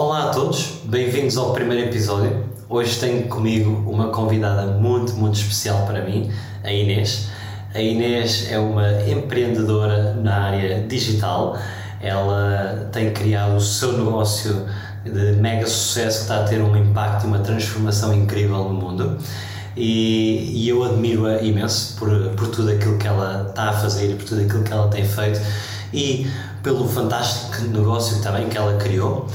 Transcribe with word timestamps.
Olá 0.00 0.22
a 0.22 0.28
todos, 0.30 0.80
bem-vindos 0.84 1.36
ao 1.36 1.52
primeiro 1.52 1.86
episódio. 1.90 2.42
Hoje 2.70 2.98
tenho 2.98 3.28
comigo 3.28 3.84
uma 3.86 4.08
convidada 4.08 4.64
muito, 4.78 5.12
muito 5.12 5.34
especial 5.34 5.84
para 5.84 6.02
mim, 6.02 6.32
a 6.64 6.72
Inês. 6.72 7.28
A 7.74 7.82
Inês 7.82 8.50
é 8.50 8.58
uma 8.58 8.92
empreendedora 9.02 10.14
na 10.14 10.44
área 10.44 10.80
digital. 10.88 11.58
Ela 12.00 12.88
tem 12.90 13.12
criado 13.12 13.56
o 13.56 13.60
seu 13.60 13.92
negócio 13.92 14.64
de 15.04 15.32
mega 15.32 15.66
sucesso 15.66 16.20
que 16.20 16.22
está 16.22 16.44
a 16.44 16.44
ter 16.44 16.62
um 16.62 16.74
impacto 16.74 17.24
e 17.24 17.26
uma 17.26 17.40
transformação 17.40 18.14
incrível 18.14 18.64
no 18.64 18.72
mundo. 18.72 19.18
E, 19.76 20.62
e 20.62 20.66
eu 20.70 20.82
admiro-a 20.82 21.42
imenso 21.42 21.94
por, 21.98 22.08
por 22.36 22.48
tudo 22.48 22.70
aquilo 22.70 22.96
que 22.96 23.06
ela 23.06 23.48
está 23.50 23.68
a 23.68 23.72
fazer 23.74 24.16
por 24.16 24.24
tudo 24.24 24.40
aquilo 24.40 24.64
que 24.64 24.72
ela 24.72 24.88
tem 24.88 25.04
feito 25.04 25.42
e 25.92 26.26
pelo 26.62 26.88
fantástico 26.88 27.60
negócio 27.64 28.22
também 28.22 28.48
que 28.48 28.56
ela 28.56 28.78
criou. 28.78 29.28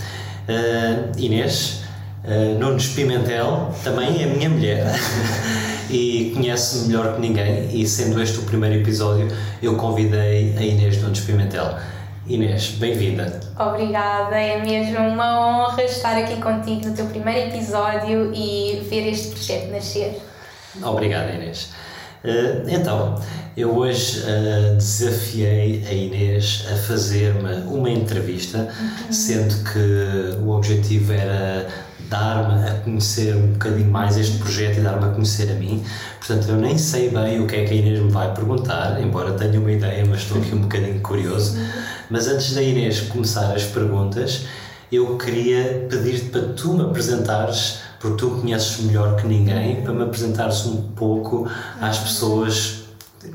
Uh, 0.47 1.11
Inês 1.17 1.83
uh, 2.23 2.59
Nunes 2.59 2.89
Pimentel 2.89 3.73
também 3.83 4.21
é 4.21 4.27
minha 4.27 4.49
mulher 4.49 4.85
e 5.89 6.31
conhece-me 6.35 6.87
melhor 6.87 7.15
que 7.15 7.21
ninguém 7.21 7.69
e 7.73 7.87
sendo 7.87 8.21
este 8.21 8.37
o 8.37 8.43
primeiro 8.43 8.75
episódio 8.75 9.27
eu 9.61 9.75
convidei 9.75 10.55
a 10.55 10.61
Inês 10.61 11.01
Nunes 11.01 11.21
Pimentel 11.21 11.75
Inês, 12.27 12.69
bem-vinda. 12.71 13.39
Obrigada, 13.55 14.35
é 14.35 14.59
mesmo 14.59 14.97
uma 14.97 15.67
honra 15.67 15.83
estar 15.83 16.17
aqui 16.17 16.41
contigo 16.41 16.87
no 16.87 16.95
teu 16.95 17.05
primeiro 17.05 17.53
episódio 17.53 18.33
e 18.33 18.83
ver 18.89 19.11
este 19.11 19.29
projeto 19.29 19.69
nascer. 19.69 20.19
Obrigada, 20.81 21.31
Inês. 21.33 21.69
Uh, 22.25 22.67
então, 22.67 23.21
eu 23.55 23.77
hoje 23.77 24.21
uh, 24.21 24.75
desafiei 24.75 25.85
a 25.87 25.93
Inês 25.93 26.65
a 26.73 26.75
fazer-me 26.75 27.61
uma 27.67 27.89
entrevista, 27.89 28.57
uhum. 28.57 29.13
sendo 29.13 29.63
que 29.71 30.39
o 30.43 30.49
objetivo 30.49 31.13
era 31.13 31.67
dar-me 32.09 32.67
a 32.67 32.73
conhecer 32.83 33.35
um 33.35 33.53
bocadinho 33.53 33.91
mais 33.91 34.17
este 34.17 34.39
projeto 34.39 34.79
e 34.79 34.81
dar-me 34.81 35.05
a 35.05 35.09
conhecer 35.09 35.51
a 35.51 35.53
mim. 35.53 35.83
Portanto, 36.17 36.49
eu 36.49 36.57
nem 36.57 36.77
sei 36.77 37.09
bem 37.09 37.39
o 37.39 37.47
que 37.47 37.55
é 37.55 37.65
que 37.65 37.73
a 37.73 37.75
Inês 37.75 37.99
me 37.99 38.11
vai 38.11 38.33
perguntar, 38.33 38.99
embora 39.01 39.33
tenha 39.33 39.59
uma 39.59 39.71
ideia, 39.71 40.03
mas 40.05 40.21
estou 40.21 40.39
aqui 40.39 40.55
um 40.55 40.61
bocadinho 40.61 40.99
curioso. 41.01 41.57
Mas 42.09 42.27
antes 42.27 42.53
da 42.53 42.61
Inês 42.61 43.01
começar 43.01 43.53
as 43.53 43.63
perguntas, 43.63 44.45
eu 44.91 45.17
queria 45.17 45.87
pedir-te 45.89 46.25
para 46.29 46.41
tu 46.41 46.73
me 46.73 46.81
apresentares, 46.81 47.79
porque 48.05 48.17
tu 48.17 48.29
conheces 48.29 48.79
melhor 48.81 49.15
que 49.15 49.27
ninguém, 49.27 49.81
para 49.81 49.93
me 49.93 50.03
apresentares 50.03 50.65
um 50.65 50.89
pouco 50.95 51.49
às 51.81 51.97
pessoas 51.97 52.85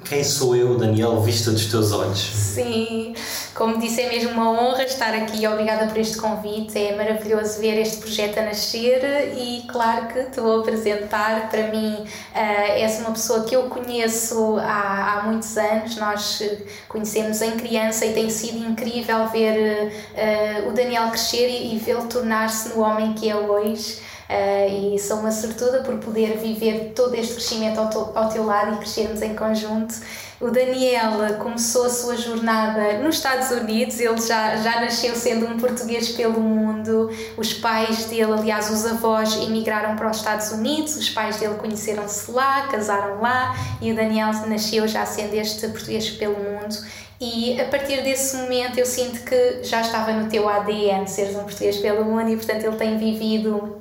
quem 0.05 0.23
sou 0.23 0.55
eu, 0.55 0.79
Daniel, 0.79 1.21
vista 1.21 1.51
dos 1.51 1.67
teus 1.67 1.91
olhos? 1.91 2.21
Sim, 2.21 3.12
como 3.55 3.79
disse, 3.79 4.01
é 4.01 4.09
mesmo 4.09 4.31
uma 4.31 4.51
honra 4.51 4.85
estar 4.85 5.12
aqui. 5.15 5.45
Obrigada 5.49 5.87
por 5.87 5.99
este 5.99 6.17
convite. 6.17 6.79
É 6.79 6.97
maravilhoso 6.97 7.59
ver 7.59 7.77
este 7.81 7.97
projeto 7.97 8.39
a 8.39 8.43
nascer 8.43 9.35
e, 9.37 9.65
claro, 9.67 10.07
que 10.07 10.23
te 10.25 10.41
vou 10.41 10.61
apresentar. 10.61 11.51
Para 11.51 11.69
mim, 11.69 11.95
uh, 11.95 12.73
és 12.77 13.01
uma 13.01 13.11
pessoa 13.11 13.43
que 13.43 13.57
eu 13.57 13.65
conheço 13.65 14.59
há, 14.61 15.15
há 15.15 15.23
muitos 15.25 15.56
anos. 15.56 15.97
Nós 15.97 16.43
conhecemos 16.89 17.43
em 17.43 17.56
criança 17.56 18.06
e 18.06 18.12
tem 18.12 18.31
sido 18.31 18.59
incrível 18.59 19.27
ver 19.27 19.93
uh, 20.15 20.69
o 20.69 20.73
Daniel 20.73 21.09
crescer 21.09 21.49
e, 21.49 21.75
e 21.75 21.78
vê-lo 21.78 22.06
tornar-se 22.06 22.69
no 22.71 22.81
homem 22.81 23.12
que 23.12 23.28
é 23.28 23.34
hoje. 23.34 24.09
Uh, 24.31 24.95
e 24.95 24.99
sou 25.01 25.17
uma 25.17 25.33
sortuda 25.33 25.81
por 25.81 25.99
poder 25.99 26.39
viver 26.39 26.93
todo 26.95 27.17
este 27.17 27.35
crescimento 27.35 27.81
ao, 27.81 28.17
ao 28.17 28.29
teu 28.29 28.47
lado 28.47 28.75
e 28.75 28.77
crescermos 28.77 29.21
em 29.23 29.35
conjunto. 29.35 29.93
O 30.41 30.53
Daniel 30.53 31.37
começou 31.41 31.87
a 31.87 31.91
sua 31.91 32.17
jornada 32.17 32.99
nos 33.01 33.17
Estados 33.17 33.51
Unidos, 33.51 33.99
ele 33.99 34.21
já, 34.21 34.57
já 34.57 34.81
nasceu 34.81 35.17
sendo 35.17 35.47
um 35.47 35.59
português 35.59 36.11
pelo 36.11 36.39
mundo. 36.41 37.11
Os 37.37 37.55
pais 37.55 38.05
dele, 38.05 38.33
aliás, 38.33 38.71
os 38.71 38.87
avós, 38.87 39.35
emigraram 39.35 39.97
para 39.97 40.09
os 40.09 40.19
Estados 40.19 40.53
Unidos, 40.53 40.95
os 40.95 41.11
pais 41.11 41.39
dele 41.39 41.57
conheceram-se 41.57 42.31
lá, 42.31 42.69
casaram 42.69 43.21
lá 43.21 43.57
e 43.83 43.91
o 43.91 43.97
Daniel 43.97 44.33
nasceu 44.47 44.87
já 44.87 45.05
sendo 45.05 45.35
este 45.35 45.67
português 45.67 46.09
pelo 46.09 46.37
mundo. 46.37 46.77
E 47.21 47.61
a 47.61 47.65
partir 47.65 48.03
desse 48.03 48.37
momento 48.37 48.79
eu 48.79 48.87
sinto 48.87 49.23
que 49.25 49.62
já 49.62 49.81
estava 49.81 50.12
no 50.12 50.31
teu 50.31 50.49
ADN 50.49 51.07
seres 51.07 51.37
um 51.37 51.43
português 51.43 51.77
pelo 51.79 52.05
mundo 52.05 52.31
e, 52.31 52.37
portanto, 52.37 52.65
ele 52.65 52.77
tem 52.77 52.97
vivido 52.97 53.80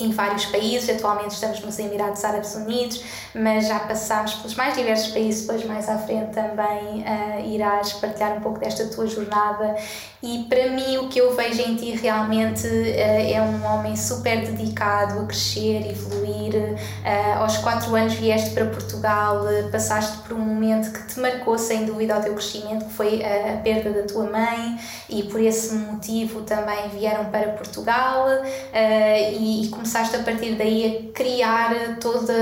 em 0.00 0.10
vários 0.10 0.46
países, 0.46 0.88
atualmente 0.88 1.32
estamos 1.32 1.60
nos 1.60 1.78
Emirados 1.78 2.24
Árabes 2.24 2.54
Unidos, 2.54 3.02
mas 3.34 3.68
já 3.68 3.78
passámos 3.80 4.34
pelos 4.34 4.54
mais 4.54 4.74
diversos 4.74 5.12
países, 5.12 5.42
depois 5.46 5.64
mais 5.64 5.88
à 5.88 5.98
frente 5.98 6.32
também 6.32 7.02
uh, 7.02 7.46
irás 7.46 7.92
partilhar 7.94 8.36
um 8.36 8.40
pouco 8.40 8.58
desta 8.58 8.86
tua 8.86 9.06
jornada. 9.06 9.76
E 10.22 10.44
para 10.50 10.68
mim 10.70 10.98
o 10.98 11.08
que 11.08 11.18
eu 11.18 11.34
vejo 11.34 11.62
em 11.62 11.76
ti 11.76 11.92
realmente 11.92 12.66
uh, 12.66 13.34
é 13.34 13.40
um 13.40 13.64
homem 13.64 13.96
super 13.96 14.40
dedicado 14.44 15.20
a 15.20 15.24
crescer, 15.24 15.88
evoluir. 15.90 16.54
Uh, 16.54 17.38
aos 17.40 17.58
quatro 17.58 17.94
anos 17.94 18.14
vieste 18.14 18.50
para 18.50 18.66
Portugal, 18.66 19.44
passaste 19.70 20.18
por 20.18 20.32
um 20.32 20.40
momento 20.40 20.92
que 20.92 21.06
te 21.06 21.20
marcou 21.20 21.56
sem 21.58 21.84
dúvida 21.84 22.18
o 22.18 22.22
teu 22.22 22.34
crescimento, 22.34 22.86
que 22.86 22.92
foi 22.92 23.22
a, 23.22 23.58
perda 23.58 23.90
da 23.90 24.02
tua 24.06 24.24
mãe. 24.24 24.78
E 25.08 25.22
por 25.24 25.40
esse 25.40 25.74
motivo 25.74 26.42
também 26.42 26.88
vieram 26.88 27.26
para 27.26 27.48
Portugal 27.50 28.26
e, 28.72 29.66
e 29.66 29.68
começaste 29.90 30.14
a 30.14 30.22
partir 30.22 30.54
daí 30.54 30.86
a 30.86 31.12
criar 31.12 31.96
toda 32.00 32.32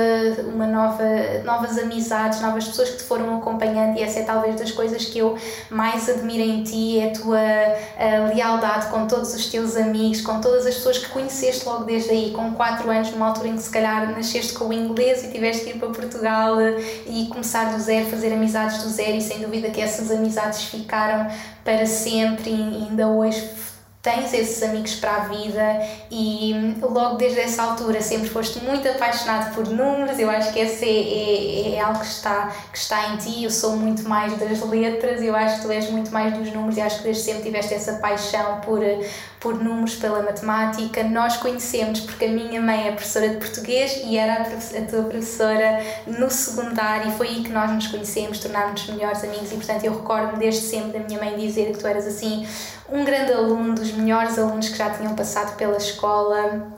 uma 0.53 0.67
nova, 0.67 1.03
novas 1.47 1.79
amizades, 1.79 2.43
novas 2.43 2.67
pessoas 2.69 2.91
que 2.91 2.99
te 2.99 3.05
foram 3.05 3.39
acompanhando 3.39 3.99
e 3.99 4.03
essa 4.03 4.21
é 4.21 4.23
talvez 4.23 4.57
das 4.57 4.71
coisas 4.71 5.07
que 5.07 5.19
eu 5.19 5.35
mais 5.71 6.11
admiro 6.11 6.43
em 6.43 6.63
ti, 6.63 6.99
é 6.99 7.09
a 7.09 7.13
tua 7.13 7.39
a 7.39 8.35
lealdade 8.35 8.89
com 8.89 9.07
todos 9.07 9.35
os 9.35 9.47
teus 9.47 9.77
amigos, 9.77 10.21
com 10.21 10.43
todas 10.43 10.67
as 10.67 10.75
pessoas 10.75 10.99
que 10.99 11.09
conheceste 11.09 11.65
logo 11.65 11.85
desde 11.85 12.11
aí, 12.11 12.33
com 12.33 12.53
4 12.53 12.91
anos, 12.91 13.11
numa 13.13 13.29
altura 13.29 13.49
em 13.49 13.57
que 13.57 13.63
se 13.63 13.71
calhar 13.71 14.13
nasceste 14.15 14.53
com 14.53 14.67
o 14.67 14.73
inglês 14.73 15.25
e 15.25 15.29
tiveste 15.29 15.65
que 15.65 15.71
ir 15.71 15.79
para 15.79 15.89
Portugal 15.89 16.57
e 17.07 17.29
começar 17.29 17.73
do 17.73 17.81
zero, 17.81 18.11
fazer 18.11 18.31
amizades 18.31 18.83
do 18.83 18.91
zero 18.91 19.17
e 19.17 19.23
sem 19.23 19.41
dúvida 19.41 19.71
que 19.71 19.81
essas 19.81 20.11
amizades 20.11 20.65
ficaram 20.65 21.27
para 21.65 21.87
sempre 21.87 22.51
e 22.51 22.89
ainda 22.89 23.09
hoje 23.09 23.41
tens 24.01 24.33
esses 24.33 24.63
amigos 24.63 24.95
para 24.95 25.17
a 25.17 25.21
vida 25.21 25.81
e 26.11 26.55
logo 26.81 27.17
desde 27.17 27.41
essa 27.41 27.63
altura 27.63 28.01
sempre 28.01 28.29
foste 28.29 28.61
muito 28.61 28.89
apaixonado 28.89 29.55
por 29.55 29.69
números, 29.69 30.19
eu 30.19 30.31
acho 30.31 30.53
que 30.53 30.61
esse 30.61 30.85
é, 30.85 31.73
é, 31.73 31.75
é, 31.75 31.81
algo 31.81 31.99
que 31.99 32.07
está, 32.07 32.53
que 32.73 32.79
está 32.79 33.13
em 33.13 33.17
ti, 33.17 33.45
eu 33.45 33.51
sou 33.51 33.77
muito 33.77 34.09
mais 34.09 34.37
das 34.39 34.63
letras, 34.63 35.21
eu 35.21 35.35
acho 35.35 35.57
que 35.57 35.63
tu 35.63 35.73
és 35.73 35.91
muito 35.91 36.13
mais 36.13 36.33
dos 36.37 36.53
números 36.53 36.77
e 36.77 36.81
acho 36.81 36.99
que 36.99 37.05
desde 37.05 37.25
sempre 37.25 37.43
tiveste 37.43 37.75
essa 37.75 37.95
paixão 37.95 38.61
por, 38.61 38.81
por 39.41 39.63
números, 39.63 39.97
pela 39.97 40.23
matemática. 40.23 41.03
Nós 41.05 41.37
conhecemos 41.37 42.01
porque 42.01 42.25
a 42.25 42.29
minha 42.29 42.61
mãe 42.61 42.89
é 42.89 42.93
professora 42.93 43.29
de 43.29 43.37
português 43.37 44.01
e 44.05 44.17
era 44.17 44.43
a, 44.43 44.83
tua 44.89 45.05
professora 45.05 45.83
no 46.07 46.31
secundário 46.31 47.11
e 47.11 47.13
foi 47.17 47.29
aí 47.29 47.43
que 47.43 47.51
nós 47.51 47.71
nos 47.71 47.87
conhecemos, 47.87 48.41
tornámos-nos 48.41 48.97
melhores 48.97 49.23
amigos 49.23 49.53
e 49.53 49.55
portanto 49.55 49.85
eu 49.85 49.95
recordo-me 49.95 50.39
desde 50.39 50.63
sempre 50.63 50.99
da 50.99 51.07
minha 51.07 51.19
mãe 51.19 51.37
dizer 51.37 51.73
que 51.73 51.79
tu 51.79 51.87
eras 51.87 52.07
assim 52.07 52.47
um 52.91 53.05
grande 53.05 53.33
aluno, 53.33 53.75
dos 53.75 53.93
melhores 53.93 54.39
alunos 54.39 54.69
que 54.69 54.77
já 54.77 54.91
tinham 54.91 55.15
passado 55.15 55.57
pela 55.57 55.77
escola 55.77 56.78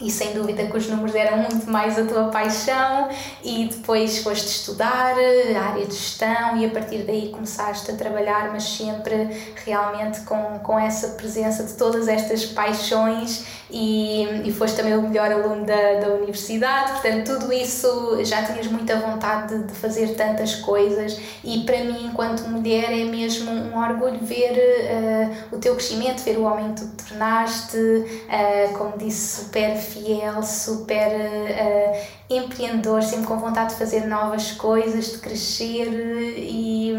e 0.00 0.10
sem 0.10 0.32
dúvida 0.32 0.66
que 0.66 0.76
os 0.76 0.88
números 0.88 1.14
eram 1.14 1.38
muito 1.38 1.70
mais 1.70 1.98
a 1.98 2.04
tua 2.04 2.24
paixão 2.24 3.08
e 3.42 3.68
depois 3.68 4.18
foste 4.18 4.48
estudar 4.48 5.14
a 5.16 5.60
área 5.60 5.86
de 5.86 5.94
gestão 5.94 6.56
e 6.56 6.64
a 6.64 6.70
partir 6.70 7.04
daí 7.04 7.30
começaste 7.30 7.90
a 7.90 7.94
trabalhar, 7.94 8.50
mas 8.50 8.64
sempre 8.64 9.28
realmente 9.64 10.22
com, 10.22 10.58
com 10.60 10.78
essa 10.78 11.08
presença 11.10 11.62
de 11.64 11.74
todas 11.74 12.08
estas 12.08 12.44
paixões 12.46 13.61
e, 13.72 14.42
e 14.44 14.52
foste 14.52 14.76
também 14.76 14.94
o 14.96 15.02
melhor 15.02 15.32
aluno 15.32 15.64
da, 15.64 16.00
da 16.00 16.08
universidade, 16.08 16.92
portanto 16.92 17.38
tudo 17.38 17.52
isso 17.52 18.22
já 18.22 18.42
tinhas 18.42 18.66
muita 18.66 18.96
vontade 19.00 19.56
de, 19.56 19.64
de 19.64 19.72
fazer 19.72 20.14
tantas 20.14 20.56
coisas. 20.56 21.18
E 21.42 21.60
para 21.64 21.78
mim 21.78 22.06
enquanto 22.06 22.46
mulher 22.48 22.92
é 22.92 23.04
mesmo 23.04 23.50
um 23.50 23.78
orgulho 23.78 24.18
ver 24.20 24.52
uh, 24.52 25.56
o 25.56 25.58
teu 25.58 25.74
crescimento, 25.74 26.22
ver 26.22 26.36
o 26.36 26.42
homem 26.42 26.74
que 26.74 26.82
tu 26.82 26.88
te 26.88 27.04
tornaste, 27.04 27.76
uh, 27.78 28.76
como 28.76 28.98
disse, 28.98 29.42
super 29.42 29.76
fiel, 29.76 30.42
super 30.42 31.08
uh, 31.08 32.22
empreendedor, 32.28 33.02
sempre 33.02 33.26
com 33.26 33.38
vontade 33.38 33.70
de 33.70 33.76
fazer 33.76 34.06
novas 34.06 34.52
coisas, 34.52 35.12
de 35.12 35.18
crescer 35.18 35.88
e, 36.36 36.92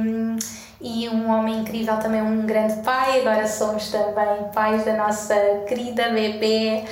e 0.83 1.07
um 1.07 1.31
homem 1.31 1.61
incrível, 1.61 1.97
também 1.97 2.21
um 2.21 2.45
grande 2.45 2.81
pai. 2.83 3.21
Agora 3.21 3.47
somos 3.47 3.89
também 3.89 4.43
pais 4.53 4.83
da 4.83 4.97
nossa 4.97 5.33
querida 5.65 6.09
bebê 6.09 6.83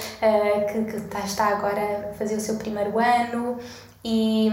que, 0.72 0.84
que 0.86 1.02
tá, 1.02 1.20
está 1.20 1.48
agora 1.50 2.10
a 2.10 2.14
fazer 2.14 2.36
o 2.36 2.40
seu 2.40 2.56
primeiro 2.56 2.98
ano. 2.98 3.60
E, 4.04 4.48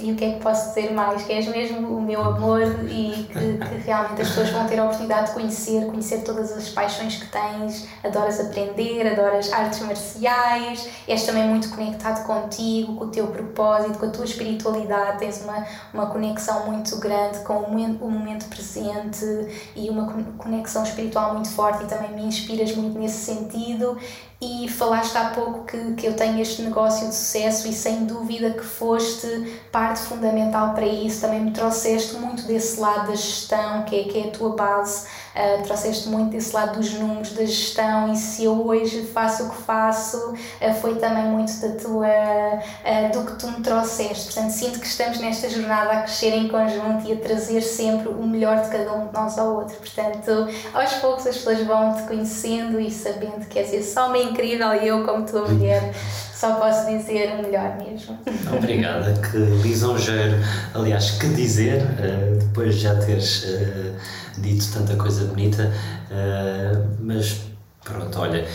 e, 0.00 0.12
o 0.12 0.14
que 0.14 0.24
é 0.24 0.32
que 0.34 0.40
posso 0.40 0.68
dizer 0.68 0.92
mais? 0.92 1.24
Que 1.24 1.32
és 1.32 1.48
mesmo 1.48 1.96
o 1.96 2.00
meu 2.00 2.22
amor 2.22 2.62
e 2.88 3.24
que, 3.24 3.58
que, 3.58 3.74
realmente 3.84 4.22
as 4.22 4.28
pessoas 4.28 4.50
vão 4.50 4.64
ter 4.68 4.78
a 4.78 4.84
oportunidade 4.84 5.26
de 5.26 5.32
conhecer, 5.32 5.86
conhecer 5.86 6.22
todas 6.22 6.52
as 6.52 6.68
paixões 6.68 7.16
que 7.16 7.26
tens, 7.26 7.88
adoras 8.04 8.38
aprender, 8.38 9.04
adoras 9.08 9.52
artes 9.52 9.80
marciais, 9.80 10.88
és 11.08 11.26
também 11.26 11.48
muito 11.48 11.68
conectado 11.70 12.24
contigo, 12.24 12.94
com 12.94 13.06
o 13.06 13.08
teu 13.08 13.26
propósito, 13.26 13.98
com 13.98 14.06
a 14.06 14.10
tua 14.10 14.24
espiritualidade, 14.24 15.18
tens 15.18 15.42
uma, 15.42 15.66
uma 15.92 16.06
conexão 16.06 16.66
muito 16.66 16.96
grande 16.98 17.40
com 17.40 17.54
o 17.54 17.68
momento, 17.68 18.04
o 18.04 18.08
momento 18.08 18.46
presente 18.48 19.26
e 19.74 19.90
uma 19.90 20.06
conexão 20.38 20.84
espiritual 20.84 21.32
muito 21.32 21.50
forte 21.50 21.82
e 21.82 21.86
também 21.88 22.12
me 22.12 22.22
inspiras 22.22 22.72
muito 22.76 22.96
nesse 22.96 23.24
sentido 23.24 23.98
e 24.40 24.68
falaste 24.68 25.16
há 25.16 25.30
pouco 25.30 25.64
que, 25.64 25.94
que 25.94 26.06
eu 26.06 26.14
tenho 26.14 26.38
este 26.40 26.60
negócio 26.60 27.08
de 27.08 27.14
sucesso 27.14 27.66
e 27.68 27.72
sem 27.72 28.04
dúvida 28.04 28.50
que 28.50 28.64
foste 28.64 29.26
parte 29.72 30.00
fundamental 30.00 30.74
para 30.74 30.84
isso. 30.86 31.22
Também 31.22 31.40
me 31.40 31.52
trouxeste 31.52 32.16
muito 32.16 32.42
desse 32.42 32.78
lado 32.78 33.08
da 33.08 33.14
gestão, 33.14 33.84
que 33.84 33.96
é, 33.96 34.04
que 34.04 34.18
é 34.18 34.28
a 34.28 34.30
tua 34.30 34.54
base, 34.54 35.06
uh, 35.36 35.62
trouxeste 35.62 36.08
muito 36.08 36.30
desse 36.30 36.54
lado 36.54 36.78
dos 36.78 36.92
números, 36.94 37.32
da 37.32 37.44
gestão. 37.44 38.12
E 38.12 38.16
se 38.16 38.44
eu 38.44 38.66
hoje 38.66 39.02
faço 39.02 39.44
o 39.44 39.50
que 39.50 39.62
faço, 39.62 40.32
uh, 40.32 40.74
foi 40.80 40.96
também 40.96 41.24
muito 41.24 41.52
da 41.60 41.74
tua, 41.76 42.06
uh, 42.06 43.12
do 43.12 43.30
que 43.30 43.38
tu 43.38 43.48
me 43.48 43.60
trouxeste. 43.60 44.32
Portanto, 44.32 44.50
sinto 44.50 44.80
que 44.80 44.86
estamos 44.86 45.18
nesta 45.18 45.48
jornada 45.48 45.92
a 45.92 46.02
crescer 46.02 46.34
em 46.34 46.48
conjunto 46.48 47.06
e 47.06 47.12
a 47.12 47.16
trazer 47.16 47.60
sempre 47.60 48.08
o 48.08 48.26
melhor 48.26 48.62
de 48.62 48.70
cada 48.70 48.92
um 48.94 49.06
de 49.06 49.12
nós 49.12 49.38
ao 49.38 49.54
outro. 49.54 49.76
Portanto, 49.76 50.48
aos 50.72 50.92
poucos 50.94 51.26
as 51.26 51.36
pessoas 51.36 51.60
vão 51.66 51.94
te 51.94 52.02
conhecendo 52.04 52.80
e 52.80 52.90
sabendo 52.90 53.46
que 53.46 53.58
és 53.58 53.72
esse 53.72 53.98
homem 53.98 54.30
incrível 54.30 54.74
e 54.74 54.88
eu, 54.88 55.04
como 55.04 55.24
tua 55.26 55.46
mulher, 55.46 55.92
só 56.36 56.56
posso 56.56 56.86
dizer 56.86 57.34
o 57.38 57.42
melhor 57.42 57.78
mesmo. 57.78 58.18
Obrigada, 58.54 59.14
que 59.14 59.38
lisonjeiro. 59.38 60.36
Aliás, 60.74 61.12
que 61.12 61.28
dizer, 61.28 61.82
uh, 61.82 62.38
depois 62.38 62.74
de 62.74 62.82
já 62.82 62.94
teres 62.94 63.44
uh, 63.44 63.94
dito 64.36 64.70
tanta 64.70 64.94
coisa 64.96 65.24
bonita, 65.24 65.72
uh, 66.10 66.96
mas 67.00 67.40
pronto, 67.82 68.20
olha. 68.20 68.46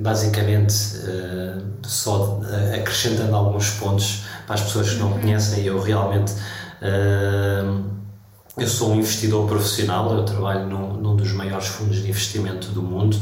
basicamente, 0.00 0.72
só 1.82 2.40
acrescentando 2.74 3.36
alguns 3.36 3.72
pontos 3.72 4.24
para 4.46 4.54
as 4.54 4.62
pessoas 4.62 4.90
que 4.90 4.96
não 4.96 5.12
uhum. 5.12 5.20
conhecem, 5.20 5.62
eu 5.62 5.78
realmente 5.78 6.32
eu 8.56 8.66
sou 8.66 8.92
um 8.92 8.96
investidor 8.96 9.46
profissional, 9.46 10.10
eu 10.16 10.24
trabalho 10.24 10.66
num, 10.66 10.94
num 10.94 11.14
dos 11.14 11.32
maiores 11.32 11.66
fundos 11.66 12.02
de 12.02 12.08
investimento 12.08 12.68
do 12.68 12.80
mundo 12.82 13.18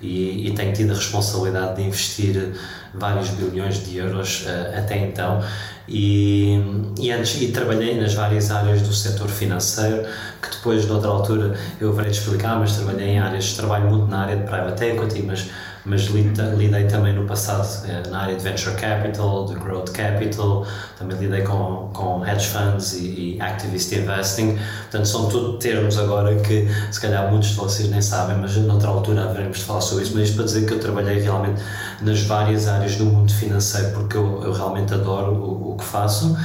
e, 0.00 0.48
e 0.48 0.72
tido 0.72 0.92
a 0.92 0.94
responsabilidade 0.94 1.76
de 1.76 1.82
investir 1.82 2.52
vários 2.94 3.28
bilhões 3.30 3.84
de 3.84 3.96
euros 3.98 4.44
uh, 4.46 4.78
até 4.78 4.98
então. 4.98 5.42
E, 5.88 6.60
e 6.98 7.12
antes 7.12 7.40
e 7.40 7.48
trabalhei 7.52 8.00
nas 8.00 8.14
várias 8.14 8.50
áreas 8.50 8.82
do 8.82 8.92
setor 8.92 9.28
financeiro 9.28 10.04
que 10.42 10.50
depois 10.50 10.84
de 10.84 10.90
outra 10.90 11.08
altura 11.08 11.56
eu 11.80 11.92
verei 11.92 12.10
explicar 12.10 12.58
mas 12.58 12.74
trabalhei 12.74 13.10
em 13.10 13.18
áreas 13.20 13.52
trabalho 13.52 13.88
muito 13.88 14.08
na 14.08 14.22
área 14.22 14.36
de 14.36 14.42
private 14.42 14.84
equity 14.84 15.22
mas 15.22 15.48
mas 15.86 16.02
lidei 16.06 16.84
também 16.88 17.14
no 17.14 17.24
passado 17.24 17.64
eh, 17.86 18.02
na 18.10 18.22
área 18.22 18.34
de 18.34 18.42
venture 18.42 18.74
capital, 18.74 19.46
de 19.46 19.54
growth 19.54 19.90
capital, 19.92 20.66
também 20.98 21.16
lidei 21.16 21.42
com, 21.42 21.88
com 21.92 22.26
hedge 22.26 22.48
funds 22.48 22.94
e, 22.94 23.36
e 23.36 23.40
activist 23.40 23.92
investing. 23.92 24.58
Portanto, 24.82 25.06
são 25.06 25.28
tudo 25.28 25.58
termos 25.58 25.96
agora 25.96 26.34
que 26.40 26.68
se 26.90 27.00
calhar 27.00 27.30
muitos 27.30 27.50
de 27.50 27.54
vocês 27.54 27.88
nem 27.88 28.02
sabem, 28.02 28.36
mas 28.36 28.56
noutra 28.56 28.88
altura 28.88 29.24
haveremos 29.24 29.58
de 29.58 29.64
falar 29.64 29.80
sobre 29.80 30.02
isso. 30.02 30.12
Mas 30.16 30.24
isto 30.24 30.36
para 30.36 30.44
dizer 30.46 30.66
que 30.66 30.74
eu 30.74 30.80
trabalhei 30.80 31.20
realmente 31.20 31.62
nas 32.02 32.20
várias 32.22 32.66
áreas 32.66 32.96
do 32.96 33.04
mundo 33.04 33.32
financeiro 33.32 33.92
porque 33.92 34.16
eu, 34.16 34.42
eu 34.42 34.52
realmente 34.52 34.92
adoro 34.92 35.32
o, 35.32 35.74
o 35.74 35.76
que 35.76 35.84
faço. 35.84 36.36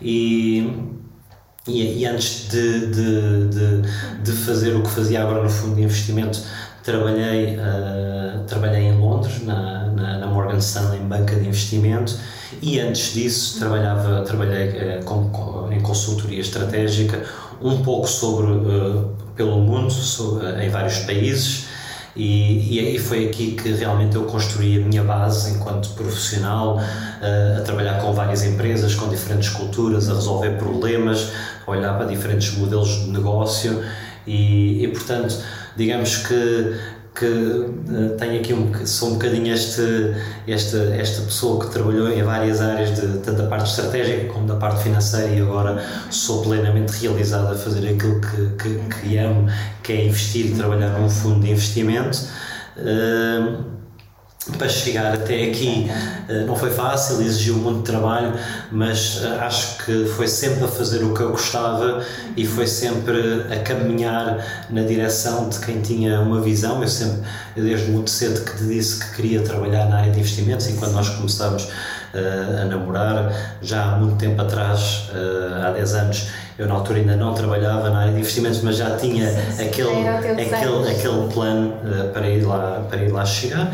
E, 0.00 0.94
e, 1.66 2.00
e, 2.00 2.06
antes 2.06 2.48
de, 2.48 2.86
de, 2.88 3.48
de, 3.48 4.22
de, 4.22 4.32
fazer 4.32 4.76
o 4.76 4.82
que 4.82 4.90
fazia 4.90 5.22
agora 5.22 5.42
no 5.42 5.48
fundo 5.48 5.76
de 5.76 5.82
investimento, 5.82 6.42
Trabalhei, 6.84 7.56
uh, 7.56 8.44
trabalhei 8.46 8.82
em 8.82 8.92
Londres, 8.92 9.42
na, 9.42 9.86
na, 9.86 10.18
na, 10.18 10.26
Morgan 10.26 10.58
Stanley, 10.58 11.00
em 11.00 11.08
banca 11.08 11.34
de 11.34 11.48
investimento, 11.48 12.14
e 12.60 12.78
antes 12.78 13.14
disso 13.14 13.58
trabalhava, 13.58 14.20
trabalhei 14.20 14.98
uh, 14.98 15.04
com, 15.04 15.30
com, 15.30 15.72
em 15.72 15.80
consultoria 15.80 16.42
estratégica, 16.42 17.22
um 17.62 17.82
pouco 17.82 18.06
sobre, 18.06 18.52
uh, 18.52 19.14
pelo 19.34 19.60
mundo, 19.60 19.90
sobre, 19.90 20.62
em 20.62 20.68
vários 20.68 20.98
países, 20.98 21.68
e, 22.14 22.94
e, 22.94 22.98
foi 22.98 23.28
aqui 23.28 23.52
que 23.52 23.72
realmente 23.72 24.14
eu 24.14 24.24
construí 24.24 24.80
a 24.80 24.86
minha 24.86 25.02
base 25.02 25.56
enquanto 25.56 25.88
profissional, 25.94 26.78
a 26.78 27.60
trabalhar 27.62 28.00
com 28.00 28.12
várias 28.12 28.44
empresas, 28.44 28.94
com 28.94 29.08
diferentes 29.08 29.48
culturas, 29.48 30.08
a 30.08 30.14
resolver 30.14 30.50
problemas, 30.50 31.32
a 31.66 31.70
olhar 31.72 31.96
para 31.96 32.06
diferentes 32.06 32.56
modelos 32.56 33.04
de 33.04 33.10
negócio 33.10 33.82
e, 34.26 34.84
e 34.84 34.88
portanto 34.88 35.36
digamos 35.76 36.18
que 36.18 36.74
que 37.14 37.26
uh, 37.26 38.16
tenho 38.18 38.40
aqui 38.40 38.52
um, 38.52 38.86
sou 38.86 39.10
um 39.10 39.12
bocadinho 39.12 39.54
este, 39.54 39.82
esta, 40.48 40.78
esta 40.96 41.22
pessoa 41.22 41.64
que 41.64 41.70
trabalhou 41.70 42.10
em 42.10 42.22
várias 42.24 42.60
áreas, 42.60 42.90
de, 43.00 43.18
tanto 43.18 43.40
da 43.40 43.46
parte 43.46 43.70
estratégica 43.70 44.32
como 44.32 44.46
da 44.48 44.56
parte 44.56 44.82
financeira, 44.82 45.32
e 45.32 45.40
agora 45.40 45.80
sou 46.10 46.42
plenamente 46.42 46.92
realizado 47.00 47.52
a 47.52 47.56
fazer 47.56 47.88
aquilo 47.88 48.20
que, 48.20 48.64
que, 48.64 48.98
que 49.00 49.16
amo, 49.18 49.48
que 49.80 49.92
é 49.92 50.06
investir 50.06 50.46
e 50.46 50.54
trabalhar 50.56 50.98
num 50.98 51.08
fundo 51.08 51.40
de 51.40 51.52
investimento. 51.52 52.18
Uh, 52.76 53.73
para 54.58 54.68
chegar 54.68 55.14
até 55.14 55.44
aqui 55.44 55.90
eh, 56.28 56.44
não 56.46 56.54
foi 56.54 56.70
fácil, 56.70 57.20
exigiu 57.22 57.56
muito 57.56 57.82
trabalho, 57.82 58.34
mas 58.70 59.20
eh, 59.22 59.38
acho 59.40 59.84
que 59.84 60.04
foi 60.06 60.28
sempre 60.28 60.64
a 60.64 60.68
fazer 60.68 61.02
o 61.02 61.14
que 61.14 61.22
eu 61.22 61.30
gostava 61.30 62.02
e 62.36 62.46
foi 62.46 62.66
sempre 62.66 63.46
a 63.50 63.60
caminhar 63.60 64.44
na 64.68 64.82
direção 64.82 65.48
de 65.48 65.58
quem 65.60 65.80
tinha 65.80 66.20
uma 66.20 66.40
visão. 66.40 66.82
Eu 66.82 66.88
sempre, 66.88 67.22
desde 67.56 67.90
muito 67.90 68.10
cedo, 68.10 68.44
que 68.44 68.56
te 68.58 68.64
disse 68.64 69.02
que 69.02 69.16
queria 69.16 69.40
trabalhar 69.40 69.86
na 69.88 69.98
área 69.98 70.12
de 70.12 70.18
investimentos 70.18 70.68
e 70.68 70.74
quando 70.74 70.92
nós 70.92 71.08
começamos 71.08 71.64
uh, 71.64 72.62
a 72.62 72.64
namorar, 72.66 73.56
já 73.62 73.92
há 73.92 73.96
muito 73.96 74.16
tempo 74.16 74.40
atrás, 74.42 75.08
há 75.64 75.70
10 75.70 75.94
anos, 75.94 76.28
eu 76.56 76.68
na 76.68 76.74
altura 76.74 77.00
ainda 77.00 77.16
não 77.16 77.34
trabalhava 77.34 77.90
na 77.90 78.00
área 78.00 78.12
de 78.12 78.18
investimentos, 78.20 78.62
mas 78.62 78.76
já 78.76 78.96
tinha 78.96 79.28
sim, 79.28 79.66
aquele, 79.66 80.08
aquele, 80.08 80.90
aquele 80.90 81.32
plano 81.32 81.70
uh, 81.70 82.12
para, 82.12 82.28
ir 82.28 82.44
lá, 82.44 82.86
para 82.88 83.02
ir 83.02 83.10
lá 83.10 83.24
chegar. 83.24 83.72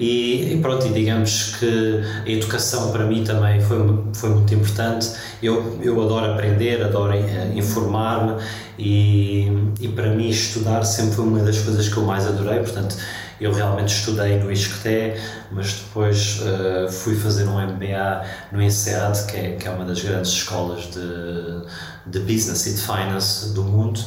E, 0.00 0.54
e, 0.54 0.60
pronto, 0.62 0.86
e 0.86 0.92
digamos 0.94 1.56
que 1.56 2.00
a 2.24 2.30
educação 2.30 2.90
para 2.90 3.04
mim 3.04 3.22
também 3.22 3.60
foi, 3.60 3.78
foi 4.14 4.30
muito 4.30 4.54
importante. 4.54 5.10
Eu, 5.42 5.78
eu 5.82 6.00
adoro 6.02 6.32
aprender, 6.32 6.82
adoro 6.82 7.12
uh, 7.12 7.58
informar-me 7.58 8.42
e, 8.78 9.46
e 9.78 9.88
para 9.88 10.14
mim 10.14 10.30
estudar 10.30 10.84
sempre 10.84 11.16
foi 11.16 11.26
uma 11.26 11.40
das 11.40 11.58
coisas 11.58 11.86
que 11.86 11.98
eu 11.98 12.04
mais 12.04 12.26
adorei. 12.26 12.60
Portanto, 12.60 12.96
eu 13.38 13.52
realmente 13.52 13.88
estudei 13.88 14.38
no 14.38 14.50
ISCTE, 14.50 15.20
mas 15.52 15.74
depois 15.74 16.40
uh, 16.40 16.90
fui 16.90 17.14
fazer 17.14 17.46
um 17.46 17.60
MBA 17.60 18.24
no 18.52 18.62
INSEAD, 18.62 19.26
que 19.26 19.36
é, 19.36 19.56
que 19.56 19.68
é 19.68 19.70
uma 19.70 19.84
das 19.84 20.00
grandes 20.00 20.30
escolas 20.32 20.84
de, 20.90 21.62
de 22.06 22.20
Business 22.20 22.66
e 22.66 22.72
de 22.72 22.80
Finance 22.80 23.52
do 23.52 23.64
mundo. 23.64 24.00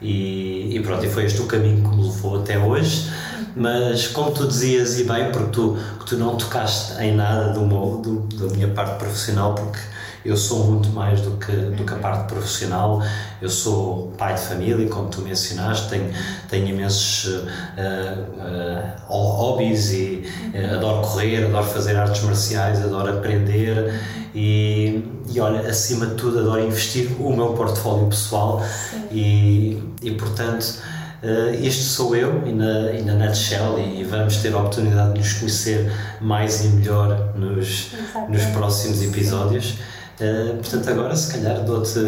E, 0.00 0.76
e, 0.76 0.80
pronto, 0.80 1.04
e 1.04 1.10
foi 1.10 1.24
este 1.24 1.40
o 1.40 1.46
caminho 1.46 1.82
que 1.82 1.96
me 1.96 2.04
levou 2.04 2.40
até 2.40 2.56
hoje. 2.56 3.10
Mas 3.56 4.06
como 4.08 4.30
tu 4.32 4.46
dizias, 4.46 4.98
e 4.98 5.04
bem, 5.04 5.30
porque 5.32 5.50
tu, 5.50 5.78
tu 6.06 6.16
não 6.16 6.36
tocaste 6.36 7.00
em 7.02 7.14
nada 7.14 7.52
do 7.52 7.60
meu, 7.60 8.00
do, 8.02 8.20
da 8.36 8.54
minha 8.54 8.68
parte 8.68 8.98
profissional, 8.98 9.54
porque 9.54 9.78
eu 10.24 10.36
sou 10.36 10.64
muito 10.64 10.90
mais 10.90 11.20
do 11.22 11.32
que, 11.32 11.52
do 11.52 11.84
que 11.84 11.92
a 11.94 11.96
parte 11.96 12.28
profissional. 12.28 13.02
Eu 13.40 13.48
sou 13.48 14.12
pai 14.18 14.34
de 14.34 14.40
família, 14.40 14.86
como 14.88 15.08
tu 15.08 15.22
mencionaste, 15.22 15.88
tenho, 15.88 16.12
tenho 16.48 16.68
imensos 16.68 17.24
uh, 17.24 17.46
uh, 19.08 19.12
hobbies 19.12 19.92
e 19.92 20.30
uh, 20.54 20.74
adoro 20.74 21.00
correr, 21.00 21.46
adoro 21.46 21.64
fazer 21.64 21.96
artes 21.96 22.22
marciais, 22.22 22.84
adoro 22.84 23.10
aprender 23.16 23.94
e, 24.34 25.02
e 25.32 25.40
olha, 25.40 25.68
acima 25.68 26.06
de 26.06 26.14
tudo, 26.16 26.40
adoro 26.40 26.66
investir 26.66 27.10
o 27.18 27.34
meu 27.34 27.54
portfólio 27.54 28.06
pessoal 28.06 28.62
e, 29.10 29.82
e 30.02 30.10
portanto. 30.12 30.99
Uh, 31.22 31.52
este 31.62 31.82
sou 31.82 32.16
eu 32.16 32.46
e 32.46 32.52
na, 32.52 32.92
e 32.92 33.02
na 33.02 33.12
nutshell 33.12 33.78
e 33.78 34.02
vamos 34.04 34.38
ter 34.38 34.54
a 34.54 34.58
oportunidade 34.58 35.12
de 35.12 35.18
nos 35.18 35.34
conhecer 35.34 35.92
mais 36.18 36.64
e 36.64 36.68
melhor 36.68 37.34
nos, 37.34 37.90
nos 38.26 38.44
próximos 38.46 39.02
episódios. 39.02 39.76
Uh, 40.18 40.56
portanto, 40.56 40.88
agora 40.88 41.14
se 41.14 41.32
calhar 41.32 41.62
dou-te 41.62 41.98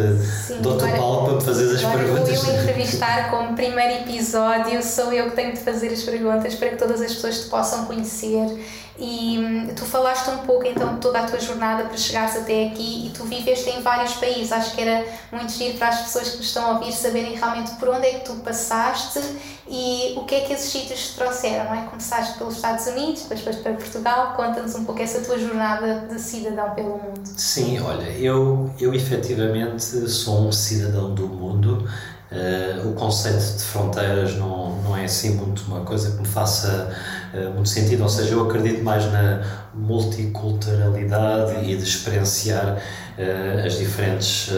dou 0.61 0.77
o 0.77 0.79
palco 0.79 1.25
para 1.25 1.35
me 1.35 1.41
fazer 1.41 1.75
as 1.75 1.81
perguntas. 1.83 2.43
Vou 2.43 2.53
eu 2.53 2.61
entrevistar 2.61 3.29
como 3.29 3.55
primeiro 3.55 4.01
episódio, 4.01 4.81
sou 4.81 5.13
eu 5.13 5.29
que 5.29 5.35
tenho 5.35 5.53
de 5.53 5.59
fazer 5.59 5.89
as 5.89 6.01
perguntas 6.01 6.55
para 6.55 6.69
que 6.69 6.75
todas 6.77 6.99
as 6.99 7.13
pessoas 7.13 7.41
te 7.41 7.49
possam 7.49 7.85
conhecer 7.85 8.47
E 8.97 9.39
hum, 9.39 9.73
tu 9.75 9.85
falaste 9.85 10.29
um 10.29 10.39
pouco 10.39 10.65
então 10.65 10.95
de 10.95 11.01
toda 11.01 11.19
a 11.19 11.23
tua 11.23 11.39
jornada 11.39 11.85
para 11.85 11.97
chegares 11.97 12.35
até 12.35 12.67
aqui 12.67 13.07
e 13.07 13.09
tu 13.09 13.23
viveste 13.23 13.69
em 13.69 13.81
vários 13.81 14.13
países. 14.13 14.51
Acho 14.51 14.75
que 14.75 14.81
era 14.81 15.05
muito 15.31 15.51
giro 15.51 15.77
para 15.77 15.89
as 15.89 16.01
pessoas 16.01 16.29
que 16.29 16.37
nos 16.37 16.45
estão 16.45 16.65
a 16.65 16.77
ouvir 16.77 16.91
saberem 16.91 17.35
realmente 17.35 17.71
por 17.75 17.89
onde 17.89 18.05
é 18.05 18.19
que 18.19 18.25
tu 18.25 18.33
passaste 18.35 19.19
e 19.67 20.13
o 20.15 20.25
que 20.25 20.35
é 20.35 20.41
que 20.41 20.53
esses 20.53 20.71
sítios 20.71 21.07
te 21.07 21.15
trouxeram, 21.15 21.65
não 21.65 21.75
é? 21.75 21.85
Começaste 21.87 22.37
pelos 22.37 22.55
Estados 22.55 22.85
Unidos, 22.85 23.23
depois 23.23 23.41
foste 23.41 23.61
para 23.63 23.73
Portugal. 23.73 24.33
Conta-nos 24.35 24.75
um 24.75 24.85
pouco 24.85 25.01
essa 25.01 25.21
tua 25.21 25.39
jornada 25.39 26.07
de 26.07 26.19
cidadão 26.19 26.71
pelo 26.75 26.97
mundo. 26.97 27.21
Sim, 27.35 27.79
olha, 27.79 28.09
eu, 28.11 28.71
eu 28.79 28.93
efetivamente 28.93 29.83
sou 30.09 30.47
um 30.47 30.51
cidadão 30.51 31.13
do 31.13 31.27
mundo. 31.27 31.89
Uh, 32.33 32.89
o 32.89 32.93
conceito 32.93 33.57
de 33.57 33.63
fronteiras 33.63 34.35
não, 34.37 34.81
não 34.81 34.97
é 34.97 35.05
assim 35.05 35.35
muito 35.35 35.61
uma 35.67 35.81
coisa 35.81 36.09
que 36.09 36.17
me 36.17 36.27
faça 36.27 36.91
uh, 37.31 37.53
muito 37.53 37.69
sentido, 37.69 38.01
ou 38.01 38.09
seja, 38.09 38.33
eu 38.33 38.41
acredito 38.49 38.83
mais 38.83 39.05
na 39.11 39.43
multiculturalidade 39.71 41.69
e 41.69 41.77
de 41.77 41.83
experienciar 41.83 42.79
uh, 43.19 43.65
as, 43.67 43.77
diferentes, 43.77 44.49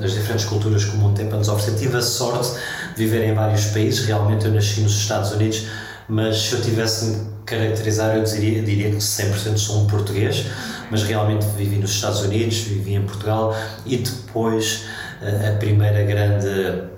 as 0.00 0.12
diferentes 0.12 0.44
culturas 0.44 0.84
que 0.84 0.94
o 0.94 0.98
mundo 0.98 1.16
tem 1.16 1.26
para 1.26 1.38
nos 1.38 1.48
oferecer. 1.48 1.80
Tive 1.80 1.96
a 1.96 2.02
sorte 2.02 2.52
de 2.94 3.04
viver 3.04 3.24
em 3.24 3.34
vários 3.34 3.64
países, 3.66 4.04
realmente 4.06 4.44
eu 4.44 4.52
nasci 4.52 4.80
nos 4.80 4.92
Estados 4.92 5.32
Unidos, 5.32 5.66
mas 6.08 6.40
se 6.40 6.52
eu 6.52 6.62
tivesse 6.62 7.06
me 7.06 7.26
caracterizar, 7.44 8.14
eu 8.14 8.22
diria, 8.22 8.62
diria 8.62 8.88
que 8.88 8.98
100% 8.98 9.58
sou 9.58 9.82
um 9.82 9.86
português, 9.88 10.46
mas 10.92 11.02
realmente 11.02 11.44
vivi 11.56 11.76
nos 11.76 11.90
Estados 11.90 12.20
Unidos, 12.20 12.58
vivi 12.58 12.94
em 12.94 13.02
Portugal 13.02 13.52
e 13.84 13.96
depois 13.96 14.84
a 15.20 15.58
primeira 15.58 16.02
grande 16.02 16.89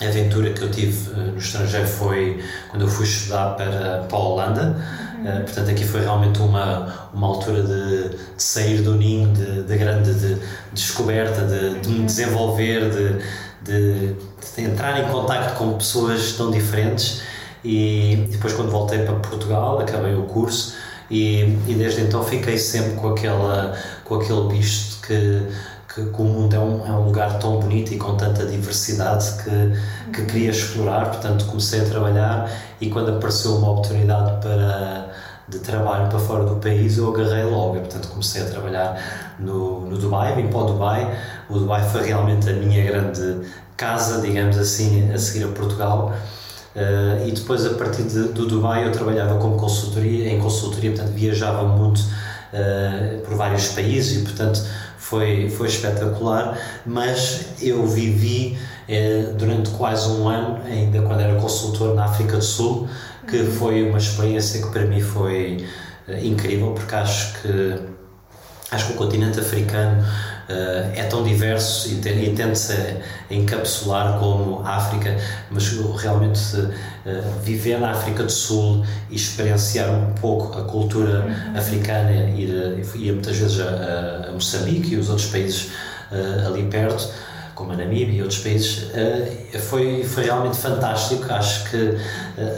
a 0.00 0.04
aventura 0.04 0.52
que 0.52 0.62
eu 0.62 0.70
tive 0.70 1.10
uh, 1.10 1.32
no 1.32 1.38
estrangeiro 1.38 1.86
foi 1.86 2.42
quando 2.70 2.82
eu 2.82 2.88
fui 2.88 3.04
estudar 3.04 3.56
para, 3.56 4.04
para 4.08 4.16
a 4.16 4.20
Holanda. 4.20 4.76
Uhum. 5.18 5.24
Uh, 5.24 5.44
portanto, 5.44 5.70
aqui 5.70 5.84
foi 5.84 6.00
realmente 6.00 6.38
uma, 6.40 7.10
uma 7.12 7.26
altura 7.26 7.62
de, 7.62 8.08
de 8.10 8.42
sair 8.42 8.82
do 8.82 8.94
ninho, 8.94 9.32
de, 9.32 9.62
de 9.64 9.76
grande 9.76 10.14
de, 10.14 10.34
de 10.36 10.40
descoberta, 10.72 11.44
de, 11.44 11.80
de 11.80 11.88
me 11.88 12.04
desenvolver, 12.04 12.90
de, 12.90 14.14
de, 14.54 14.62
entrar 14.62 14.98
em 15.00 15.10
contato 15.10 15.56
com 15.56 15.72
pessoas 15.74 16.32
tão 16.32 16.50
diferentes. 16.50 17.22
E 17.64 18.28
depois, 18.30 18.52
quando 18.52 18.70
voltei 18.70 19.00
para 19.00 19.14
Portugal, 19.16 19.80
acabei 19.80 20.14
o 20.14 20.22
curso 20.22 20.74
e, 21.10 21.58
e 21.66 21.74
desde 21.74 22.02
então 22.02 22.22
fiquei 22.22 22.58
sempre 22.58 22.92
com, 22.92 23.08
aquela, 23.08 23.76
com 24.04 24.16
aquele 24.16 24.42
bicho 24.48 25.00
que 25.06 25.42
que, 25.92 26.04
que, 26.04 26.22
o 26.22 26.24
mundo 26.24 26.54
é 26.54 26.58
um, 26.58 26.86
é 26.86 26.90
um 26.90 27.04
lugar 27.06 27.38
tão 27.38 27.58
bonito 27.58 27.92
e 27.92 27.96
com 27.96 28.16
tanta 28.16 28.44
diversidade 28.46 29.26
que, 29.42 30.12
que 30.12 30.26
queria 30.26 30.50
explorar, 30.50 31.06
portanto 31.06 31.46
comecei 31.46 31.80
a 31.80 31.84
trabalhar 31.84 32.50
e 32.80 32.90
quando 32.90 33.10
apareceu 33.10 33.56
uma 33.56 33.70
oportunidade 33.70 34.40
para 34.42 35.08
de 35.48 35.58
trabalho 35.60 36.08
para 36.08 36.18
fora 36.18 36.44
do 36.44 36.56
país 36.56 36.98
eu 36.98 37.08
agarrei 37.08 37.44
logo. 37.44 37.76
E 37.76 37.80
portanto 37.80 38.08
comecei 38.08 38.42
a 38.42 38.44
trabalhar 38.44 39.36
no, 39.38 39.86
no 39.86 39.96
Dubai, 39.96 40.34
vim 40.36 40.48
para 40.48 40.58
o 40.58 40.66
Dubai. 40.66 41.18
O 41.48 41.58
Dubai 41.58 41.88
foi 41.88 42.04
realmente 42.06 42.48
a 42.48 42.52
minha 42.52 42.84
grande 42.84 43.40
casa, 43.76 44.20
digamos 44.20 44.58
assim, 44.58 45.10
a 45.12 45.18
seguir 45.18 45.44
a 45.44 45.48
Portugal. 45.48 46.12
Uh, 46.76 47.26
e 47.26 47.32
depois 47.32 47.64
a 47.66 47.74
partir 47.74 48.02
de, 48.02 48.24
do 48.28 48.46
Dubai 48.46 48.86
eu 48.86 48.92
trabalhava 48.92 49.38
como 49.38 49.56
consultoria, 49.56 50.28
em 50.28 50.38
consultoria, 50.38 50.92
portanto 50.92 51.12
viajava 51.12 51.64
muito 51.64 51.98
uh, 51.98 53.20
por 53.24 53.34
vários 53.34 53.68
países 53.68 54.20
e 54.20 54.24
portanto 54.24 54.62
foi, 55.08 55.48
foi 55.48 55.68
espetacular, 55.68 56.58
mas 56.84 57.46
eu 57.62 57.86
vivi 57.86 58.58
eh, 58.86 59.32
durante 59.38 59.70
quase 59.70 60.06
um 60.10 60.28
ano, 60.28 60.60
ainda 60.66 61.00
quando 61.00 61.20
era 61.20 61.34
consultor 61.40 61.94
na 61.94 62.04
África 62.04 62.36
do 62.36 62.44
Sul, 62.44 62.86
que 63.26 63.38
uhum. 63.38 63.50
foi 63.52 63.88
uma 63.88 63.96
experiência 63.96 64.60
que 64.60 64.68
para 64.70 64.84
mim 64.84 65.00
foi 65.00 65.66
eh, 66.06 66.26
incrível, 66.26 66.72
porque 66.72 66.94
acho 66.94 67.40
que, 67.40 67.80
acho 68.70 68.86
que 68.88 68.92
o 68.92 68.96
continente 68.96 69.40
africano 69.40 70.04
é 70.94 71.02
tão 71.04 71.22
diverso 71.22 71.88
e, 71.88 71.94
e 71.94 72.34
tende-se 72.34 72.72
a 72.72 73.34
encapsular 73.34 74.18
como 74.18 74.66
África, 74.66 75.16
mas 75.50 75.70
realmente 76.00 76.40
uh, 76.56 77.40
viver 77.42 77.78
na 77.78 77.90
África 77.90 78.22
do 78.22 78.32
Sul 78.32 78.84
e 79.10 79.16
experienciar 79.16 79.90
um 79.90 80.12
pouco 80.14 80.58
a 80.58 80.64
cultura 80.64 81.20
uhum. 81.20 81.58
africana, 81.58 82.12
ir, 82.30 82.82
ir 82.94 83.12
muitas 83.12 83.36
vezes 83.36 83.60
a, 83.60 84.28
a, 84.28 84.32
Moçambique 84.32 84.94
e 84.94 84.96
os 84.96 85.10
outros 85.10 85.28
países 85.28 85.70
ali 86.46 86.62
perto, 86.62 87.06
como 87.58 87.72
a 87.72 87.76
Namíbia 87.76 88.14
e 88.14 88.22
outros 88.22 88.38
países, 88.38 88.86
foi, 89.68 90.04
foi 90.04 90.24
realmente 90.24 90.56
fantástico. 90.56 91.24
Acho 91.32 91.68
que 91.68 91.96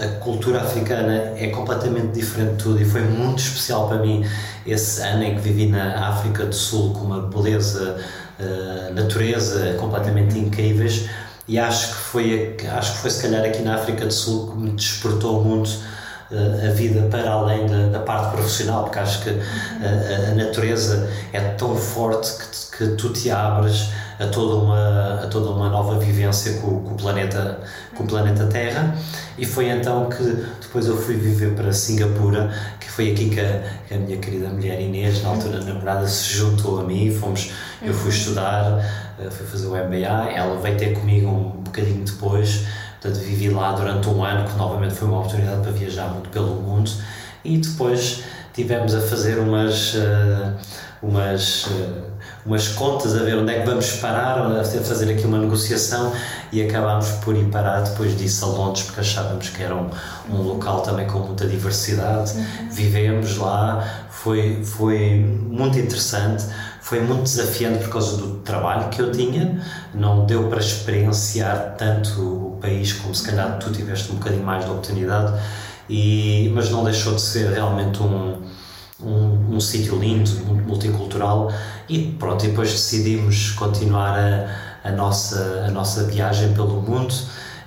a 0.05 0.09
cultura 0.21 0.61
africana 0.61 1.33
é 1.39 1.47
completamente 1.47 2.09
diferente 2.09 2.57
de 2.57 2.63
tudo 2.63 2.83
e 2.83 2.85
foi 2.85 3.01
muito 3.01 3.39
especial 3.39 3.89
para 3.89 3.97
mim 3.97 4.27
esse 4.67 5.01
ano 5.01 5.25
em 5.25 5.37
que 5.37 5.41
vivi 5.41 5.67
na 5.67 6.11
África 6.11 6.45
do 6.45 6.55
Sul 6.55 6.93
com 6.93 7.07
uma 7.07 7.23
beleza, 7.23 7.97
uh, 8.39 8.93
natureza 8.93 9.73
completamente 9.81 10.39
incríveis. 10.39 11.09
E 11.49 11.59
acho 11.59 11.89
que 11.89 11.95
foi 11.95 12.57
acho 12.71 12.93
que 12.93 12.99
foi 12.99 13.11
se 13.11 13.23
calhar 13.23 13.43
aqui 13.43 13.63
na 13.63 13.77
África 13.77 14.05
do 14.05 14.13
Sul 14.13 14.51
que 14.51 14.59
me 14.59 14.71
despertou 14.73 15.43
muito 15.43 15.71
a 16.31 16.71
vida 16.71 17.09
para 17.11 17.29
além 17.29 17.67
da, 17.67 17.89
da, 17.89 17.99
parte 17.99 18.31
profissional 18.37 18.85
porque 18.85 19.01
acho 19.01 19.21
que 19.25 19.31
a, 19.31 20.31
a 20.31 20.35
natureza 20.37 21.11
é 21.33 21.41
tão 21.41 21.75
forte 21.75 22.31
que, 22.39 22.77
que 22.77 22.87
tu 22.95 23.13
te 23.13 23.33
abres 23.33 23.89
a 24.21 24.27
toda 24.27 24.55
uma 24.57 25.15
a 25.23 25.27
toda 25.27 25.51
uma 25.51 25.69
nova 25.69 25.99
vivência 25.99 26.61
com, 26.61 26.81
com 26.83 26.93
o 26.93 26.97
planeta 26.97 27.59
com 27.97 28.05
o 28.05 28.07
planeta 28.07 28.47
Terra 28.47 28.95
e 29.39 29.47
foi 29.47 29.71
então 29.71 30.09
que 30.09 30.23
depois 30.61 30.87
eu 30.87 30.97
fui 30.97 31.17
viver 31.17 31.55
para 31.55 31.73
Singapura 31.73 32.51
foi 33.01 33.13
aqui 33.13 33.31
que 33.31 33.41
a, 33.41 33.63
que 33.89 33.95
a, 33.95 33.97
minha 33.97 34.19
querida 34.19 34.49
mulher 34.51 34.79
Inês, 34.79 35.23
na 35.23 35.31
altura 35.31 35.65
namorada, 35.65 36.07
se 36.07 36.35
juntou 36.35 36.81
a 36.81 36.85
mim. 36.85 37.11
Fomos, 37.11 37.51
eu 37.81 37.95
fui 37.95 38.11
estudar, 38.11 38.79
eh, 39.19 39.31
fui 39.31 39.47
fazer 39.47 39.69
o 39.69 39.71
MBA. 39.71 40.33
Ela 40.35 40.61
veio 40.61 40.77
ter 40.77 40.93
comigo 40.93 41.29
um 41.31 41.63
bocadinho 41.63 42.05
depois. 42.05 42.67
Portanto, 43.01 43.23
vivi 43.25 43.49
lá 43.49 43.73
durante 43.73 44.07
um 44.11 44.23
ano, 44.23 44.47
que 44.47 44.55
novamente 44.59 44.93
foi 44.93 45.09
uma 45.09 45.21
oportunidade 45.21 45.63
para 45.63 45.71
viajar 45.71 46.09
muito 46.09 46.29
pelo 46.29 46.57
mundo. 46.57 46.91
E 47.43 47.57
depois 47.57 48.23
tivemos 48.53 48.95
a 48.95 49.01
fazer 49.01 49.39
umas, 49.39 49.95
uh, 49.95 50.53
umas, 51.03 51.69
uh, 51.69 52.03
umas 52.45 52.69
contas, 52.69 53.15
a 53.15 53.23
ver 53.23 53.37
onde 53.37 53.53
é 53.53 53.61
que 53.61 53.67
vamos 53.67 53.93
parar, 53.97 54.39
a 54.39 54.65
fazer 54.65 55.13
aqui 55.13 55.25
uma 55.27 55.39
negociação 55.39 56.13
e 56.51 56.63
acabámos 56.63 57.09
por 57.23 57.37
ir 57.37 57.45
parar 57.47 57.83
depois 57.83 58.17
disso 58.17 58.45
a 58.45 58.49
Londres 58.49 58.85
porque 58.85 59.01
achávamos 59.01 59.49
que 59.49 59.63
era 59.63 59.75
um, 59.75 59.91
um 60.31 60.43
local 60.43 60.81
também 60.81 61.07
com 61.07 61.19
muita 61.21 61.47
diversidade. 61.47 62.33
Uhum. 62.33 62.69
Vivemos 62.71 63.37
lá, 63.37 64.07
foi, 64.11 64.63
foi 64.65 65.19
muito 65.19 65.79
interessante, 65.79 66.45
foi 66.81 67.01
muito 67.01 67.23
desafiante 67.23 67.85
por 67.85 67.91
causa 67.91 68.17
do 68.17 68.39
trabalho 68.39 68.89
que 68.89 69.01
eu 69.01 69.13
tinha, 69.13 69.61
não 69.95 70.27
deu 70.27 70.49
para 70.49 70.61
experienciar 70.61 71.75
tanto 71.79 72.21
o 72.21 72.59
país 72.61 72.93
como 72.93 73.15
se 73.15 73.27
calhar 73.27 73.59
tu 73.59 73.71
tiveste 73.71 74.11
um 74.13 74.17
bocadinho 74.17 74.45
mais 74.45 74.65
de 74.65 74.71
oportunidade, 74.71 75.41
e, 75.89 76.51
mas 76.55 76.71
não 76.71 76.85
deixou 76.85 77.15
de 77.15 77.21
ser 77.21 77.53
realmente 77.53 78.03
um, 78.03 78.43
um, 79.03 79.57
um 79.57 79.61
sítio 79.61 79.99
lindo, 79.99 80.31
muito 80.47 80.67
multicultural. 80.67 81.53
E 81.89 82.13
pronto, 82.19 82.45
e 82.45 82.49
depois 82.49 82.71
decidimos 82.71 83.53
continuar 83.53 84.19
a 84.19 84.71
a 84.83 84.91
nossa, 84.91 85.65
a 85.67 85.71
nossa 85.71 86.05
viagem 86.05 86.53
pelo 86.55 86.81
mundo. 86.81 87.15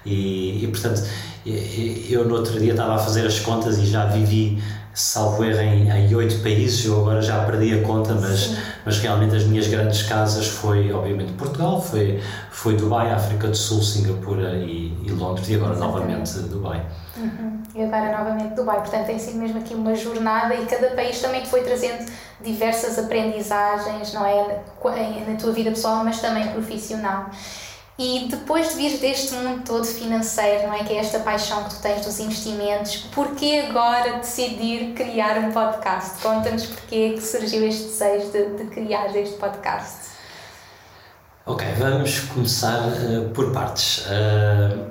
E, 0.06 0.64
e 0.64 0.68
portanto 0.68 1.02
eu 1.46 2.26
no 2.26 2.36
outro 2.36 2.60
dia 2.60 2.72
estava 2.72 2.96
a 2.96 2.98
fazer 2.98 3.26
as 3.26 3.40
contas 3.40 3.78
e 3.78 3.86
já 3.86 4.06
vivi 4.06 4.62
salvo 4.94 5.44
erro 5.44 5.60
em 5.62 6.16
oito 6.16 6.42
países, 6.44 6.86
eu 6.86 7.02
agora 7.02 7.22
já 7.22 7.44
perdi 7.46 7.74
a 7.74 7.82
conta, 7.82 8.14
mas, 8.14 8.56
mas 8.86 9.00
realmente 9.00 9.36
as 9.36 9.44
minhas 9.44 9.68
grandes 9.68 10.04
casas 10.04 10.48
foi 10.48 10.94
obviamente 10.94 11.34
Portugal, 11.34 11.82
foi, 11.82 12.22
foi 12.52 12.76
Dubai, 12.76 13.12
África 13.12 13.48
do 13.48 13.58
Sul, 13.58 13.82
Singapura 13.82 14.54
e, 14.58 14.96
e 15.04 15.12
Londres 15.12 15.50
e 15.50 15.56
agora 15.56 15.74
Exatamente. 15.74 16.08
novamente 16.08 16.40
Dubai. 16.50 16.86
Uhum. 17.18 17.64
E 17.74 17.84
agora 17.84 18.18
novamente 18.20 18.54
Dubai, 18.54 18.82
portanto 18.82 19.08
tem 19.08 19.18
sido 19.18 19.40
mesmo 19.40 19.60
aqui 19.60 19.74
uma 19.74 19.96
jornada 19.96 20.54
e 20.54 20.66
cada 20.68 20.92
país 20.92 21.20
também 21.20 21.42
te 21.42 21.50
foi 21.50 21.64
trazendo 21.64 22.06
diversas 22.44 23.00
aprendizagens, 23.00 24.14
não 24.14 24.24
é? 24.24 24.62
Na 25.28 25.36
tua 25.40 25.52
vida 25.54 25.72
pessoal, 25.72 26.04
mas 26.04 26.22
também 26.22 26.48
profissional. 26.50 27.32
E 27.98 28.28
depois 28.28 28.70
de 28.70 28.76
vir 28.76 28.98
deste 28.98 29.36
mundo 29.36 29.64
todo 29.64 29.86
financeiro, 29.86 30.68
não 30.68 30.74
é? 30.74 30.84
Que 30.84 30.94
é 30.94 30.98
esta 30.98 31.20
paixão 31.20 31.64
que 31.66 31.76
tu 31.76 31.82
tens 31.82 32.04
dos 32.04 32.20
investimentos, 32.20 32.98
porquê 33.14 33.66
agora 33.70 34.18
decidir 34.18 34.94
criar 34.94 35.38
um 35.38 35.52
podcast? 35.52 36.20
Conta-nos 36.22 36.66
porquê 36.66 37.12
que 37.12 37.22
surgiu 37.22 37.68
este 37.68 37.84
desejo 37.84 38.32
de, 38.32 38.58
de 38.58 38.66
criar 38.72 39.16
este 39.16 39.38
podcast. 39.38 40.14
Ok, 41.46 41.68
vamos 41.78 42.20
começar 42.22 42.80
uh, 42.80 43.30
por 43.30 43.52
partes. 43.52 44.06
Uh, 44.08 44.90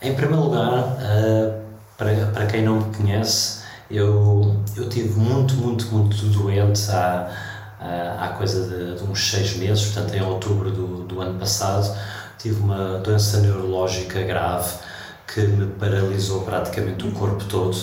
em 0.00 0.14
primeiro 0.14 0.42
lugar, 0.42 0.78
uh, 0.78 1.62
para, 1.96 2.14
para 2.32 2.46
quem 2.46 2.64
não 2.64 2.80
me 2.80 2.96
conhece, 2.96 3.62
eu, 3.88 4.56
eu 4.74 4.88
tive 4.88 5.20
muito, 5.20 5.54
muito, 5.54 5.84
muito 5.94 6.16
doente 6.30 6.90
há, 6.90 7.30
há 8.18 8.28
coisa 8.28 8.68
de, 8.68 8.96
de 8.96 9.04
uns 9.04 9.30
seis 9.30 9.56
meses, 9.56 9.86
portanto, 9.86 10.14
em 10.14 10.22
outubro 10.22 10.70
do, 10.70 11.04
do 11.04 11.20
ano 11.20 11.38
passado, 11.38 11.96
tive 12.38 12.60
uma 12.60 12.98
doença 12.98 13.40
neurológica 13.40 14.22
grave 14.22 14.74
que 15.32 15.40
me 15.40 15.66
paralisou 15.74 16.42
praticamente 16.42 17.06
o 17.06 17.12
corpo 17.12 17.44
todo, 17.44 17.76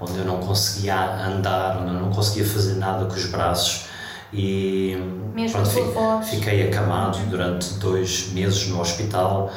onde 0.00 0.18
eu 0.18 0.24
não 0.24 0.38
conseguia 0.38 1.26
andar, 1.26 1.78
onde 1.80 1.94
eu 1.94 2.00
não 2.00 2.10
conseguia 2.10 2.44
fazer 2.44 2.74
nada 2.74 3.04
com 3.06 3.14
os 3.14 3.26
braços. 3.26 3.86
E 4.32 4.96
Mesmo 5.34 5.62
pronto, 5.62 6.24
fiquei 6.24 6.68
acamado 6.68 7.18
durante 7.28 7.74
dois 7.74 8.30
meses 8.32 8.68
no 8.68 8.80
hospital 8.80 9.50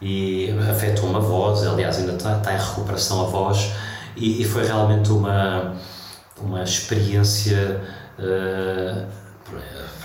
e 0.00 0.54
afetou-me 0.70 1.16
a 1.16 1.20
voz, 1.20 1.66
aliás, 1.66 1.98
ainda 1.98 2.12
está, 2.12 2.38
está 2.38 2.54
em 2.54 2.58
recuperação 2.58 3.22
a 3.22 3.24
voz, 3.24 3.70
e, 4.16 4.42
e 4.42 4.44
foi 4.44 4.64
realmente 4.66 5.10
uma, 5.10 5.74
uma 6.40 6.62
experiência 6.62 7.80
uh, 8.18 9.06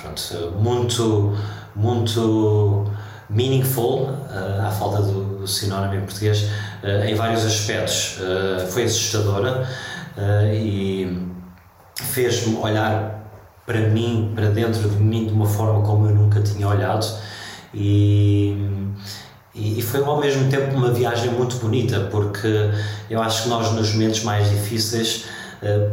pronto, 0.05 0.51
muito, 0.59 1.37
muito 1.75 2.91
meaningful, 3.29 4.03
uh, 4.03 4.67
à 4.67 4.71
falta 4.71 5.01
do, 5.01 5.39
do 5.39 5.47
sinónimo 5.47 5.95
em 5.95 6.01
português, 6.01 6.49
uh, 6.83 7.05
em 7.05 7.15
vários 7.15 7.43
aspectos. 7.45 8.19
Uh, 8.19 8.67
foi 8.67 8.83
assustadora 8.83 9.67
e 10.53 11.27
fez-me 11.95 12.55
olhar 12.55 13.29
para 13.65 13.81
mim, 13.89 14.31
para 14.33 14.49
dentro 14.49 14.87
de 14.87 14.95
mim, 14.95 15.27
de 15.27 15.33
uma 15.33 15.45
forma 15.45 15.81
como 15.81 16.07
eu 16.07 16.15
nunca 16.15 16.41
tinha 16.41 16.65
olhado. 16.65 17.05
E, 17.73 18.55
e, 19.53 19.81
foi 19.81 20.01
ao 20.01 20.21
mesmo 20.21 20.49
tempo 20.49 20.73
uma 20.73 20.93
viagem 20.93 21.31
muito 21.31 21.57
bonita, 21.57 22.07
porque 22.09 22.71
eu 23.09 23.21
acho 23.21 23.43
que 23.43 23.49
nós, 23.49 23.73
nos 23.73 23.91
momentos 23.91 24.23
mais 24.23 24.49
difíceis, 24.49 25.25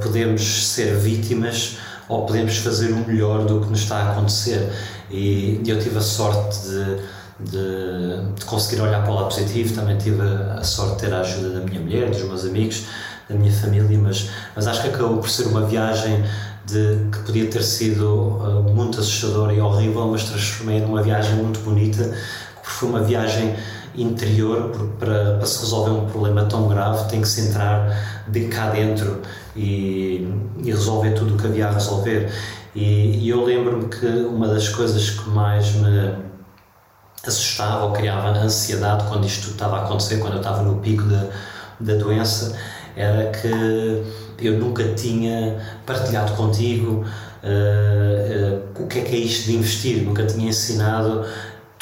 podemos 0.00 0.68
ser 0.68 0.94
vítimas 0.94 1.78
ou 2.12 2.26
podemos 2.26 2.56
fazer 2.58 2.92
o 2.92 3.06
melhor 3.06 3.44
do 3.44 3.60
que 3.60 3.70
nos 3.70 3.80
está 3.80 3.96
a 3.96 4.12
acontecer. 4.12 4.70
E 5.10 5.60
eu 5.66 5.78
tive 5.78 5.98
a 5.98 6.02
sorte 6.02 6.68
de 6.68 7.22
de, 7.40 8.34
de, 8.36 8.44
conseguir 8.44 8.80
olhar 8.80 9.02
para 9.02 9.10
o 9.10 9.14
lado 9.14 9.28
positivo. 9.28 9.74
Também 9.74 9.96
tive 9.98 10.22
a, 10.22 10.62
sorte 10.62 10.96
de 10.96 10.98
ter 11.00 11.14
a 11.14 11.20
ajuda 11.20 11.60
da 11.60 11.60
minha 11.60 11.80
mulher, 11.80 12.10
dos 12.10 12.22
meus 12.22 12.44
amigos, 12.44 12.84
da 13.28 13.34
minha 13.34 13.52
família, 13.52 13.98
mas, 13.98 14.30
mas 14.54 14.66
acho 14.66 14.82
que 14.82 14.88
acabou 14.88 15.18
por 15.18 15.28
ser 15.28 15.46
uma 15.46 15.66
viagem 15.66 16.22
de, 16.66 16.98
que 17.10 17.18
podia 17.20 17.50
ter 17.50 17.62
sido 17.62 18.06
uh, 18.06 18.62
muito 18.74 19.00
assustadora 19.00 19.52
e 19.52 19.60
horrível, 19.60 20.06
mas 20.08 20.24
transformei 20.24 20.80
numa 20.80 21.02
viagem 21.02 21.34
muito 21.36 21.60
bonita, 21.60 22.04
porque 22.54 22.70
foi 22.70 22.88
uma 22.88 23.00
viagem 23.00 23.54
interior, 23.94 24.70
porque 24.70 24.92
para, 24.98 25.36
para 25.36 25.46
se 25.46 25.60
resolver 25.60 25.90
um 25.90 26.06
problema 26.06 26.44
tão 26.44 26.68
grave 26.68 27.08
tem 27.10 27.20
que 27.20 27.28
se 27.28 27.48
entrar 27.48 28.22
de 28.28 28.46
cá 28.48 28.70
dentro 28.70 29.20
e, 29.56 30.28
e 30.62 30.70
resolver 30.70 31.12
tudo 31.12 31.34
o 31.34 31.38
que 31.38 31.46
havia 31.46 31.68
a 31.68 31.72
resolver. 31.72 32.30
E, 32.74 33.24
e 33.24 33.28
eu 33.28 33.44
lembro-me 33.44 33.88
que 33.88 34.06
uma 34.06 34.48
das 34.48 34.68
coisas 34.68 35.10
que 35.10 35.28
mais 35.28 35.72
me 35.74 36.14
assustava 37.26 37.84
ou 37.84 37.92
criava 37.92 38.28
ansiedade 38.28 39.04
quando 39.08 39.26
isto 39.26 39.50
estava 39.50 39.78
a 39.78 39.84
acontecer, 39.84 40.18
quando 40.18 40.34
eu 40.34 40.40
estava 40.40 40.62
no 40.62 40.78
pico 40.78 41.04
da, 41.04 41.28
da 41.78 41.94
doença, 41.94 42.56
era 42.96 43.30
que 43.30 44.04
eu 44.38 44.58
nunca 44.58 44.84
tinha 44.94 45.60
partilhado 45.86 46.32
contigo 46.32 47.04
uh, 47.42 48.80
uh, 48.80 48.82
o 48.82 48.86
que 48.86 48.98
é 48.98 49.02
que 49.02 49.14
é 49.14 49.18
isto 49.18 49.46
de 49.46 49.56
investir, 49.56 50.02
nunca 50.02 50.24
tinha 50.26 50.48
ensinado 50.48 51.24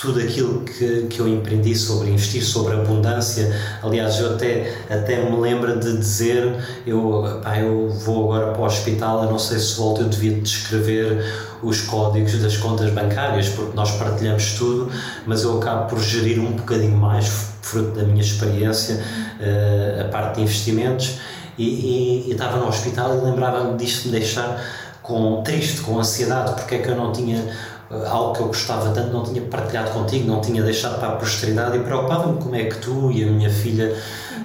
tudo 0.01 0.19
aquilo 0.19 0.61
que, 0.61 1.07
que 1.11 1.21
eu 1.21 1.29
empreendi 1.29 1.75
sobre 1.75 2.11
investir, 2.11 2.43
sobre 2.43 2.75
abundância. 2.75 3.55
Aliás, 3.83 4.19
eu 4.19 4.35
até, 4.35 4.75
até 4.89 5.31
me 5.31 5.39
lembro 5.39 5.79
de 5.79 5.99
dizer: 5.99 6.57
eu, 6.87 7.41
pá, 7.43 7.59
eu 7.59 7.91
vou 7.91 8.33
agora 8.33 8.53
para 8.53 8.63
o 8.63 8.65
hospital, 8.65 9.25
eu 9.25 9.31
não 9.31 9.39
sei 9.39 9.59
se 9.59 9.77
volto, 9.77 10.01
eu 10.01 10.09
devia 10.09 10.41
descrever 10.41 11.23
os 11.63 11.83
códigos 11.83 12.39
das 12.41 12.57
contas 12.57 12.91
bancárias, 12.91 13.51
porque 13.51 13.77
nós 13.77 13.91
partilhamos 13.93 14.55
tudo, 14.55 14.91
mas 15.27 15.43
eu 15.43 15.59
acabo 15.59 15.91
por 15.91 16.01
gerir 16.01 16.41
um 16.41 16.53
bocadinho 16.53 16.97
mais, 16.97 17.29
fruto 17.61 17.91
da 17.91 18.03
minha 18.03 18.23
experiência, 18.23 19.05
eh, 19.39 19.99
a 20.01 20.09
parte 20.11 20.37
de 20.37 20.43
investimentos. 20.43 21.19
E, 21.59 21.65
e, 21.65 22.29
e 22.29 22.33
estava 22.33 22.57
no 22.57 22.67
hospital 22.67 23.19
e 23.19 23.21
lembrava-me 23.21 23.77
disto 23.77 24.07
me 24.07 24.13
deixar 24.13 24.65
com, 25.03 25.43
triste, 25.43 25.83
com 25.83 25.99
ansiedade, 25.99 26.55
porque 26.55 26.77
é 26.77 26.79
que 26.79 26.89
eu 26.89 26.97
não 26.97 27.13
tinha 27.13 27.45
algo 27.91 28.35
que 28.35 28.41
eu 28.41 28.47
gostava 28.47 28.91
tanto, 28.91 29.13
não 29.13 29.25
tinha 29.25 29.43
partilhado 29.43 29.91
contigo, 29.91 30.27
não 30.27 30.41
tinha 30.41 30.63
deixado 30.63 30.99
para 31.01 31.09
a 31.09 31.17
posteridade 31.17 31.77
e 31.77 31.81
preocupava-me 31.81 32.41
como 32.41 32.55
é 32.55 32.65
que 32.65 32.79
tu 32.79 33.11
e 33.11 33.25
a 33.25 33.27
minha 33.27 33.51
filha 33.51 33.97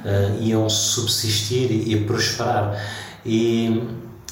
uh, 0.04 0.42
iam 0.42 0.68
subsistir 0.68 1.72
e, 1.72 1.94
e 1.94 2.04
prosperar. 2.06 2.76
E, 3.24 3.84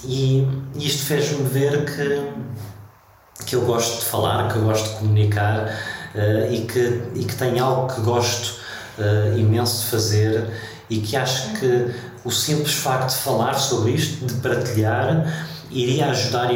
e 0.04 0.48
isto 0.76 1.06
fez-me 1.06 1.44
ver 1.44 1.86
que, 1.86 3.46
que 3.46 3.56
eu 3.56 3.62
gosto 3.62 4.00
de 4.00 4.06
falar, 4.06 4.52
que 4.52 4.58
eu 4.58 4.64
gosto 4.64 4.90
de 4.90 4.96
comunicar 4.98 5.68
uh, 6.16 6.52
e, 6.52 6.62
que, 6.62 7.04
e 7.14 7.24
que 7.24 7.36
tenho 7.36 7.64
algo 7.64 7.94
que 7.94 8.02
gosto 8.02 8.56
uh, 8.98 9.38
imenso 9.38 9.84
de 9.84 9.92
fazer 9.92 10.48
e 10.90 10.98
que 10.98 11.16
acho 11.16 11.54
que 11.60 11.94
o 12.26 12.32
simples 12.32 12.74
facto 12.74 13.10
de 13.10 13.18
falar 13.18 13.54
sobre 13.54 13.92
isto, 13.92 14.26
de 14.26 14.34
partilhar, 14.36 15.52
iria 15.70 16.08
ajudar 16.08 16.50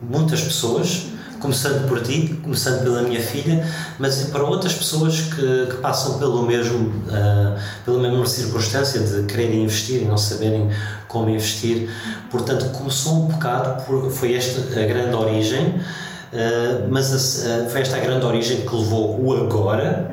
muitas 0.00 0.40
pessoas 0.42 1.17
começando 1.40 1.88
por 1.88 2.00
ti, 2.02 2.38
começando 2.42 2.82
pela 2.82 3.02
minha 3.02 3.20
filha, 3.20 3.66
mas 3.98 4.24
para 4.24 4.42
outras 4.42 4.74
pessoas 4.74 5.20
que, 5.20 5.66
que 5.66 5.76
passam 5.80 6.18
pelo 6.18 6.42
mesmo, 6.42 6.88
uh, 6.88 7.58
pela 7.84 7.98
mesma 8.00 8.26
circunstância 8.26 9.00
de 9.00 9.22
quererem 9.24 9.64
investir 9.64 10.02
e 10.02 10.04
não 10.04 10.16
saberem 10.16 10.70
como 11.06 11.30
investir. 11.30 11.88
Portanto, 12.30 12.70
começou 12.70 13.24
um 13.24 13.26
bocado, 13.26 13.84
por, 13.84 14.10
foi 14.10 14.34
esta 14.34 14.60
a 14.60 14.86
grande 14.86 15.14
origem, 15.14 15.68
uh, 15.68 16.88
mas 16.90 17.12
a, 17.12 17.64
uh, 17.64 17.70
foi 17.70 17.80
esta 17.80 17.96
a 17.96 18.00
grande 18.00 18.24
origem 18.24 18.62
que 18.62 18.74
levou 18.74 19.24
o 19.24 19.36
agora, 19.36 20.10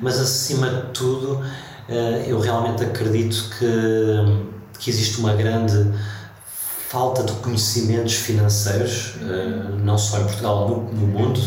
mas 0.00 0.20
acima 0.20 0.68
de 0.68 0.82
tudo, 0.92 1.40
eu 2.26 2.40
realmente 2.40 2.82
acredito 2.82 3.50
que, 3.56 4.80
que 4.80 4.90
existe 4.90 5.18
uma 5.18 5.34
grande 5.34 5.92
falta 6.92 7.22
de 7.22 7.32
conhecimentos 7.40 8.16
financeiros, 8.16 9.14
eh, 9.22 9.78
não 9.82 9.96
só 9.96 10.18
em 10.18 10.24
Portugal, 10.24 10.68
no, 10.68 10.92
no 10.92 11.06
mundo, 11.06 11.40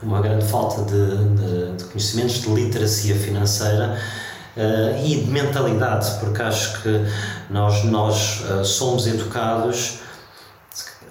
uma 0.00 0.22
grande 0.22 0.44
falta 0.44 0.82
de, 0.82 1.16
de, 1.34 1.76
de 1.76 1.84
conhecimentos 1.86 2.36
de 2.40 2.48
literacia 2.48 3.16
financeira 3.16 3.98
uh, 4.56 5.04
e 5.04 5.24
de 5.24 5.30
mentalidade, 5.30 6.08
porque 6.20 6.40
acho 6.40 6.82
que 6.82 7.04
nós, 7.50 7.82
nós 7.84 8.42
uh, 8.48 8.64
somos 8.64 9.08
educados, 9.08 9.98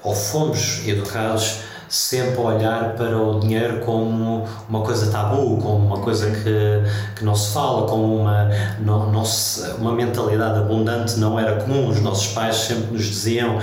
ou 0.04 0.16
fomos 0.16 0.88
educados 0.88 1.58
sempre 1.92 2.38
a 2.38 2.42
olhar 2.42 2.96
para 2.96 3.22
o 3.22 3.42
dinheiro 3.42 3.82
como 3.82 4.48
uma 4.70 4.82
coisa 4.82 5.12
tabu, 5.12 5.58
como 5.58 5.86
uma 5.86 5.98
coisa 5.98 6.32
que, 6.32 7.18
que 7.18 7.26
não 7.26 7.36
se 7.36 7.54
fala, 7.54 7.86
como 7.86 8.22
uma, 8.22 8.50
não, 8.80 9.12
não 9.12 9.26
se, 9.26 9.70
uma 9.72 9.94
mentalidade 9.94 10.60
abundante 10.60 11.20
não 11.20 11.38
era 11.38 11.58
comum. 11.58 11.90
Os 11.90 12.00
nossos 12.00 12.28
pais 12.28 12.56
sempre 12.56 12.94
nos 12.94 13.06
diziam: 13.06 13.58
uh, 13.58 13.62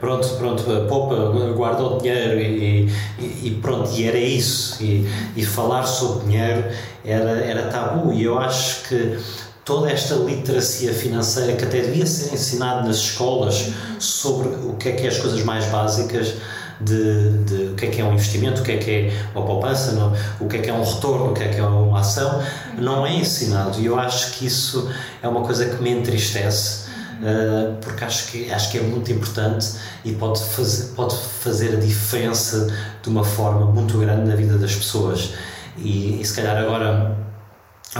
pronto, 0.00 0.28
pronto, 0.38 0.64
poupa, 0.88 1.52
guarda 1.54 1.82
o 1.82 1.98
dinheiro 1.98 2.40
e, 2.40 2.90
e, 3.18 3.48
e, 3.48 3.50
pronto, 3.60 3.90
e 3.92 4.08
era 4.08 4.18
isso. 4.18 4.82
E, 4.82 5.06
e 5.36 5.44
falar 5.44 5.84
sobre 5.84 6.24
dinheiro 6.24 6.64
era, 7.04 7.32
era 7.32 7.62
tabu. 7.64 8.14
E 8.14 8.24
eu 8.24 8.38
acho 8.38 8.88
que 8.88 9.18
toda 9.62 9.90
esta 9.90 10.14
literacia 10.14 10.94
financeira 10.94 11.52
que 11.52 11.64
até 11.64 11.82
devia 11.82 12.06
ser 12.06 12.32
ensinada 12.32 12.88
nas 12.88 12.96
escolas 12.96 13.72
sobre 13.98 14.48
o 14.48 14.76
que 14.78 14.88
é 14.88 14.92
que 14.92 15.04
é 15.04 15.08
as 15.08 15.18
coisas 15.18 15.42
mais 15.44 15.66
básicas 15.66 16.36
de, 16.80 17.38
de 17.44 17.72
o 17.72 17.74
que 17.74 17.86
é 17.86 17.88
que 17.90 18.00
é 18.00 18.04
um 18.04 18.14
investimento, 18.14 18.62
o 18.62 18.64
que 18.64 18.72
é 18.72 18.76
que 18.78 18.90
é 18.90 19.12
uma 19.34 19.44
poupança, 19.44 19.92
o 20.40 20.48
que 20.48 20.56
é 20.56 20.60
que 20.60 20.70
é 20.70 20.72
um 20.72 20.82
retorno, 20.82 21.30
o 21.30 21.34
que 21.34 21.42
é 21.42 21.48
que 21.48 21.60
é 21.60 21.64
uma 21.64 22.00
ação, 22.00 22.42
não 22.78 23.06
é 23.06 23.14
ensinado. 23.14 23.80
E 23.80 23.86
eu 23.86 23.98
acho 23.98 24.32
que 24.32 24.46
isso 24.46 24.90
é 25.22 25.28
uma 25.28 25.42
coisa 25.42 25.66
que 25.66 25.82
me 25.82 25.90
entristece. 25.90 26.90
Uh, 27.20 27.76
porque 27.82 28.02
acho 28.02 28.28
que, 28.28 28.50
acho 28.50 28.70
que 28.70 28.78
é 28.78 28.80
muito 28.80 29.12
importante 29.12 29.74
e 30.06 30.12
pode 30.12 30.42
fazer, 30.42 30.94
pode 30.94 31.14
fazer 31.14 31.76
a 31.76 31.78
diferença 31.78 32.74
de 33.02 33.10
uma 33.10 33.22
forma 33.22 33.66
muito 33.66 33.98
grande 33.98 34.26
na 34.26 34.34
vida 34.34 34.56
das 34.56 34.74
pessoas. 34.74 35.34
E, 35.76 36.18
e 36.18 36.24
se 36.24 36.34
calhar 36.34 36.56
agora, 36.56 37.14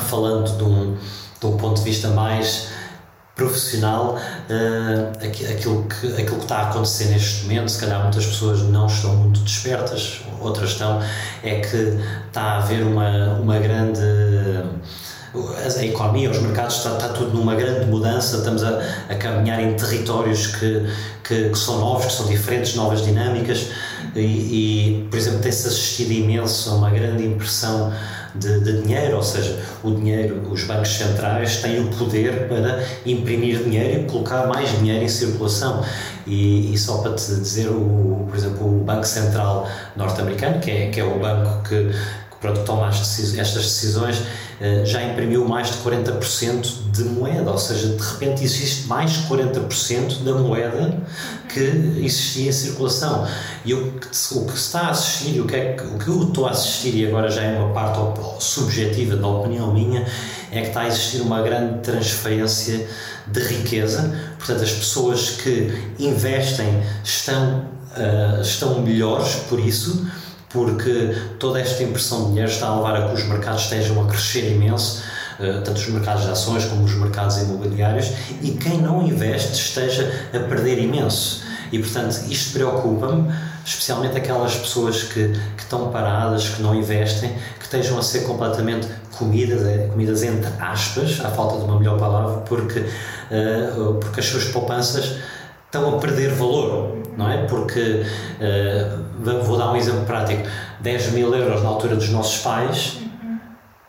falando 0.08 0.56
de 0.56 0.64
um, 0.64 0.96
de 1.38 1.46
um 1.46 1.56
ponto 1.58 1.76
de 1.76 1.84
vista 1.84 2.08
mais 2.08 2.68
profissional 3.40 4.16
uh, 4.16 5.26
aquilo, 5.50 5.84
que, 5.84 6.06
aquilo 6.08 6.36
que 6.36 6.42
está 6.42 6.58
a 6.58 6.70
acontecer 6.70 7.06
neste 7.06 7.44
momento, 7.44 7.70
se 7.70 7.80
calhar 7.80 8.02
muitas 8.02 8.26
pessoas 8.26 8.60
não 8.60 8.86
estão 8.86 9.16
muito 9.16 9.40
despertas, 9.40 10.20
outras 10.40 10.70
estão, 10.70 11.00
é 11.42 11.60
que 11.60 11.98
está 12.28 12.42
a 12.42 12.58
haver 12.58 12.82
uma, 12.82 13.34
uma 13.40 13.58
grande 13.58 14.00
a 15.78 15.84
economia, 15.84 16.28
os 16.28 16.40
mercados, 16.42 16.78
está, 16.78 16.94
está 16.94 17.08
tudo 17.10 17.36
numa 17.36 17.54
grande 17.54 17.86
mudança, 17.86 18.38
estamos 18.38 18.64
a, 18.64 18.80
a 19.08 19.14
caminhar 19.14 19.62
em 19.62 19.74
territórios 19.74 20.48
que, 20.48 20.86
que, 21.22 21.50
que, 21.50 21.58
são 21.58 21.78
novos, 21.78 22.06
que 22.06 22.12
são 22.12 22.26
diferentes, 22.26 22.74
novas 22.74 23.04
dinâmicas 23.04 23.68
e, 24.16 24.20
e 24.20 25.08
por 25.08 25.16
exemplo, 25.16 25.38
tem-se 25.38 25.68
assistido 25.68 26.10
imenso 26.10 26.70
a 26.70 26.74
uma 26.74 26.90
grande 26.90 27.24
impressão 27.24 27.92
de, 28.34 28.60
de, 28.60 28.82
dinheiro, 28.82 29.16
ou 29.16 29.22
seja, 29.22 29.58
o 29.82 29.90
dinheiro, 29.90 30.42
os 30.50 30.64
bancos 30.64 30.96
centrais 30.96 31.56
têm 31.56 31.80
o 31.80 31.88
poder 31.88 32.48
para 32.48 32.82
imprimir 33.04 33.62
dinheiro 33.62 34.02
e 34.02 34.04
colocar 34.04 34.46
mais 34.46 34.70
dinheiro 34.78 35.04
em 35.04 35.08
circulação. 35.08 35.84
E, 36.26 36.72
e 36.72 36.78
só 36.78 36.98
para 36.98 37.14
te 37.14 37.26
dizer, 37.26 37.68
o, 37.68 38.26
por 38.28 38.36
exemplo, 38.36 38.66
o 38.66 38.84
Banco 38.84 39.06
Central 39.06 39.68
norte-americano, 39.96 40.60
que 40.60 40.70
é, 40.70 40.90
que 40.90 41.00
é 41.00 41.04
o 41.04 41.18
banco 41.18 41.62
que, 41.68 41.90
pronto, 42.40 42.60
toma 42.64 42.88
estas 42.88 43.64
decisões, 43.64 44.22
eh, 44.60 44.84
já 44.84 45.02
imprimiu 45.02 45.46
mais 45.46 45.68
de 45.68 45.78
40% 45.78 46.90
de, 46.90 47.04
moeda, 47.04 47.50
ou 47.50 47.58
seja, 47.58 47.88
de 47.88 48.02
repente 48.02 48.42
existe 48.42 48.86
mais 48.86 49.12
40% 49.28 50.22
da 50.22 50.34
moeda 50.34 50.98
que 51.48 51.60
existia 52.02 52.48
em 52.48 52.52
circulação. 52.52 53.26
E 53.64 53.74
o 53.74 53.92
que, 53.92 54.08
o 54.34 54.46
que 54.46 54.56
está 54.56 54.80
a 54.82 54.90
assistir, 54.90 55.40
o 55.40 55.46
que, 55.46 55.56
é, 55.56 55.76
o 55.94 55.98
que 55.98 56.08
eu 56.08 56.22
estou 56.24 56.46
a 56.46 56.50
assistir, 56.50 56.94
e 56.94 57.06
agora 57.06 57.30
já 57.30 57.42
é 57.42 57.58
uma 57.58 57.74
parte 57.74 57.98
subjetiva 58.42 59.16
da 59.16 59.26
opinião 59.26 59.72
minha, 59.72 60.06
é 60.50 60.62
que 60.62 60.68
está 60.68 60.82
a 60.82 60.88
existir 60.88 61.20
uma 61.20 61.42
grande 61.42 61.80
transferência 61.80 62.86
de 63.26 63.40
riqueza. 63.40 64.14
Portanto, 64.38 64.62
as 64.62 64.72
pessoas 64.72 65.30
que 65.42 65.94
investem 65.98 66.82
estão, 67.04 67.64
uh, 67.96 68.40
estão 68.40 68.80
melhores 68.80 69.36
por 69.48 69.60
isso, 69.60 70.06
porque 70.50 71.14
toda 71.38 71.60
esta 71.60 71.82
impressão 71.82 72.24
de 72.24 72.28
dinheiro 72.30 72.50
está 72.50 72.66
a 72.66 72.76
levar 72.76 72.96
a 72.96 73.08
que 73.08 73.14
os 73.14 73.24
mercados 73.24 73.62
estejam 73.62 74.02
a 74.02 74.06
crescer 74.06 74.52
imenso 74.52 75.02
eh, 75.40 75.62
tanto 75.64 75.78
os 75.78 75.88
mercados 75.88 76.24
de 76.24 76.30
ações 76.30 76.66
como 76.66 76.84
os 76.84 76.94
mercados 76.94 77.38
imobiliários, 77.38 78.12
e 78.42 78.50
quem 78.50 78.76
não 78.76 79.02
investe 79.02 79.54
esteja 79.54 80.28
a 80.34 80.38
perder 80.38 80.78
imenso. 80.78 81.42
E, 81.72 81.78
portanto, 81.78 82.24
isto 82.28 82.52
preocupa-me, 82.52 83.32
especialmente 83.64 84.18
aquelas 84.18 84.54
pessoas 84.56 85.04
que, 85.04 85.32
que 85.56 85.62
estão 85.62 85.90
paradas, 85.90 86.50
que 86.50 86.60
não 86.60 86.74
investem, 86.74 87.34
que 87.58 87.64
estejam 87.64 87.98
a 87.98 88.02
ser 88.02 88.24
completamente 88.24 88.86
comidas, 89.12 89.66
eh, 89.66 89.88
comidas 89.90 90.22
entre 90.22 90.50
aspas, 90.60 91.24
à 91.24 91.30
falta 91.30 91.56
de 91.56 91.64
uma 91.64 91.78
melhor 91.78 91.98
palavra, 91.98 92.42
porque, 92.42 92.80
uh, 92.80 93.94
porque 93.94 94.20
as 94.20 94.26
suas 94.26 94.44
poupanças 94.44 95.16
estão 95.70 95.96
a 95.96 96.00
perder 96.00 96.32
valor, 96.32 96.98
não 97.16 97.30
é? 97.30 97.46
Porque, 97.46 98.04
uh, 98.40 99.44
vou 99.44 99.56
dar 99.56 99.70
um 99.70 99.76
exemplo 99.76 100.04
prático, 100.04 100.42
10 100.80 101.12
mil 101.12 101.32
euros 101.32 101.62
na 101.62 101.68
altura 101.68 101.94
dos 101.94 102.08
nossos 102.10 102.42
pais 102.42 102.98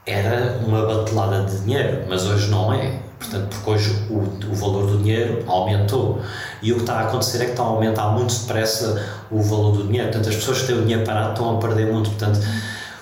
era 0.06 0.60
uma 0.66 0.86
batelada 0.86 1.44
de 1.46 1.60
dinheiro, 1.62 2.04
mas 2.08 2.26
hoje 2.26 2.50
não 2.50 2.72
é. 2.72 3.00
Portanto, 3.18 3.50
porque 3.50 3.70
hoje 3.70 4.08
o, 4.10 4.18
o 4.52 4.56
valor 4.56 4.88
do 4.88 4.98
dinheiro 4.98 5.44
aumentou. 5.48 6.22
E 6.62 6.72
o 6.72 6.76
que 6.76 6.82
está 6.82 6.96
a 6.96 7.02
acontecer 7.02 7.42
é 7.42 7.46
que 7.46 7.52
está 7.52 7.64
a 7.64 7.68
aumentar 7.68 8.10
muito 8.10 8.34
depressa 8.34 9.04
o 9.30 9.42
valor 9.42 9.74
do 9.74 9.84
dinheiro. 9.84 10.10
Portanto, 10.10 10.30
as 10.30 10.36
pessoas 10.36 10.62
que 10.62 10.68
têm 10.68 10.78
o 10.78 10.82
dinheiro 10.82 11.04
parado 11.04 11.34
estão 11.34 11.56
a 11.56 11.60
perder 11.60 11.92
muito. 11.92 12.10
Portanto, 12.10 12.40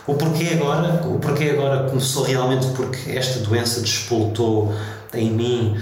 o 0.05 0.15
porquê 0.15 0.49
agora, 0.53 1.07
o 1.07 1.19
porquê 1.19 1.51
agora 1.51 1.89
começou 1.89 2.23
realmente 2.23 2.67
porque 2.75 3.11
esta 3.11 3.39
doença 3.39 3.79
despoltou 3.79 4.73
em 5.13 5.31
mim, 5.31 5.77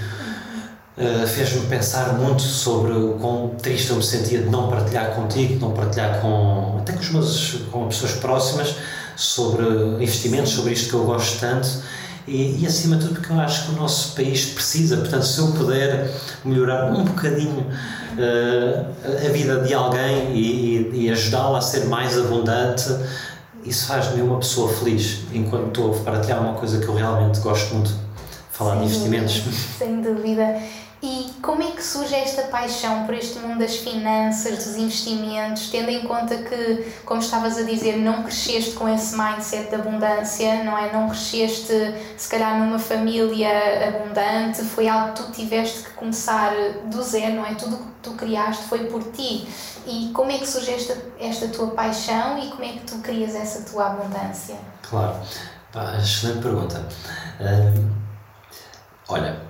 uh, 0.98 1.26
fez-me 1.26 1.66
pensar 1.66 2.14
muito 2.14 2.42
sobre 2.42 2.92
o 2.92 3.14
quão 3.14 3.50
triste 3.60 3.90
eu 3.90 3.96
me 3.96 4.02
sentia 4.02 4.40
de 4.40 4.48
não 4.48 4.68
partilhar 4.68 5.14
contigo, 5.14 5.54
de 5.54 5.60
não 5.60 5.72
partilhar 5.72 6.20
com 6.20 6.76
até 6.80 6.92
com, 6.92 7.00
os 7.00 7.10
meus, 7.10 7.50
com 7.70 7.88
pessoas 7.88 8.12
próximas 8.12 8.74
sobre 9.16 9.64
investimentos, 10.02 10.52
sobre 10.52 10.72
isto 10.72 10.90
que 10.90 10.94
eu 10.94 11.04
gosto 11.04 11.40
tanto. 11.40 11.68
E, 12.26 12.62
e, 12.62 12.66
acima 12.66 12.96
de 12.96 13.06
tudo 13.06 13.14
porque 13.14 13.32
eu 13.32 13.40
acho 13.40 13.64
que 13.64 13.72
o 13.72 13.76
nosso 13.76 14.14
país 14.14 14.44
precisa, 14.44 14.98
portanto 14.98 15.24
se 15.24 15.38
eu 15.38 15.50
puder 15.52 16.10
melhorar 16.44 16.92
um 16.92 17.02
bocadinho 17.02 17.60
uh, 17.60 19.26
a 19.26 19.30
vida 19.30 19.60
de 19.62 19.72
alguém 19.72 20.34
e, 20.34 20.92
e, 20.92 21.04
e 21.04 21.10
ajudá-la 21.10 21.56
a 21.56 21.62
ser 21.62 21.86
mais 21.86 22.18
abundante 22.18 22.84
isso 23.64 23.86
faz-me 23.86 24.22
uma 24.22 24.38
pessoa 24.38 24.72
feliz 24.72 25.20
enquanto 25.32 25.68
estou 25.68 25.94
a 25.94 25.98
partilhar 26.04 26.40
uma 26.40 26.54
coisa 26.54 26.80
que 26.80 26.88
eu 26.88 26.94
realmente 26.94 27.40
gosto 27.40 27.74
muito. 27.74 27.92
Falar 28.50 28.76
de 28.76 28.86
investimentos. 28.86 29.42
sem 29.78 30.00
dúvida 30.00 30.60
como 31.42 31.62
é 31.62 31.70
que 31.70 31.82
surge 31.82 32.14
esta 32.14 32.42
paixão 32.42 33.04
por 33.04 33.14
este 33.14 33.38
mundo 33.38 33.60
das 33.60 33.76
finanças, 33.76 34.64
dos 34.64 34.76
investimentos, 34.76 35.70
tendo 35.70 35.90
em 35.90 36.02
conta 36.02 36.36
que, 36.36 36.92
como 37.04 37.20
estavas 37.20 37.58
a 37.58 37.62
dizer, 37.62 37.96
não 37.96 38.22
cresceste 38.22 38.72
com 38.72 38.88
esse 38.88 39.16
mindset 39.16 39.68
de 39.68 39.74
abundância, 39.74 40.64
não 40.64 40.76
é? 40.76 40.92
Não 40.92 41.08
cresceste, 41.08 41.72
se 42.16 42.28
calhar, 42.28 42.58
numa 42.58 42.78
família 42.78 43.50
abundante, 43.88 44.62
foi 44.62 44.88
algo 44.88 45.12
que 45.12 45.22
tu 45.22 45.32
tiveste 45.32 45.84
que 45.84 45.90
começar 45.90 46.52
do 46.86 47.02
zero, 47.02 47.36
não 47.36 47.46
é? 47.46 47.54
Tudo 47.54 47.76
o 47.76 47.78
que 47.78 47.92
tu 48.02 48.10
criaste 48.12 48.64
foi 48.64 48.86
por 48.86 49.02
ti. 49.12 49.48
E 49.86 50.10
como 50.12 50.30
é 50.30 50.38
que 50.38 50.46
surge 50.46 50.72
esta, 50.72 50.96
esta 51.18 51.48
tua 51.48 51.68
paixão 51.68 52.38
e 52.38 52.50
como 52.50 52.64
é 52.64 52.72
que 52.72 52.80
tu 52.80 52.98
crias 52.98 53.34
essa 53.34 53.62
tua 53.62 53.86
abundância? 53.86 54.56
Claro, 54.82 55.16
Pá, 55.72 55.96
excelente 55.98 56.42
pergunta. 56.42 56.82
Uh, 57.40 57.90
olha 59.08 59.48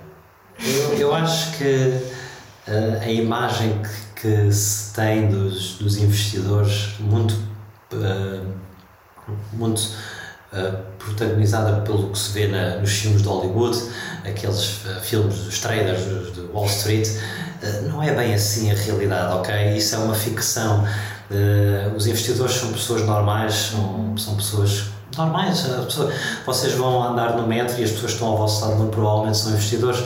eu, 0.98 1.14
acho 1.14 1.56
que 1.56 1.64
uh, 2.68 3.00
a 3.00 3.10
imagem 3.10 3.80
que, 4.14 4.20
que, 4.20 4.52
se 4.52 4.92
tem 4.94 5.28
dos, 5.28 5.74
dos 5.74 5.96
investidores 5.98 6.94
muito, 6.98 7.34
uh, 7.92 8.46
muito 9.52 9.78
uh, 10.52 10.76
protagonizada 10.98 11.80
pelo 11.82 12.10
que 12.10 12.18
se 12.18 12.32
vê 12.32 12.48
na, 12.48 12.76
nos 12.76 12.90
filmes 12.90 13.22
de 13.22 13.28
Hollywood, 13.28 13.78
aqueles 14.24 14.80
filmes 15.02 15.34
dos 15.38 15.60
traders 15.60 16.34
de 16.34 16.40
Wall 16.52 16.66
Street, 16.66 17.08
não 17.88 18.02
é 18.02 18.14
bem 18.14 18.34
assim 18.34 18.70
a 18.70 18.74
realidade, 18.74 19.32
ok? 19.34 19.76
Isso 19.76 19.96
é 19.96 19.98
uma 19.98 20.14
ficção. 20.14 20.86
os 21.96 22.06
investidores 22.06 22.54
são 22.54 22.72
pessoas 22.72 23.02
normais, 23.02 23.54
são, 23.72 24.16
são 24.16 24.36
pessoas 24.36 24.84
normais. 25.16 25.66
Vocês 26.46 26.74
vão 26.74 27.02
andar 27.02 27.36
no 27.36 27.46
metro 27.46 27.80
e 27.80 27.84
as 27.84 27.90
pessoas 27.90 28.12
que 28.12 28.16
estão 28.18 28.28
ao 28.28 28.38
vosso 28.38 28.64
lado 28.64 28.76
muito 28.76 28.92
provavelmente 28.92 29.38
são 29.38 29.50
investidores. 29.50 30.04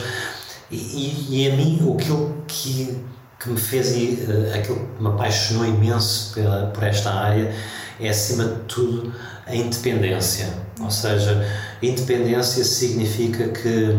E, 0.73 1.27
e, 1.29 1.51
a 1.51 1.55
mim, 1.55 1.75
aquilo 1.95 2.43
que, 2.47 2.97
que 3.39 3.49
me 3.49 3.59
fez, 3.59 3.91
uh, 3.91 4.55
aquilo 4.55 4.87
que 4.95 5.03
me 5.03 5.09
apaixonou 5.09 5.65
imenso 5.65 6.33
pela, 6.33 6.67
por 6.67 6.83
esta 6.83 7.11
área 7.11 7.53
é, 7.99 8.09
acima 8.09 8.45
de 8.45 8.59
tudo, 8.61 9.13
a 9.45 9.55
independência. 9.55 10.47
Ou 10.81 10.89
seja, 10.89 11.47
independência 11.81 12.63
significa 12.63 13.49
que 13.49 13.95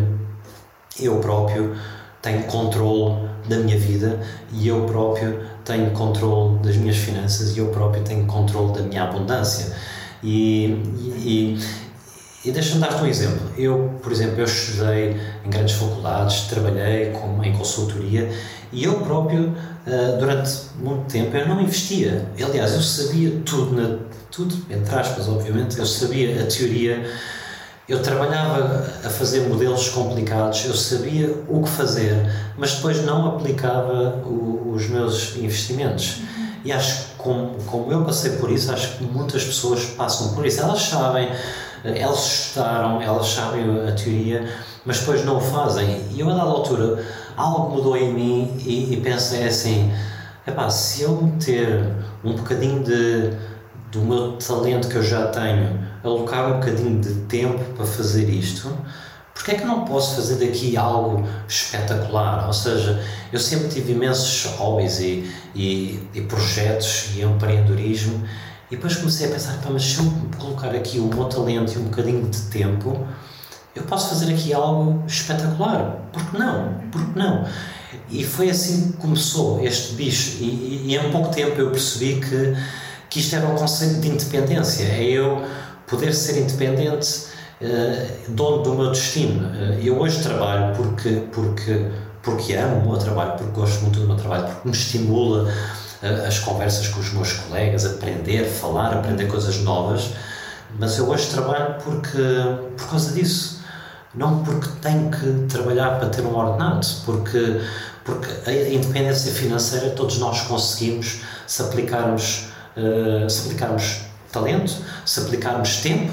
eu 1.00 1.20
próprio 1.20 1.76
tenho 2.20 2.42
controle 2.44 3.28
da 3.48 3.58
minha 3.58 3.78
vida 3.78 4.20
e 4.52 4.66
eu 4.66 4.84
próprio 4.86 5.40
tenho 5.64 5.90
controle 5.92 6.58
das 6.58 6.76
minhas 6.76 6.96
finanças 6.96 7.56
e 7.56 7.60
eu 7.60 7.68
próprio 7.68 8.02
tenho 8.02 8.26
controle 8.26 8.72
da 8.72 8.82
minha 8.82 9.04
abundância. 9.04 9.74
E, 10.22 10.82
e, 11.18 11.58
e 12.44 12.50
deixa-me 12.50 12.80
dar-te 12.80 13.02
um 13.02 13.06
exemplo. 13.06 13.40
Eu, 13.56 13.98
por 14.02 14.12
exemplo, 14.12 14.38
eu 14.38 14.44
estudei 14.44 15.16
em 15.44 15.50
grandes 15.50 15.76
faculdades, 15.76 16.42
trabalhei 16.42 17.10
com, 17.12 17.42
em 17.42 17.52
consultoria 17.52 18.30
e 18.70 18.84
eu 18.84 19.00
próprio, 19.00 19.48
uh, 19.86 20.18
durante 20.18 20.50
muito 20.78 21.10
tempo, 21.10 21.34
eu 21.36 21.48
não 21.48 21.60
investia. 21.60 22.26
Aliás, 22.42 22.74
eu 22.74 22.82
sabia 22.82 23.40
tudo, 23.46 23.74
na, 23.74 23.98
tudo, 24.30 24.54
entre 24.68 24.94
aspas, 24.94 25.28
obviamente, 25.28 25.78
eu 25.78 25.86
sabia 25.86 26.42
a 26.42 26.46
teoria, 26.46 27.08
eu 27.88 28.02
trabalhava 28.02 28.90
a 29.04 29.08
fazer 29.08 29.48
modelos 29.48 29.88
complicados, 29.88 30.64
eu 30.66 30.74
sabia 30.74 31.34
o 31.48 31.62
que 31.62 31.68
fazer, 31.68 32.30
mas 32.58 32.74
depois 32.74 33.02
não 33.04 33.36
aplicava 33.36 34.22
o, 34.26 34.72
os 34.74 34.88
meus 34.88 35.36
investimentos. 35.36 36.22
E 36.64 36.72
acho 36.72 37.04
que, 37.04 37.14
como, 37.18 37.54
como 37.66 37.92
eu 37.92 38.02
passei 38.04 38.32
por 38.32 38.50
isso, 38.50 38.72
acho 38.72 38.96
que 38.96 39.04
muitas 39.04 39.44
pessoas 39.44 39.84
passam 39.84 40.34
por 40.34 40.46
isso. 40.46 40.60
Elas 40.60 40.80
sabem 40.80 41.28
elas 41.84 42.46
estudaram, 42.46 43.00
elas 43.02 43.26
sabem 43.26 43.64
a 43.86 43.92
teoria, 43.92 44.48
mas 44.84 45.00
depois 45.00 45.24
não 45.24 45.36
o 45.36 45.40
fazem. 45.40 46.00
E 46.10 46.20
eu, 46.20 46.30
a 46.30 46.34
dada 46.34 46.48
altura, 46.48 47.04
algo 47.36 47.76
mudou 47.76 47.96
em 47.96 48.12
mim 48.12 48.56
e, 48.64 48.94
e 48.94 48.96
pensei 49.00 49.46
assim: 49.46 49.92
epá, 50.46 50.70
se 50.70 51.02
eu 51.02 51.20
meter 51.20 51.84
um 52.24 52.34
bocadinho 52.34 52.82
de, 52.82 53.30
do 53.92 54.00
meu 54.00 54.32
talento 54.38 54.88
que 54.88 54.96
eu 54.96 55.02
já 55.02 55.26
tenho, 55.26 55.78
alocar 56.02 56.52
um 56.52 56.60
bocadinho 56.60 57.00
de 57.00 57.14
tempo 57.26 57.62
para 57.74 57.84
fazer 57.84 58.30
isto, 58.30 58.74
porque 59.34 59.50
é 59.50 59.54
que 59.56 59.64
não 59.64 59.84
posso 59.84 60.14
fazer 60.16 60.46
daqui 60.46 60.76
algo 60.76 61.28
espetacular? 61.46 62.46
Ou 62.46 62.52
seja, 62.52 63.02
eu 63.32 63.38
sempre 63.38 63.68
tive 63.68 63.92
imensos 63.92 64.46
hobbies 64.56 65.00
e, 65.00 65.30
e, 65.54 66.08
e 66.14 66.20
projetos 66.22 67.10
e 67.14 67.22
empreendedorismo 67.22 68.26
e 68.74 68.76
depois 68.76 68.96
comecei 68.96 69.28
a 69.28 69.30
pensar, 69.30 69.52
pá, 69.62 69.70
mas 69.70 69.84
se 69.84 69.98
eu 69.98 70.12
colocar 70.36 70.70
aqui 70.70 70.98
o 70.98 71.06
meu 71.06 71.26
talento 71.26 71.74
e 71.74 71.78
um 71.78 71.84
bocadinho 71.84 72.28
de 72.28 72.40
tempo, 72.42 73.06
eu 73.72 73.84
posso 73.84 74.08
fazer 74.08 74.34
aqui 74.34 74.52
algo 74.52 75.04
espetacular. 75.06 76.08
Por 76.12 76.28
que 76.28 76.36
não? 76.36 76.74
Por 76.90 77.06
que 77.06 77.16
não? 77.16 77.46
E 78.10 78.24
foi 78.24 78.50
assim 78.50 78.90
que 78.90 78.96
começou 78.96 79.64
este 79.64 79.94
bicho. 79.94 80.38
E, 80.40 80.86
e, 80.88 80.96
em 80.96 81.10
pouco 81.12 81.32
tempo 81.32 81.60
eu 81.60 81.70
percebi 81.70 82.20
que, 82.20 82.56
que 83.08 83.20
isto 83.20 83.36
era 83.36 83.46
um 83.46 83.54
conceito 83.54 84.00
de 84.00 84.08
independência. 84.08 84.82
É 84.82 85.04
eu 85.04 85.40
poder 85.86 86.12
ser 86.12 86.40
independente, 86.40 87.26
uh, 87.60 88.30
dono 88.30 88.64
do 88.64 88.74
meu 88.74 88.90
destino. 88.90 89.50
Uh, 89.50 89.80
eu 89.84 90.00
hoje 90.00 90.20
trabalho 90.20 90.74
porque, 90.74 91.22
porque, 91.30 91.86
porque 92.24 92.54
amo 92.54 92.78
o 92.78 92.88
meu 92.90 92.98
trabalho, 92.98 93.34
porque 93.38 93.52
gosto 93.52 93.82
muito 93.82 94.00
do 94.00 94.06
meu 94.08 94.16
trabalho, 94.16 94.46
porque 94.46 94.68
me 94.68 94.74
estimula 94.74 95.48
as 96.26 96.38
conversas 96.38 96.88
com 96.88 97.00
os 97.00 97.12
meus 97.12 97.32
colegas, 97.32 97.84
aprender, 97.84 98.44
falar, 98.44 98.94
aprender 98.94 99.26
coisas 99.26 99.58
novas, 99.60 100.10
mas 100.78 100.98
eu 100.98 101.08
hoje 101.08 101.28
trabalho 101.28 101.76
porque, 101.82 102.18
por 102.76 102.88
causa 102.88 103.12
disso. 103.12 103.62
Não 104.14 104.44
porque 104.44 104.68
tenho 104.80 105.10
que 105.10 105.46
trabalhar 105.48 105.98
para 105.98 106.08
ter 106.08 106.22
um 106.22 106.36
ordenado, 106.36 106.86
porque, 107.04 107.60
porque 108.04 108.28
a 108.48 108.52
independência 108.52 109.32
financeira 109.32 109.90
todos 109.90 110.18
nós 110.18 110.42
conseguimos 110.42 111.22
se 111.46 111.62
aplicarmos, 111.62 112.46
uh, 112.76 113.28
se 113.28 113.46
aplicarmos 113.46 114.02
talento, 114.30 114.72
se 115.04 115.20
aplicarmos 115.20 115.78
tempo 115.78 116.12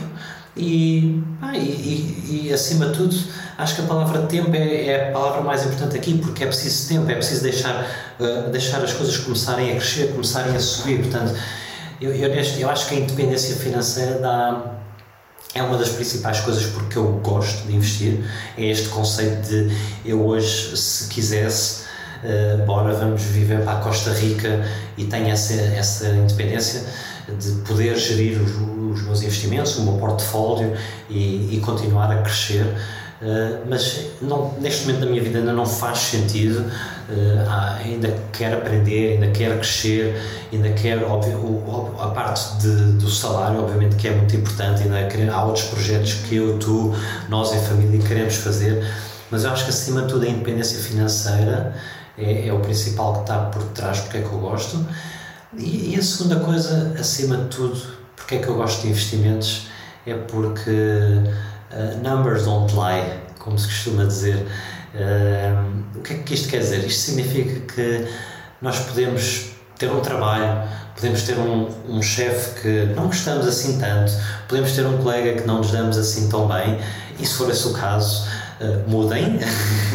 E, 0.55 1.23
ah, 1.41 1.55
e, 1.55 2.47
e, 2.47 2.53
acima 2.53 2.87
de 2.87 2.97
tudo, 2.97 3.15
acho 3.57 3.75
que 3.75 3.81
a 3.81 3.85
palavra 3.85 4.23
tempo 4.23 4.53
é, 4.53 4.85
é, 4.87 5.09
a 5.09 5.11
palavra 5.11 5.41
mais 5.41 5.65
importante 5.65 5.95
aqui, 5.95 6.17
porque 6.17 6.43
é 6.43 6.47
preciso 6.47 6.89
tempo, 6.89 7.09
é 7.09 7.15
preciso 7.15 7.43
deixar, 7.43 7.85
uh, 8.19 8.49
deixar 8.49 8.83
as 8.83 8.91
coisas 8.91 9.17
começarem 9.17 9.71
a 9.71 9.75
crescer, 9.75 10.11
começarem 10.11 10.53
a 10.53 10.59
subir. 10.59 10.99
Portanto, 11.03 11.39
eu, 12.01 12.13
eu, 12.13 12.29
eu 12.33 12.69
acho 12.69 12.89
que 12.89 12.95
a 12.95 12.99
independência 12.99 13.55
financeira 13.55 14.19
dá, 14.19 14.73
é 15.55 15.63
uma 15.63 15.77
das 15.77 15.89
principais 15.89 16.41
coisas 16.41 16.65
porque 16.65 16.97
eu 16.97 17.19
gosto 17.23 17.65
de 17.67 17.75
investir. 17.75 18.19
É 18.57 18.65
este 18.65 18.89
conceito 18.89 19.47
de 19.47 19.71
eu 20.03 20.25
hoje, 20.25 20.75
se 20.75 21.07
quisesse, 21.07 21.83
uh, 22.25 22.65
bora, 22.65 22.93
vamos 22.93 23.21
viver 23.21 23.63
para 23.63 23.77
a 23.77 23.81
Costa 23.81 24.11
Rica 24.11 24.67
e 24.97 25.05
tenho 25.05 25.29
essa, 25.29 25.53
essa 25.53 26.09
independência 26.09 26.83
de 27.27 27.51
poder 27.61 27.95
gerir 27.97 28.41
os, 28.41 28.51
os 28.51 29.03
meus 29.03 29.21
investimentos, 29.21 29.77
o 29.77 29.83
meu 29.83 29.93
portfólio 29.93 30.73
e, 31.09 31.55
e 31.55 31.59
continuar 31.59 32.11
a 32.11 32.21
crescer. 32.21 32.65
Uh, 33.21 33.61
mas 33.69 34.07
não, 34.19 34.51
neste 34.59 34.87
momento 34.87 35.01
da 35.01 35.05
minha 35.05 35.21
vida 35.21 35.37
ainda 35.37 35.53
não 35.53 35.65
faz 35.65 35.99
sentido, 35.99 36.61
uh, 36.61 37.79
ainda 37.85 38.17
quero 38.33 38.57
aprender, 38.57 39.13
ainda 39.13 39.27
quero 39.27 39.57
crescer, 39.57 40.19
ainda 40.51 40.69
quero, 40.71 41.07
óbvio, 41.07 41.37
o, 41.37 41.95
a 41.99 42.07
parte 42.07 42.57
de, 42.57 42.93
do 42.93 43.07
salário, 43.07 43.61
obviamente 43.61 43.95
que 43.95 44.07
é 44.07 44.11
muito 44.15 44.35
importante, 44.35 44.81
ainda 44.81 45.31
há 45.31 45.45
outros 45.45 45.65
projetos 45.65 46.13
que 46.13 46.37
eu, 46.37 46.57
tu, 46.57 46.95
nós 47.29 47.53
em 47.53 47.59
família 47.59 47.99
queremos 47.99 48.37
fazer, 48.37 48.83
mas 49.29 49.43
eu 49.43 49.51
acho 49.51 49.65
que 49.65 49.69
acima 49.69 50.01
de 50.01 50.07
tudo 50.07 50.25
a 50.25 50.27
independência 50.27 50.79
financeira 50.79 51.75
é, 52.17 52.47
é 52.47 52.53
o 52.53 52.59
principal 52.59 53.13
que 53.13 53.19
está 53.21 53.37
por 53.37 53.63
trás, 53.65 53.99
porque 53.99 54.17
é 54.17 54.21
que 54.21 54.31
eu 54.31 54.39
gosto. 54.39 54.83
E, 55.57 55.95
a 55.97 56.01
segunda 56.01 56.39
coisa, 56.39 56.95
acima 56.97 57.35
de 57.37 57.45
tudo, 57.49 57.81
porque 58.15 58.35
é 58.35 58.39
que 58.39 58.47
eu 58.47 58.55
gosto 58.55 58.83
de 58.83 58.89
investimentos, 58.89 59.67
é 60.05 60.13
porque 60.13 60.71
uh, 60.71 61.97
numbers 62.01 62.45
don't 62.45 62.73
lie, 62.73 63.19
como 63.37 63.59
se 63.59 63.67
costuma 63.67 64.05
dizer. 64.05 64.47
Uh, 64.95 65.97
o 65.97 66.01
que 66.01 66.13
é 66.13 66.17
que 66.19 66.33
isto 66.33 66.49
quer 66.49 66.59
dizer? 66.59 66.85
Isto 66.85 67.01
significa 67.01 67.73
que 67.73 68.07
nós 68.61 68.79
podemos 68.79 69.51
ter 69.77 69.91
um 69.91 69.99
trabalho, 69.99 70.67
podemos 70.95 71.23
ter 71.23 71.37
um, 71.37 71.67
um 71.89 72.01
chefe 72.01 72.61
que 72.61 72.93
não 72.93 73.07
gostamos 73.07 73.45
assim 73.45 73.77
tanto, 73.77 74.13
podemos 74.47 74.71
ter 74.71 74.85
um 74.85 74.97
colega 74.99 75.41
que 75.41 75.47
não 75.47 75.57
nos 75.57 75.71
damos 75.71 75.97
assim 75.97 76.29
tão 76.29 76.47
bem, 76.47 76.79
e 77.19 77.25
se 77.25 77.33
for 77.33 77.49
esse 77.49 77.67
o 77.67 77.73
caso, 77.73 78.25
uh, 78.61 78.89
mudem, 78.89 79.37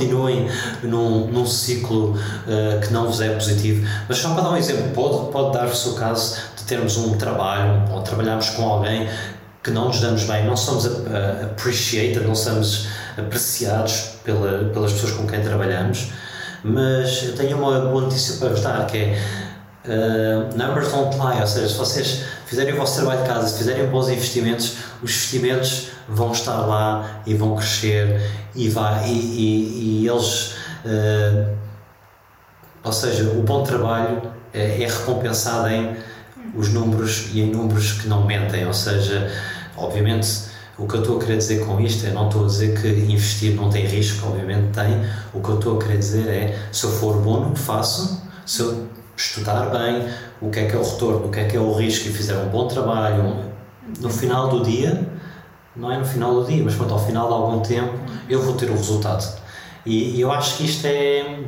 continuem 0.00 0.48
num, 0.82 1.26
num 1.26 1.46
ciclo 1.46 2.12
uh, 2.14 2.80
que 2.80 2.92
não 2.92 3.06
vos 3.06 3.20
é 3.20 3.34
positivo. 3.34 3.86
Mas 4.08 4.18
só 4.18 4.32
para 4.34 4.42
dar 4.42 4.50
um 4.50 4.56
exemplo, 4.56 4.90
pode, 4.94 5.30
pode 5.30 5.52
dar-se 5.52 5.88
o 5.88 5.94
caso 5.94 6.36
de 6.56 6.64
termos 6.64 6.96
um 6.96 7.16
trabalho 7.16 7.84
ou 7.92 8.00
trabalharmos 8.00 8.50
com 8.50 8.62
alguém 8.64 9.08
que 9.62 9.70
não 9.70 9.88
nos 9.88 10.00
damos 10.00 10.24
bem, 10.24 10.46
não 10.46 10.56
somos 10.56 10.86
appreciated, 10.86 12.26
não 12.26 12.34
somos 12.34 12.88
apreciados 13.18 14.12
pela, 14.24 14.70
pelas 14.72 14.92
pessoas 14.92 15.12
com 15.12 15.26
quem 15.26 15.42
trabalhamos. 15.42 16.08
Mas 16.64 17.24
eu 17.24 17.34
tenho 17.34 17.58
uma 17.58 17.80
boa 17.80 18.02
notícia 18.02 18.36
para 18.38 18.48
vos 18.48 18.62
dar 18.62 18.86
que 18.86 18.96
é 18.96 19.18
Uh, 19.82 20.54
numbers 20.58 20.92
don't 20.92 21.16
lie, 21.16 21.40
ou 21.40 21.46
seja, 21.46 21.66
se 21.66 21.74
vocês 21.74 22.24
fizerem 22.50 22.74
o 22.74 22.76
vosso 22.76 22.96
trabalho 22.96 23.22
de 23.22 23.28
casa, 23.28 23.46
se 23.46 23.58
fizerem 23.58 23.86
bons 23.86 24.08
investimentos, 24.08 24.78
os 25.00 25.10
investimentos 25.12 25.90
vão 26.08 26.32
estar 26.32 26.58
lá 26.66 27.22
e 27.24 27.32
vão 27.32 27.54
crescer 27.54 28.20
e, 28.56 28.68
vai, 28.68 29.08
e, 29.08 29.12
e, 29.12 30.02
e 30.02 30.08
eles. 30.08 30.54
Uh, 30.84 31.56
ou 32.82 32.92
seja, 32.92 33.30
o 33.30 33.42
bom 33.42 33.62
trabalho 33.62 34.20
é, 34.52 34.82
é 34.82 34.86
recompensado 34.86 35.68
em 35.68 35.96
os 36.52 36.70
números 36.70 37.28
e 37.32 37.40
em 37.40 37.52
números 37.52 37.92
que 37.92 38.08
não 38.08 38.26
mentem, 38.26 38.66
ou 38.66 38.74
seja, 38.74 39.30
obviamente 39.76 40.50
o 40.76 40.88
que 40.88 40.94
eu 40.96 41.02
estou 41.02 41.18
a 41.18 41.20
querer 41.20 41.36
dizer 41.36 41.64
com 41.64 41.78
isto 41.78 42.04
é, 42.04 42.10
não 42.10 42.26
estou 42.26 42.44
a 42.44 42.46
dizer 42.48 42.80
que 42.80 42.88
investir 42.88 43.54
não 43.54 43.70
tem 43.70 43.86
risco, 43.86 44.26
obviamente 44.26 44.72
tem, 44.72 45.04
o 45.32 45.40
que 45.40 45.50
eu 45.50 45.58
estou 45.58 45.76
a 45.76 45.80
querer 45.80 45.98
dizer 45.98 46.28
é, 46.28 46.58
se 46.72 46.82
eu 46.82 46.90
for 46.90 47.18
bom 47.18 47.44
no 47.44 47.52
que 47.52 47.60
faço, 47.60 48.20
se 48.44 48.62
eu 48.62 48.88
estudar 49.20 49.70
bem 49.70 50.08
o 50.40 50.50
que 50.50 50.60
é 50.60 50.66
que 50.66 50.74
é 50.74 50.78
o 50.78 50.82
retorno, 50.82 51.26
o 51.26 51.30
que 51.30 51.40
é 51.40 51.44
que 51.44 51.56
é 51.56 51.60
o 51.60 51.72
risco 51.72 52.08
e 52.08 52.12
fizer 52.12 52.36
um 52.36 52.48
bom 52.48 52.66
trabalho, 52.66 53.50
no 53.98 54.10
final 54.10 54.48
do 54.48 54.64
dia, 54.64 55.06
não 55.76 55.90
é 55.92 55.98
no 55.98 56.04
final 56.04 56.34
do 56.34 56.46
dia, 56.46 56.62
mas 56.64 56.74
quanto 56.74 56.92
ao 56.92 57.04
final 57.04 57.28
de 57.28 57.34
algum 57.34 57.60
tempo, 57.60 57.98
eu 58.28 58.42
vou 58.42 58.54
ter 58.54 58.70
o 58.70 58.74
resultado. 58.74 59.24
E, 59.84 60.16
e 60.16 60.20
eu 60.20 60.30
acho 60.30 60.56
que 60.56 60.64
isto 60.64 60.86
é, 60.86 61.40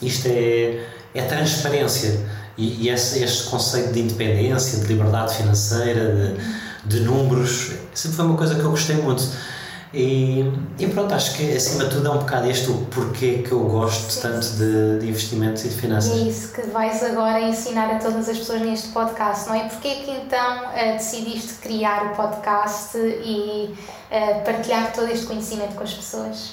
isto 0.00 0.26
é, 0.28 0.84
é 1.14 1.22
transparência. 1.22 2.26
E, 2.56 2.84
e 2.84 2.88
esse, 2.88 3.22
este 3.22 3.50
conceito 3.50 3.92
de 3.92 4.00
independência, 4.00 4.80
de 4.80 4.86
liberdade 4.86 5.34
financeira, 5.34 6.36
de, 6.84 6.98
de 6.98 7.04
números, 7.04 7.72
sempre 7.94 8.16
foi 8.16 8.26
uma 8.26 8.36
coisa 8.36 8.54
que 8.54 8.62
eu 8.62 8.70
gostei 8.70 8.96
muito. 8.96 9.22
E, 9.98 10.52
e, 10.78 10.86
pronto, 10.88 11.14
acho 11.14 11.38
que 11.38 11.56
acima 11.56 11.84
de 11.84 11.90
tudo 11.92 12.06
é 12.06 12.10
um 12.10 12.18
bocado 12.18 12.50
este 12.50 12.70
o 12.70 12.84
porquê 12.90 13.38
que 13.38 13.50
eu 13.50 13.60
gosto 13.60 14.10
Sim. 14.10 14.20
tanto 14.20 14.46
de, 14.46 14.98
de, 14.98 15.08
investimentos 15.08 15.64
e 15.64 15.70
de 15.70 15.74
finanças. 15.74 16.14
E 16.14 16.20
é 16.20 16.28
isso 16.28 16.52
que 16.52 16.60
vais 16.66 17.02
agora 17.02 17.40
ensinar 17.40 17.90
a 17.90 17.98
todas 17.98 18.28
as 18.28 18.36
pessoas 18.36 18.60
neste 18.60 18.88
podcast, 18.88 19.48
não 19.48 19.54
é? 19.54 19.60
Porquê 19.60 19.94
que 20.04 20.10
então 20.10 20.64
uh, 20.66 20.92
decidiste 20.98 21.54
criar 21.62 22.12
o 22.12 22.14
podcast 22.14 22.98
e 22.98 23.74
uh, 24.10 24.44
partilhar 24.44 24.92
todo 24.92 25.10
este 25.10 25.24
conhecimento 25.24 25.74
com 25.74 25.84
as 25.84 25.94
pessoas? 25.94 26.52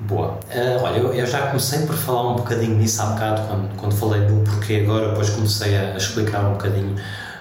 Boa. 0.00 0.32
Uh, 0.54 0.82
olha, 0.82 0.98
eu, 0.98 1.14
eu, 1.14 1.26
já 1.26 1.46
comecei 1.46 1.86
por 1.86 1.96
falar 1.96 2.32
um 2.32 2.36
bocadinho 2.36 2.76
nisso 2.76 3.00
há 3.00 3.06
bocado, 3.06 3.48
quando, 3.48 3.76
quando 3.78 3.96
falei 3.96 4.20
do 4.26 4.44
porquê 4.44 4.82
agora, 4.84 5.08
depois 5.08 5.30
comecei 5.30 5.78
a, 5.78 5.94
a 5.94 5.96
explicar 5.96 6.44
um 6.44 6.52
bocadinho 6.52 6.94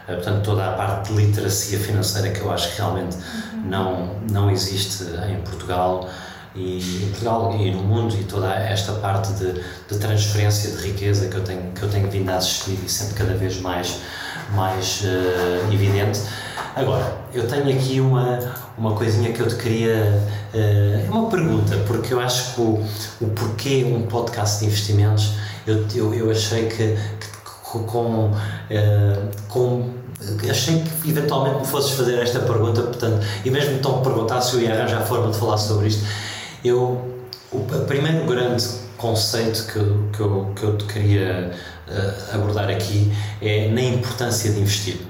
portanto, 0.05 0.43
toda 0.43 0.67
a 0.67 0.73
parte 0.73 1.13
de 1.13 1.25
literacia 1.25 1.79
financeira 1.79 2.29
que 2.29 2.41
eu 2.41 2.51
acho 2.51 2.71
que 2.71 2.77
realmente 2.77 3.15
uhum. 3.15 3.61
não, 3.65 4.15
não 4.31 4.51
existe 4.51 5.03
em 5.29 5.41
Portugal 5.41 6.09
e 6.55 7.03
em 7.03 7.09
Portugal 7.09 7.55
e 7.57 7.71
no 7.71 7.81
mundo 7.81 8.15
e 8.19 8.23
toda 8.23 8.53
esta 8.53 8.91
parte 8.93 9.31
de, 9.33 9.53
de 9.53 9.97
transferência 9.99 10.71
de 10.71 10.87
riqueza 10.87 11.27
que 11.29 11.35
eu 11.35 11.43
tenho 11.43 11.71
que 11.71 11.81
eu 11.81 11.89
tenho 11.89 12.09
vindo 12.09 12.29
a 12.29 12.35
assistir 12.35 12.77
e 12.85 12.89
sempre 12.89 13.15
cada 13.15 13.33
vez 13.33 13.61
mais 13.61 13.99
mais 14.53 15.01
uh, 15.03 15.73
evidente 15.73 16.19
agora 16.75 17.19
eu 17.33 17.47
tenho 17.47 17.73
aqui 17.73 18.01
uma 18.01 18.39
uma 18.77 18.93
coisinha 18.95 19.31
que 19.31 19.39
eu 19.39 19.47
te 19.47 19.55
queria 19.55 20.21
uh, 20.53 21.11
uma 21.11 21.29
pergunta 21.29 21.77
porque 21.87 22.13
eu 22.13 22.19
acho 22.19 22.55
que 22.55 22.61
o, 22.61 22.85
o 23.21 23.27
porquê 23.29 23.85
um 23.85 24.01
podcast 24.07 24.59
de 24.59 24.65
investimentos 24.65 25.35
eu, 25.65 25.85
eu, 25.95 26.13
eu 26.13 26.31
achei 26.31 26.67
que 26.67 26.97
com, 27.79 28.31
com 29.47 29.89
achei 30.49 30.83
que 30.83 31.09
eventualmente 31.09 31.59
me 31.59 31.65
fosses 31.65 31.91
fazer 31.91 32.19
esta 32.19 32.39
pergunta, 32.39 32.81
portanto, 32.83 33.25
e 33.43 33.49
mesmo 33.49 33.73
então 33.73 33.97
me 33.97 34.03
perguntasse 34.03 34.51
se 34.51 34.57
eu 34.57 34.61
ia 34.61 34.73
arranjar 34.73 35.01
forma 35.05 35.31
de 35.31 35.37
falar 35.37 35.57
sobre 35.57 35.87
isto, 35.87 36.05
eu, 36.63 37.25
o 37.51 37.59
primeiro 37.87 38.25
grande 38.25 38.63
conceito 38.97 39.65
que, 39.65 40.15
que, 40.15 40.21
eu, 40.21 40.53
que 40.55 40.63
eu 40.63 40.77
queria 40.77 41.51
uh, 41.87 42.35
abordar 42.35 42.69
aqui 42.69 43.11
é 43.41 43.67
na 43.69 43.81
importância 43.81 44.51
de 44.51 44.59
investir. 44.59 45.01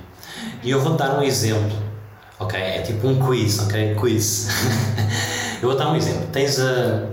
E 0.64 0.72
eu 0.72 0.80
vou 0.80 0.96
dar 0.96 1.20
um 1.20 1.24
exemplo, 1.24 1.78
ok? 2.40 2.58
É 2.60 2.82
tipo 2.82 3.08
um 3.08 3.20
quiz, 3.20 3.60
ok? 3.60 3.96
Quiz. 3.96 4.48
eu 5.62 5.70
vou 5.70 5.78
dar 5.78 5.92
um 5.92 5.96
exemplo. 5.96 6.28
Tens, 6.32 6.58
uh, 6.58 7.08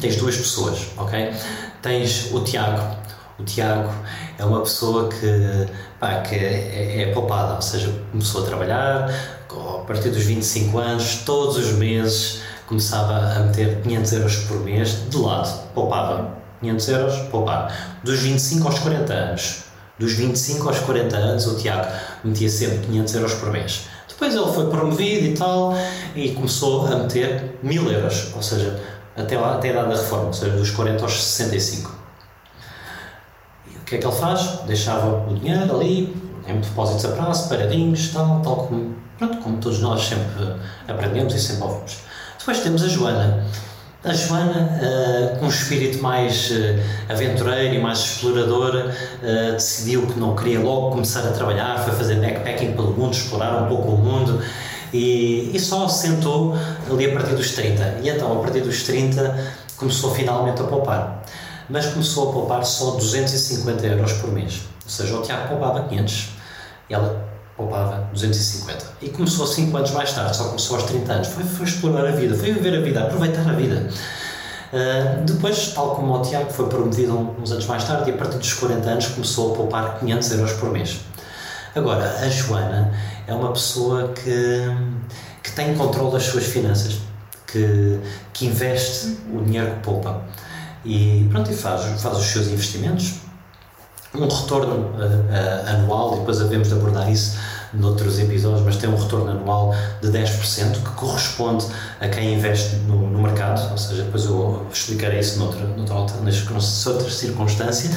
tens 0.00 0.16
duas 0.16 0.36
pessoas, 0.36 0.88
ok? 0.96 1.32
Tens 1.80 2.30
o 2.32 2.40
Tiago. 2.40 2.96
O 3.38 3.42
Tiago 3.42 3.90
é 4.38 4.44
uma 4.44 4.60
pessoa 4.60 5.08
que 5.08 5.66
pá, 6.00 6.20
que 6.20 6.34
é, 6.34 7.02
é, 7.02 7.12
poupada, 7.12 7.54
ou 7.54 7.62
seja, 7.62 7.92
começou 8.10 8.42
a 8.42 8.46
trabalhar, 8.46 9.08
a 9.50 9.86
partir 9.86 10.10
dos 10.10 10.24
25 10.24 10.78
anos, 10.78 11.22
todos 11.24 11.56
os 11.56 11.72
meses 11.72 12.40
começava 12.66 13.14
a 13.14 13.40
meter 13.40 13.80
500 13.82 14.12
euros 14.12 14.36
por 14.36 14.60
mês 14.60 15.08
de 15.08 15.16
lado, 15.16 15.68
poupava 15.74 16.38
500 16.60 16.88
euros, 16.88 17.18
poupava. 17.30 17.70
Dos 18.02 18.20
25 18.20 18.66
aos 18.66 18.78
40 18.78 19.12
anos, 19.12 19.64
dos 19.98 20.12
25 20.14 20.68
aos 20.68 20.78
40 20.80 21.16
anos, 21.16 21.46
o 21.46 21.56
Tiago 21.56 21.86
metia 22.24 22.48
sempre 22.48 22.78
500 22.86 23.14
euros 23.14 23.34
por 23.34 23.50
mês. 23.50 23.86
Depois 24.08 24.34
ele 24.34 24.52
foi 24.52 24.70
promovido 24.70 25.26
e 25.26 25.34
tal, 25.34 25.74
e 26.14 26.30
começou 26.32 26.86
a 26.86 26.96
meter 26.96 27.58
1000 27.62 27.92
euros, 27.92 28.32
ou 28.34 28.42
seja, 28.42 28.80
até, 29.16 29.38
lá, 29.38 29.54
até 29.54 29.68
a 29.68 29.72
idade 29.72 29.88
da 29.90 29.96
reforma, 29.96 30.26
ou 30.26 30.32
seja, 30.32 30.56
dos 30.56 30.70
40 30.70 31.02
aos 31.02 31.22
65 31.22 31.90
o 31.90 32.03
que 33.94 33.98
é 33.98 34.00
que 34.00 34.06
ele 34.06 34.16
faz? 34.16 34.60
Deixava 34.66 35.30
o 35.30 35.34
dinheiro 35.34 35.76
ali, 35.76 36.16
em 36.48 36.60
depósitos 36.60 37.04
a 37.04 37.08
prazo, 37.10 37.48
paradinhos, 37.48 38.08
tal, 38.12 38.40
tal 38.40 38.56
como, 38.56 38.94
pronto, 39.18 39.38
como 39.38 39.56
todos 39.58 39.80
nós 39.80 40.02
sempre 40.02 40.54
aprendemos 40.88 41.34
e 41.34 41.38
sempre 41.38 41.64
ouvimos. 41.64 41.98
Depois 42.38 42.60
temos 42.60 42.82
a 42.82 42.88
Joana. 42.88 43.44
A 44.02 44.12
Joana, 44.12 44.78
uh, 44.82 45.38
com 45.38 45.46
um 45.46 45.48
espírito 45.48 46.02
mais 46.02 46.50
uh, 46.50 46.54
aventureiro 47.08 47.74
e 47.74 47.78
mais 47.78 48.00
explorador, 48.00 48.74
uh, 48.74 49.52
decidiu 49.52 50.06
que 50.06 50.18
não 50.18 50.36
queria 50.36 50.60
logo 50.60 50.90
começar 50.90 51.20
a 51.20 51.30
trabalhar, 51.30 51.78
foi 51.78 51.94
fazer 51.94 52.16
backpacking 52.16 52.72
pelo 52.72 52.90
mundo, 52.90 53.14
explorar 53.14 53.62
um 53.62 53.68
pouco 53.68 53.92
o 53.92 53.96
mundo 53.96 54.42
e, 54.92 55.50
e 55.54 55.58
só 55.58 55.88
sentou 55.88 56.54
ali 56.90 57.06
a 57.06 57.14
partir 57.14 57.34
dos 57.34 57.52
30. 57.52 58.00
E 58.02 58.10
então, 58.10 58.38
a 58.38 58.42
partir 58.42 58.60
dos 58.60 58.82
30, 58.82 59.38
começou 59.78 60.14
finalmente 60.14 60.60
a 60.60 60.64
poupar 60.64 61.22
mas 61.68 61.86
começou 61.86 62.30
a 62.30 62.32
poupar 62.32 62.64
só 62.64 62.92
250 62.92 63.86
euros 63.86 64.12
por 64.14 64.30
mês. 64.32 64.62
Ou 64.84 64.90
seja, 64.90 65.16
o 65.16 65.22
Tiago 65.22 65.48
poupava 65.48 65.88
500. 65.88 66.28
Ela 66.90 67.24
poupava 67.56 68.08
250. 68.12 68.84
E 69.00 69.08
começou 69.10 69.46
5 69.46 69.76
anos 69.76 69.90
mais 69.92 70.12
tarde, 70.12 70.36
só 70.36 70.44
começou 70.44 70.76
aos 70.76 70.86
30 70.86 71.12
anos. 71.12 71.28
Foi, 71.28 71.44
foi 71.44 71.66
explorar 71.66 72.08
a 72.08 72.12
vida, 72.12 72.34
foi 72.34 72.52
viver 72.52 72.78
a 72.78 72.80
vida, 72.80 73.02
aproveitar 73.02 73.48
a 73.48 73.52
vida. 73.52 73.88
Uh, 74.72 75.24
depois, 75.24 75.72
tal 75.72 75.94
como 75.94 76.14
o 76.14 76.22
Tiago, 76.22 76.50
foi 76.50 76.68
promovido 76.68 77.36
uns 77.40 77.52
anos 77.52 77.66
mais 77.66 77.84
tarde 77.84 78.10
e 78.10 78.14
a 78.14 78.16
partir 78.16 78.38
dos 78.38 78.52
40 78.54 78.90
anos 78.90 79.06
começou 79.06 79.52
a 79.52 79.56
poupar 79.56 80.00
500 80.00 80.32
euros 80.32 80.52
por 80.54 80.70
mês. 80.70 81.00
Agora, 81.74 82.18
a 82.20 82.28
Joana 82.28 82.92
é 83.26 83.34
uma 83.34 83.52
pessoa 83.52 84.08
que, 84.08 84.62
que 85.42 85.52
tem 85.52 85.74
controle 85.76 86.12
das 86.12 86.24
suas 86.24 86.44
finanças, 86.44 86.98
que, 87.46 88.00
que 88.32 88.46
investe 88.46 89.16
o 89.32 89.42
dinheiro 89.42 89.70
que 89.74 89.80
poupa 89.80 90.22
e 90.84 91.26
pronto, 91.30 91.50
e 91.50 91.54
faz, 91.54 92.00
faz 92.00 92.18
os 92.18 92.26
seus 92.26 92.48
investimentos. 92.48 93.14
Um 94.14 94.28
retorno 94.28 94.74
uh, 94.74 94.96
uh, 94.96 95.68
anual, 95.68 96.14
e 96.14 96.18
depois 96.20 96.40
havemos 96.40 96.68
de 96.68 96.74
abordar 96.74 97.10
isso 97.10 97.36
noutros 97.72 98.18
episódios, 98.18 98.62
mas 98.62 98.76
tem 98.76 98.88
um 98.88 98.96
retorno 98.96 99.30
anual 99.30 99.74
de 100.00 100.08
10%, 100.08 100.74
que 100.74 100.90
corresponde 100.90 101.66
a 102.00 102.08
quem 102.08 102.34
investe 102.34 102.76
no, 102.86 103.10
no 103.10 103.20
mercado, 103.20 103.72
ou 103.72 103.78
seja, 103.78 104.04
depois 104.04 104.24
eu 104.24 104.66
explicarei 104.72 105.20
isso 105.20 105.38
noutra, 105.38 105.66
noutra, 105.66 106.16
noutra 106.16 107.10
circunstância. 107.10 107.90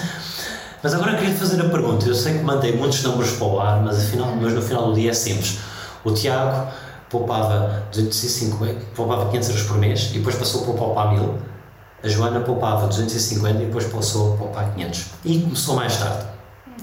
Mas 0.82 0.94
agora 0.94 1.18
queria 1.18 1.36
fazer 1.36 1.60
a 1.62 1.70
pergunta, 1.70 2.08
eu 2.08 2.16
sei 2.16 2.38
que 2.38 2.44
mandei 2.44 2.76
muitos 2.76 3.02
números 3.04 3.32
para 3.32 3.48
o 3.48 3.60
ar, 3.60 3.82
mas, 3.82 3.98
afinal, 3.98 4.36
mas 4.36 4.54
no 4.54 4.62
final 4.62 4.88
do 4.88 4.96
dia 4.96 5.12
é 5.12 5.14
simples. 5.14 5.60
O 6.04 6.12
Tiago 6.12 6.72
poupava, 7.10 7.84
250, 7.92 8.86
poupava 8.96 9.30
500 9.30 9.50
euros 9.50 9.64
por 9.64 9.78
mês 9.78 10.10
e 10.12 10.18
depois 10.20 10.36
passou 10.36 10.64
a 10.64 10.78
poupar 10.78 11.14
1000. 11.14 11.57
A 12.04 12.08
Joana 12.08 12.42
poupava 12.42 12.88
250 12.88 13.64
e 13.64 13.66
depois 13.66 13.86
passou 13.86 14.34
a 14.34 14.38
poupar 14.38 14.74
500. 14.74 15.06
E 15.26 15.42
começou 15.42 15.76
mais 15.76 15.98
tarde. 15.98 16.28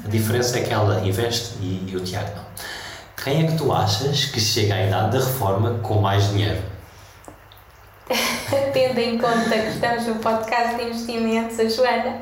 A 0.05 0.09
diferença 0.09 0.59
é 0.59 0.63
que 0.63 0.73
ela 0.73 1.07
investe 1.07 1.55
e, 1.61 1.87
e 1.89 1.97
o 1.97 2.01
Tiago 2.01 2.31
não. 2.37 2.45
Quem 3.23 3.45
é 3.45 3.47
que 3.47 3.57
tu 3.57 3.73
achas 3.73 4.27
que 4.27 4.41
chega 4.41 4.75
à 4.75 4.87
idade 4.87 5.17
da 5.17 5.25
reforma 5.25 5.79
com 5.83 6.01
mais 6.01 6.29
dinheiro? 6.31 6.61
Tendo 8.75 8.99
em 8.99 9.17
conta 9.17 9.51
que 9.51 9.69
estamos 9.69 10.07
no 10.07 10.17
podcast 10.17 10.77
de 10.77 10.83
investimentos, 10.83 11.59
a 11.59 11.69
Joana. 11.69 12.21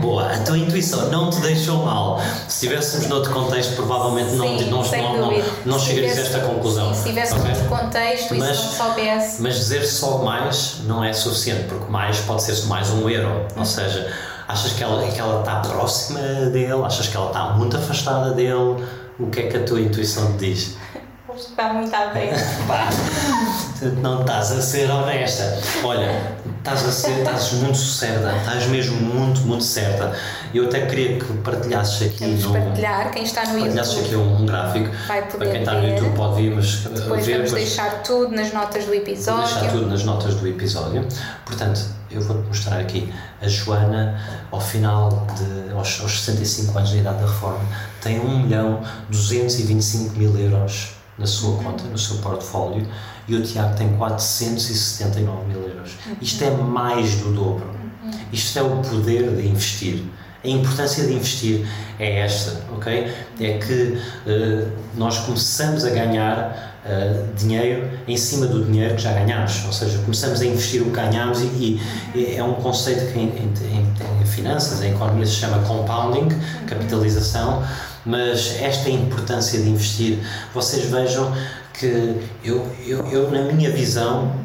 Boa, 0.00 0.32
a 0.32 0.38
tua 0.38 0.58
intuição 0.58 1.10
não 1.10 1.30
te 1.30 1.38
deixou 1.40 1.84
mal. 1.84 2.20
Se 2.48 2.66
estivéssemos 2.66 3.06
noutro 3.06 3.32
contexto, 3.32 3.74
provavelmente 3.76 4.32
não, 4.32 4.58
Sim, 4.58 4.70
não, 4.70 4.82
não, 4.82 5.30
não, 5.30 5.42
não 5.64 5.78
chegarias 5.78 6.18
a 6.18 6.22
esta 6.22 6.40
conclusão. 6.40 6.92
Se 6.92 7.00
estivéssemos 7.00 7.44
okay? 7.44 7.54
noutro 7.54 7.76
contexto 7.76 8.34
mas, 8.34 8.50
e 8.50 8.54
se 8.56 8.64
não 8.64 8.72
soubesse. 8.72 9.42
Mas 9.42 9.54
dizer 9.54 9.86
só 9.86 10.18
mais 10.18 10.78
não 10.86 11.04
é 11.04 11.12
suficiente, 11.12 11.64
porque 11.64 11.90
mais 11.90 12.18
pode 12.20 12.42
ser 12.42 12.66
mais 12.66 12.90
um 12.90 13.08
erro. 13.08 13.46
Ou 13.56 13.64
seja, 13.64 14.12
achas 14.48 14.72
que 14.72 14.82
ela, 14.82 15.06
que 15.06 15.20
ela 15.20 15.40
está 15.40 15.60
próxima 15.60 16.20
dele, 16.50 16.82
achas 16.84 17.06
que 17.06 17.16
ela 17.16 17.28
está 17.28 17.50
muito 17.50 17.76
afastada 17.76 18.32
dele 18.32 18.84
o 19.18 19.28
que 19.28 19.40
é 19.40 19.46
que 19.46 19.56
a 19.56 19.64
tua 19.64 19.80
intuição 19.80 20.32
te 20.32 20.50
diz? 20.50 20.76
Está 21.36 21.72
muito 21.72 21.94
à 21.94 22.10
frente. 22.10 22.40
não 24.02 24.20
estás 24.20 24.52
a 24.52 24.60
ser 24.60 24.90
honesta. 24.90 25.58
Olha, 25.82 26.36
estás 26.64 26.86
a 26.86 26.92
ser, 26.92 27.18
estás 27.18 27.52
muito 27.52 27.76
certa, 27.76 28.34
estás 28.38 28.66
mesmo 28.68 28.96
muito, 28.96 29.42
muito 29.42 29.62
certa. 29.62 30.16
Eu 30.54 30.64
até 30.64 30.86
queria 30.86 31.18
que 31.18 31.32
partilhasses 31.38 32.08
aqui. 32.08 32.24
Vamos 32.24 32.44
num, 32.44 32.52
partilhar, 32.52 33.10
quem 33.10 33.22
está 33.22 33.44
no 33.44 33.60
partilhasses 33.60 33.92
YouTube. 33.92 34.06
aqui 34.06 34.16
um, 34.16 34.42
um 34.42 34.46
gráfico. 34.46 34.90
Vai 35.06 35.22
poder 35.22 35.36
para 35.36 35.50
quem 35.50 35.60
está 35.60 35.74
no 35.74 35.86
YouTube 35.86 36.16
pode 36.16 36.42
vir, 36.42 36.54
mas 36.54 36.76
depois 36.76 37.26
ver, 37.26 37.36
vamos 37.36 37.52
deixar 37.52 38.02
tudo 38.02 38.34
nas 38.34 38.52
notas 38.52 38.86
do 38.86 38.94
episódio. 38.94 39.42
Deixar 39.42 39.72
tudo 39.72 39.86
nas 39.86 40.04
notas 40.04 40.34
do 40.36 40.48
episódio. 40.48 41.06
Portanto, 41.44 41.80
eu 42.10 42.22
vou-te 42.22 42.48
mostrar 42.48 42.80
aqui 42.80 43.12
a 43.42 43.48
Joana, 43.48 44.18
ao 44.50 44.60
final 44.60 45.26
de 45.36 45.72
aos, 45.74 46.00
aos 46.00 46.20
65 46.20 46.78
anos 46.78 46.90
de 46.90 46.98
idade 46.98 47.18
da 47.18 47.26
reforma, 47.26 47.64
tem 48.00 48.18
1 48.20 48.38
milhão 48.38 48.80
225 49.10 50.16
mil 50.16 50.34
euros 50.38 50.93
na 51.18 51.26
sua 51.26 51.50
uhum. 51.50 51.64
conta, 51.64 51.84
no 51.84 51.98
seu 51.98 52.18
portfólio, 52.18 52.86
e 53.28 53.34
o 53.34 53.42
Tiago 53.42 53.76
tem 53.76 53.96
479 53.96 55.44
mil 55.46 55.68
euros. 55.68 55.92
Uhum. 56.06 56.16
Isto 56.20 56.44
é 56.44 56.50
mais 56.50 57.16
do 57.16 57.32
dobro. 57.32 57.66
Uhum. 58.02 58.10
Isto 58.32 58.58
é 58.58 58.62
o 58.62 58.82
poder 58.82 59.36
de 59.36 59.48
investir. 59.48 60.02
A 60.44 60.48
importância 60.48 61.06
de 61.06 61.14
investir 61.14 61.66
é 61.98 62.20
esta, 62.20 62.60
ok? 62.70 63.10
É 63.40 63.58
que 63.58 63.98
uh, 64.26 64.70
nós 64.94 65.18
começamos 65.20 65.84
a 65.86 65.90
ganhar 65.90 66.82
uh, 66.84 67.34
dinheiro 67.34 67.88
em 68.06 68.16
cima 68.16 68.46
do 68.46 68.62
dinheiro 68.62 68.94
que 68.94 69.00
já 69.00 69.12
ganhamos, 69.14 69.64
ou 69.64 69.72
seja, 69.72 69.98
começamos 70.00 70.42
a 70.42 70.44
investir 70.44 70.82
o 70.82 70.86
que 70.86 70.90
ganhamos 70.90 71.40
e, 71.40 71.80
e 72.14 72.34
é 72.36 72.44
um 72.44 72.54
conceito 72.54 73.10
que 73.10 73.18
em, 73.18 73.28
em, 73.28 74.22
em, 74.22 74.26
finanças, 74.26 74.82
em 74.82 74.90
economia 74.90 75.24
se 75.24 75.32
chama 75.32 75.60
compounding, 75.66 76.28
capitalização, 76.66 77.64
mas 78.04 78.60
esta 78.60 78.90
importância 78.90 79.58
de 79.58 79.70
investir. 79.70 80.18
Vocês 80.52 80.84
vejam 80.84 81.32
que 81.72 82.20
eu, 82.44 82.70
eu, 82.86 83.06
eu 83.10 83.30
na 83.30 83.50
minha 83.50 83.70
visão, 83.70 84.43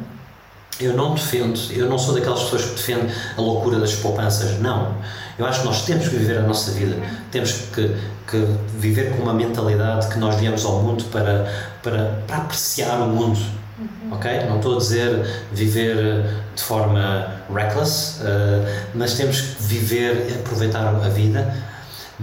eu 0.80 0.94
não 0.94 1.14
defendo, 1.14 1.58
eu 1.72 1.88
não 1.88 1.98
sou 1.98 2.14
daquelas 2.14 2.42
pessoas 2.44 2.64
que 2.64 2.70
defendem 2.70 3.10
a 3.36 3.40
loucura 3.40 3.78
das 3.78 3.94
poupanças, 3.94 4.58
não. 4.60 4.94
Eu 5.38 5.46
acho 5.46 5.60
que 5.60 5.66
nós 5.66 5.82
temos 5.84 6.08
que 6.08 6.16
viver 6.16 6.38
a 6.38 6.42
nossa 6.42 6.70
vida, 6.72 6.96
temos 7.30 7.52
que, 7.74 7.96
que 8.26 8.46
viver 8.78 9.16
com 9.16 9.22
uma 9.22 9.32
mentalidade 9.34 10.08
que 10.08 10.18
nós 10.18 10.36
viemos 10.36 10.64
ao 10.64 10.82
mundo 10.82 11.04
para, 11.04 11.50
para, 11.82 12.22
para 12.26 12.36
apreciar 12.36 13.00
o 13.00 13.08
mundo. 13.08 13.40
Uhum. 13.78 14.12
Ok? 14.12 14.30
Não 14.46 14.56
estou 14.56 14.76
a 14.76 14.78
dizer 14.78 15.44
viver 15.52 16.26
de 16.54 16.62
forma 16.62 17.40
reckless, 17.52 18.20
uh, 18.20 18.66
mas 18.94 19.14
temos 19.14 19.40
que 19.40 19.62
viver, 19.62 20.40
aproveitar 20.40 20.86
a 20.86 21.08
vida, 21.08 21.54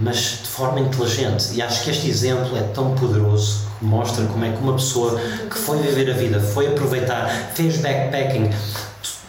mas 0.00 0.40
de 0.42 0.48
forma 0.48 0.80
inteligente. 0.80 1.52
E 1.54 1.62
acho 1.62 1.82
que 1.82 1.90
este 1.90 2.08
exemplo 2.08 2.56
é 2.56 2.62
tão 2.62 2.94
poderoso 2.94 3.66
que 3.78 3.84
mostra 3.84 4.24
como 4.26 4.44
é 4.44 4.50
que 4.52 4.58
uma 4.62 4.74
pessoa 4.74 5.18
que 5.50 5.58
foi 5.58 5.78
viver 5.78 6.10
a 6.10 6.14
vida, 6.14 6.40
foi 6.40 6.68
aproveitar, 6.68 7.28
fez 7.54 7.78
backpacking, 7.78 8.50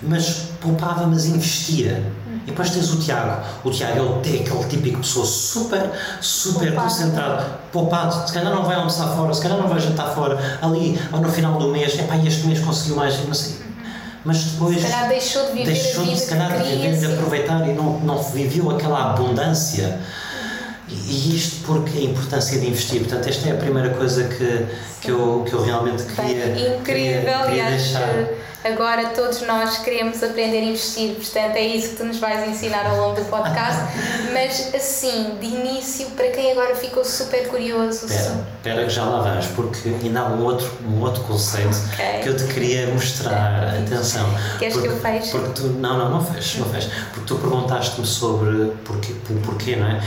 mas 0.01 0.49
poupava, 0.61 1.05
mas 1.07 1.25
investia. 1.25 2.03
E 2.45 2.51
depois 2.51 2.69
tens 2.69 2.91
o 2.91 2.97
Tiago. 2.97 3.43
O 3.63 3.69
Tiago 3.69 4.21
é 4.23 4.29
aquele 4.29 4.63
típico 4.69 4.99
pessoa 4.99 5.25
super, 5.25 5.91
super 6.21 6.67
poupado. 6.67 6.89
concentrado, 6.89 7.45
poupado. 7.71 8.27
Se 8.27 8.33
calhar 8.33 8.53
não 8.53 8.63
vai 8.63 8.75
almoçar 8.75 9.07
fora, 9.15 9.33
se 9.33 9.41
calhar 9.41 9.57
não 9.57 9.67
vai 9.67 9.79
jantar 9.79 10.15
fora. 10.15 10.57
Ali, 10.61 10.99
ou 11.11 11.19
no 11.19 11.29
final 11.29 11.59
do 11.59 11.67
mês, 11.69 11.99
epá, 11.99 12.15
este 12.17 12.47
mês 12.47 12.59
conseguiu 12.59 12.95
mais, 12.95 13.23
não 13.25 13.33
sei. 13.33 13.57
Mas 14.23 14.43
depois. 14.43 14.77
Se 14.77 14.83
calhar 14.83 15.09
deixou 15.09 15.45
de 15.47 15.51
viver 15.51 15.65
deixou 15.65 16.01
a 16.01 16.05
vida 16.05 16.15
de, 16.15 16.21
se 16.21 16.29
calhar, 16.29 16.63
de, 16.63 16.69
viver, 16.69 16.97
de 16.97 17.05
aproveitar 17.05 17.67
e 17.67 17.73
não, 17.73 17.99
não 17.99 18.23
viveu 18.23 18.71
aquela 18.71 19.11
abundância. 19.11 19.99
E 20.91 21.35
isto 21.35 21.65
porque 21.65 21.97
a 21.99 22.01
importância 22.01 22.59
de 22.59 22.67
investir. 22.67 23.01
Portanto, 23.01 23.27
esta 23.27 23.49
é 23.49 23.51
a 23.51 23.55
primeira 23.55 23.89
coisa 23.91 24.23
que, 24.23 24.65
que, 25.01 25.11
eu, 25.11 25.45
que 25.47 25.53
eu 25.53 25.61
realmente 25.63 26.03
queria, 26.03 26.47
Bem, 26.47 26.77
incrível, 26.77 27.45
queria, 27.45 27.65
deixar. 27.65 28.27
Agora 28.61 29.11
todos 29.11 29.41
nós 29.43 29.77
queremos 29.77 30.21
aprender 30.21 30.57
a 30.57 30.65
investir, 30.65 31.15
portanto 31.15 31.55
é 31.55 31.65
isso 31.65 31.91
que 31.91 31.95
tu 31.95 32.03
nos 32.03 32.17
vais 32.17 32.45
ensinar 32.45 32.85
ao 32.87 32.97
longo 32.97 33.15
do 33.15 33.25
podcast. 33.29 33.83
Mas 34.33 34.75
assim, 34.75 35.37
de 35.39 35.45
início, 35.45 36.07
para 36.07 36.29
quem 36.31 36.51
agora 36.51 36.75
ficou 36.75 37.05
super 37.05 37.47
curioso. 37.47 38.05
Espera, 38.07 38.45
espera 38.57 38.83
que 38.83 38.89
já 38.89 39.05
lá 39.05 39.21
vais, 39.21 39.45
porque 39.55 39.87
ainda 40.03 40.19
há 40.19 40.25
um 40.27 40.43
outro, 40.43 40.69
um 40.85 40.99
outro 40.99 41.23
conceito 41.23 41.77
okay. 41.93 42.19
que 42.21 42.27
eu 42.27 42.35
te 42.35 42.53
queria 42.53 42.87
mostrar. 42.87 43.75
Atenção. 43.77 44.27
Queres 44.57 44.73
porque, 44.73 44.89
que 44.89 44.93
eu 44.93 44.99
feche? 44.99 45.31
Porque 45.31 45.49
tu, 45.53 45.67
não, 45.67 45.97
não, 45.97 46.09
não 46.09 46.25
feches, 46.25 46.59
não 46.59 46.69
feches. 46.69 46.91
Porque 47.13 47.27
tu 47.27 47.35
perguntaste-me 47.35 48.05
sobre 48.05 48.73
porquê, 48.83 49.13
porquê, 49.45 49.75
não 49.77 49.87
é? 49.87 50.01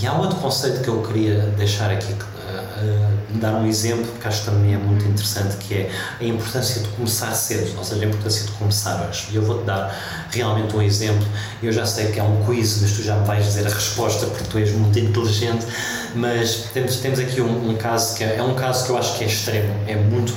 E 0.00 0.06
há 0.06 0.14
outro 0.14 0.38
conceito 0.38 0.82
que 0.82 0.88
eu 0.88 1.02
queria 1.02 1.42
deixar 1.58 1.90
aqui, 1.90 2.12
uh, 2.12 2.16
uh, 2.16 3.38
dar 3.38 3.52
um 3.54 3.66
exemplo, 3.66 4.06
que 4.18 4.26
acho 4.26 4.40
que 4.40 4.46
também 4.46 4.72
é 4.74 4.78
muito 4.78 5.04
interessante, 5.04 5.56
que 5.56 5.74
é 5.74 5.90
a 6.18 6.24
importância 6.24 6.80
de 6.80 6.88
começar 6.88 7.34
cedo, 7.34 7.76
ou 7.76 7.84
seja, 7.84 8.04
a 8.04 8.08
importância 8.08 8.46
de 8.46 8.52
começar 8.52 9.06
hoje. 9.06 9.28
E 9.30 9.36
eu 9.36 9.42
vou-te 9.42 9.64
dar 9.64 9.94
realmente 10.30 10.74
um 10.74 10.80
exemplo. 10.80 11.26
Eu 11.62 11.70
já 11.70 11.84
sei 11.84 12.12
que 12.12 12.18
é 12.18 12.22
um 12.22 12.42
quiz, 12.46 12.80
mas 12.80 12.92
tu 12.92 13.02
já 13.02 13.14
me 13.16 13.26
vais 13.26 13.44
dizer 13.44 13.66
a 13.66 13.70
resposta 13.70 14.24
porque 14.26 14.44
tu 14.44 14.56
és 14.56 14.72
muito 14.72 14.98
inteligente. 14.98 15.66
Mas 16.14 16.68
temos, 16.72 16.96
temos 16.96 17.18
aqui 17.18 17.40
um, 17.40 17.70
um 17.70 17.76
caso 17.76 18.16
que 18.16 18.24
é, 18.24 18.36
é 18.36 18.42
um 18.42 18.54
caso 18.54 18.84
que 18.84 18.90
eu 18.90 18.98
acho 18.98 19.16
que 19.16 19.24
é 19.24 19.26
extremo, 19.26 19.74
é 19.86 19.94
muito 19.94 20.34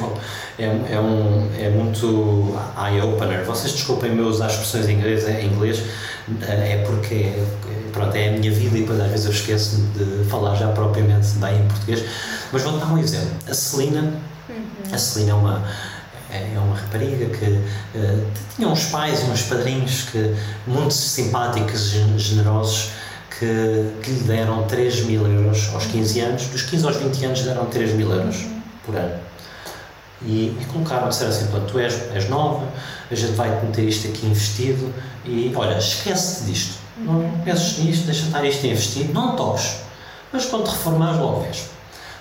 é, 0.57 0.65
é, 0.65 0.99
um, 0.99 1.49
é 1.59 1.69
muito 1.69 2.55
eye-opener. 2.77 3.43
Vocês 3.43 3.73
desculpem 3.73 4.15
eu 4.15 4.27
usar 4.27 4.47
expressões 4.47 4.87
em 4.87 4.93
inglês, 4.93 5.25
é, 5.25 5.41
em 5.41 5.47
inglês 5.47 5.81
é 6.41 6.83
porque 6.85 7.33
pronto, 7.91 8.15
é 8.15 8.29
a 8.29 8.31
minha 8.31 8.51
vida 8.51 8.77
e 8.77 8.81
depois 8.81 8.99
às 8.99 9.09
vezes 9.09 9.25
eu 9.25 9.31
esqueço 9.31 9.81
de 9.95 10.23
falar 10.29 10.55
já 10.55 10.69
propriamente 10.69 11.27
bem 11.35 11.59
em 11.59 11.67
português. 11.67 12.03
Mas 12.51 12.61
vou 12.61 12.77
dar 12.77 12.93
um 12.93 12.97
exemplo. 12.97 13.35
A 13.49 13.53
Celina, 13.53 14.13
uhum. 14.49 14.93
a 14.93 14.97
Celina 14.97 15.31
é 15.31 15.35
uma 15.35 15.63
é 16.29 16.57
uma 16.57 16.75
rapariga 16.75 17.25
que 17.27 17.45
uh, 17.45 18.25
tinha 18.55 18.67
uns 18.67 18.85
pais 18.85 19.21
e 19.21 19.25
uns 19.25 19.43
padrinhos 19.43 20.03
que 20.11 20.35
muito 20.65 20.91
simpáticos 20.91 21.93
e 21.93 22.17
generosos 22.17 22.89
que, 23.43 24.01
que 24.01 24.11
lhe 24.11 24.23
deram 24.23 24.63
3 24.63 25.05
mil 25.05 25.27
euros 25.27 25.69
aos 25.73 25.85
15 25.85 26.19
anos, 26.21 26.45
dos 26.47 26.61
15 26.63 26.85
aos 26.85 26.95
20 26.97 27.25
anos 27.25 27.41
deram 27.41 27.65
3 27.65 27.93
mil 27.93 28.11
euros 28.11 28.45
por 28.85 28.95
ano. 28.95 29.19
E, 30.21 30.57
e 30.59 30.65
colocaram, 30.71 31.09
disseram 31.09 31.31
assim, 31.31 31.47
tu 31.67 31.79
és, 31.79 32.11
és 32.13 32.29
nova, 32.29 32.65
a 33.11 33.15
gente 33.15 33.33
vai 33.33 33.49
meter 33.61 33.83
isto 33.83 34.07
aqui 34.07 34.25
investido 34.25 34.93
e 35.25 35.51
olha, 35.55 35.77
esquece-te 35.77 36.45
disto 36.45 36.83
não 36.97 37.31
penses 37.43 37.79
nisto, 37.79 38.05
deixa 38.05 38.25
estar 38.25 38.45
isto 38.45 38.65
investido, 38.65 39.13
não 39.13 39.35
toques. 39.35 39.77
Mas 40.31 40.45
quando 40.45 40.65
te 40.65 40.71
reformares, 40.71 41.19
logo 41.19 41.41
vês. 41.41 41.69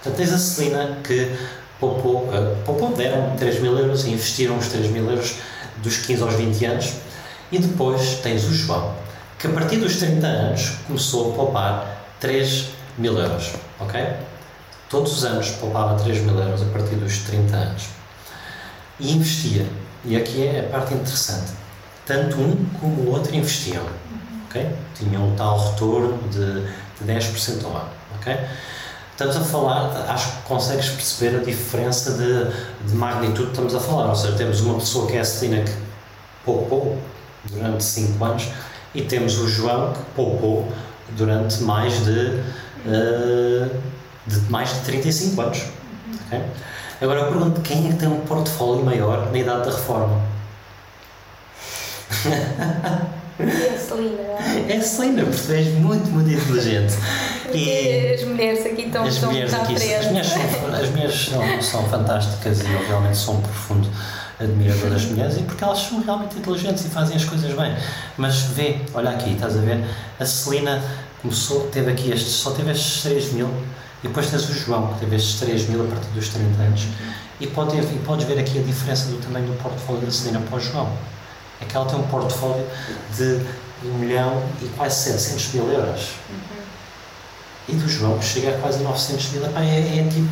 Portanto, 0.03 0.17
tens 0.17 0.33
a 0.33 0.39
Celina 0.39 0.99
que 1.05 1.31
poupou, 1.79 2.25
uh, 2.25 2.57
poupou 2.65 2.95
deram 2.95 3.37
3 3.37 3.61
mil 3.61 3.79
euros 3.79 4.05
e 4.05 4.11
investiram 4.11 4.57
os 4.57 4.69
3 4.69 4.91
mil 4.91 5.09
euros 5.09 5.37
dos 5.83 5.99
15 5.99 6.23
aos 6.23 6.35
20 6.35 6.65
anos. 6.65 6.93
E 7.51 7.59
depois 7.59 8.21
tens 8.23 8.45
o 8.45 8.55
João, 8.55 8.95
que 9.43 9.49
a 9.49 9.51
partir 9.51 9.79
dos 9.79 9.97
30 9.97 10.25
anos 10.25 10.71
começou 10.87 11.33
a 11.33 11.35
poupar 11.35 12.05
3 12.21 12.69
mil 12.97 13.19
euros, 13.19 13.51
ok? 13.81 14.01
Todos 14.89 15.17
os 15.17 15.25
anos 15.25 15.51
poupava 15.51 16.01
3 16.01 16.21
mil 16.21 16.39
euros 16.39 16.63
a 16.63 16.67
partir 16.67 16.95
dos 16.95 17.19
30 17.19 17.57
anos. 17.57 17.89
E 19.01 19.13
investia. 19.13 19.67
E 20.05 20.17
aqui 20.17 20.47
é 20.47 20.61
a 20.61 20.71
parte 20.71 20.95
interessante. 20.95 21.55
Tanto 22.07 22.41
um 22.41 22.55
como 22.81 23.03
o 23.03 23.11
outro 23.11 23.35
investiam, 23.35 23.83
ok? 24.47 24.65
Tinham 24.95 25.31
um 25.31 25.35
tal 25.35 25.59
retorno 25.71 26.17
de, 26.29 26.63
de 27.05 27.13
10% 27.13 27.65
ao 27.65 27.73
ano, 27.73 27.91
ok? 28.21 28.39
Estamos 29.11 29.37
a 29.37 29.41
falar, 29.41 30.07
acho 30.09 30.37
que 30.37 30.43
consegues 30.43 30.89
perceber 30.91 31.39
a 31.39 31.43
diferença 31.43 32.13
de, 32.13 32.89
de 32.89 32.95
magnitude 32.95 33.47
que 33.47 33.51
estamos 33.51 33.75
a 33.75 33.81
falar. 33.81 34.09
Ou 34.09 34.15
seja, 34.15 34.37
temos 34.37 34.61
uma 34.61 34.75
pessoa 34.79 35.09
que 35.09 35.17
é 35.17 35.21
a 35.21 35.25
Celina 35.25 35.65
que 35.65 35.73
poupou 36.45 36.97
durante 37.51 37.83
5 37.83 38.25
anos 38.25 38.49
e 38.95 39.03
temos 39.03 39.39
o 39.39 39.49
João 39.49 39.93
que 39.93 40.01
poupou 40.15 40.71
durante 41.11 41.63
mais 41.63 42.05
de, 42.05 42.41
uh, 42.87 43.71
de 44.27 44.41
mais 44.51 44.71
de 44.75 44.81
35 44.81 45.41
anos. 45.41 45.65
Okay? 46.27 46.41
Agora 47.01 47.21
eu 47.21 47.27
pergunto 47.27 47.61
quem 47.63 47.89
é 47.89 47.93
que 47.93 47.99
tem 47.99 48.09
um 48.09 48.21
portfólio 48.21 48.85
maior 48.85 49.31
na 49.31 49.39
idade 49.39 49.65
da 49.65 49.77
reforma? 49.77 50.21
É 53.39 53.77
Celina. 53.77 54.23
É 54.69 54.77
a 54.77 54.83
Celina, 54.83 55.25
porque 55.25 55.43
tu 55.43 55.53
és 55.53 55.67
muito, 55.75 56.11
muito 56.11 56.31
inteligente. 56.31 56.95
E 57.53 58.15
as 58.15 58.23
mulheres 58.23 58.65
aqui 58.65 58.83
estão, 58.83 59.05
as 59.05 59.19
mulheres 59.19 59.53
aqui, 59.53 59.75
As 59.75 60.07
mulheres, 60.07 60.29
são, 60.29 60.75
as 60.75 60.91
mulheres 60.91 61.29
são, 61.29 61.63
são 61.63 61.89
fantásticas 61.89 62.61
e 62.61 62.73
eu 62.73 62.87
realmente 62.87 63.17
sou 63.17 63.35
um 63.35 63.41
profundo 63.41 63.89
admirador 64.43 64.91
das 64.91 65.05
mulheres 65.05 65.37
e 65.37 65.43
porque 65.43 65.63
elas 65.63 65.79
são 65.79 66.03
realmente 66.03 66.39
inteligentes 66.39 66.85
e 66.85 66.89
fazem 66.89 67.17
as 67.17 67.25
coisas 67.25 67.53
bem. 67.55 67.77
Mas 68.17 68.41
vê, 68.43 68.81
olha 68.95 69.11
aqui, 69.11 69.33
estás 69.33 69.57
a 69.57 69.61
ver? 69.61 69.85
A 70.19 70.27
Celina 70.27 70.83
começou, 71.21 71.69
teve 71.69 71.91
aqui 71.91 72.11
estes, 72.11 72.33
só 72.33 72.51
teve 72.51 72.71
estes 72.71 73.03
3 73.03 73.33
mil 73.33 73.49
e 74.03 74.09
depois 74.09 74.29
tens 74.29 74.49
o 74.49 74.53
João, 74.53 74.95
que 74.95 75.01
teve 75.01 75.17
estes 75.17 75.41
3 75.41 75.69
mil 75.69 75.85
a 75.85 75.87
partir 75.87 76.09
dos 76.09 76.29
30 76.29 76.63
anos. 76.63 76.87
E, 77.41 77.47
pode, 77.47 77.77
e 77.77 77.99
podes 78.05 78.27
ver 78.27 78.39
aqui 78.39 78.59
a 78.59 78.63
diferença 78.63 79.09
do 79.09 79.17
tamanho 79.19 79.47
do 79.47 79.63
portfólio 79.63 80.03
da 80.03 80.11
Celina 80.11 80.41
para 80.41 80.57
o 80.57 80.61
João. 80.61 80.93
É 81.61 81.65
que 81.65 81.77
ela 81.77 81.87
tem 81.87 81.99
um 81.99 82.07
portfólio 82.09 82.67
de 83.17 83.41
1 83.85 83.99
milhão 83.99 84.43
e 84.61 84.69
quase 84.77 85.11
700 85.11 85.55
mil 85.55 85.73
euros. 85.73 86.11
Uhum. 86.29 86.63
E 87.69 87.73
do 87.75 87.89
João, 87.89 88.19
que 88.19 88.25
chega 88.25 88.57
a 88.57 88.59
quase 88.59 88.83
900 88.83 89.31
mil, 89.31 89.45
é, 89.45 89.99
é 89.99 90.09
tipo, 90.09 90.29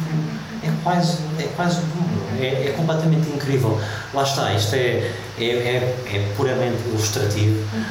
é 0.62 0.70
quase, 0.82 1.18
é 1.38 1.48
quase 1.56 1.80
o 1.80 2.42
é, 2.42 2.68
é, 2.68 2.74
completamente 2.76 3.28
incrível. 3.30 3.80
Lá 4.12 4.22
está, 4.22 4.52
isto 4.52 4.74
é, 4.74 5.12
é, 5.38 5.44
é, 5.44 6.06
é 6.12 6.32
puramente 6.36 6.78
ilustrativo, 6.88 7.60
uhum. 7.74 7.84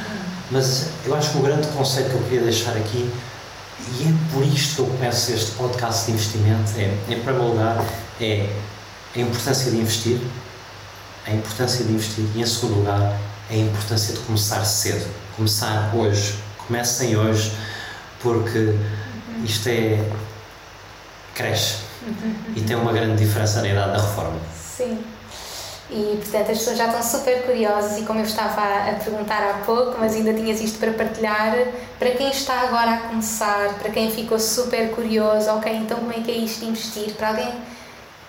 mas 0.50 0.88
eu 1.04 1.14
acho 1.14 1.30
que 1.30 1.38
o 1.38 1.42
grande 1.42 1.66
conceito 1.68 2.10
que 2.10 2.16
eu 2.16 2.22
queria 2.22 2.42
deixar 2.42 2.76
aqui, 2.76 3.10
e 3.98 4.04
é 4.04 4.34
por 4.34 4.44
isto 4.44 4.76
que 4.76 4.80
eu 4.82 4.86
começo 4.86 5.32
este 5.32 5.52
podcast 5.52 6.06
de 6.06 6.12
investimento, 6.12 6.72
é, 6.76 6.94
em 7.08 7.20
primeiro 7.20 7.48
lugar, 7.48 7.84
é 8.20 8.48
a 9.14 9.18
importância 9.18 9.70
de 9.70 9.78
investir, 9.78 10.20
a 11.26 11.32
importância 11.32 11.84
de 11.84 11.92
investir, 11.92 12.24
e 12.34 12.40
em 12.40 12.46
segundo 12.46 12.76
lugar, 12.76 13.18
a 13.50 13.54
importância 13.54 14.14
de 14.14 14.20
começar 14.20 14.64
cedo, 14.64 15.06
começar 15.36 15.90
hoje, 15.94 16.34
comecem 16.66 17.16
hoje, 17.16 17.52
porque 18.22 18.76
isto 19.44 19.68
é. 19.68 19.98
cresce. 21.34 21.89
Uhum. 22.02 22.34
E 22.56 22.60
tem 22.62 22.76
uma 22.76 22.92
grande 22.92 23.22
diferença 23.22 23.60
na 23.60 23.68
idade 23.68 23.92
da 23.92 23.98
reforma. 23.98 24.38
Sim. 24.54 24.98
E, 25.90 26.18
portanto, 26.22 26.52
as 26.52 26.58
pessoas 26.58 26.78
já 26.78 26.86
estão 26.86 27.02
super 27.02 27.42
curiosas 27.42 27.98
e, 27.98 28.02
como 28.02 28.20
eu 28.20 28.24
estava 28.24 28.62
a 28.62 28.94
perguntar 29.02 29.42
há 29.42 29.64
pouco, 29.64 29.96
mas 29.98 30.14
ainda 30.14 30.32
tinhas 30.32 30.60
isto 30.60 30.78
para 30.78 30.92
partilhar, 30.92 31.52
para 31.98 32.10
quem 32.12 32.30
está 32.30 32.60
agora 32.60 32.92
a 32.92 32.98
começar, 33.08 33.74
para 33.80 33.90
quem 33.90 34.08
ficou 34.10 34.38
super 34.38 34.90
curioso, 34.92 35.50
ok, 35.50 35.72
então 35.74 35.98
como 35.98 36.12
é 36.12 36.20
que 36.20 36.30
é 36.30 36.36
isto 36.36 36.60
de 36.60 36.66
investir? 36.66 37.14
Para 37.14 37.30
alguém 37.30 37.52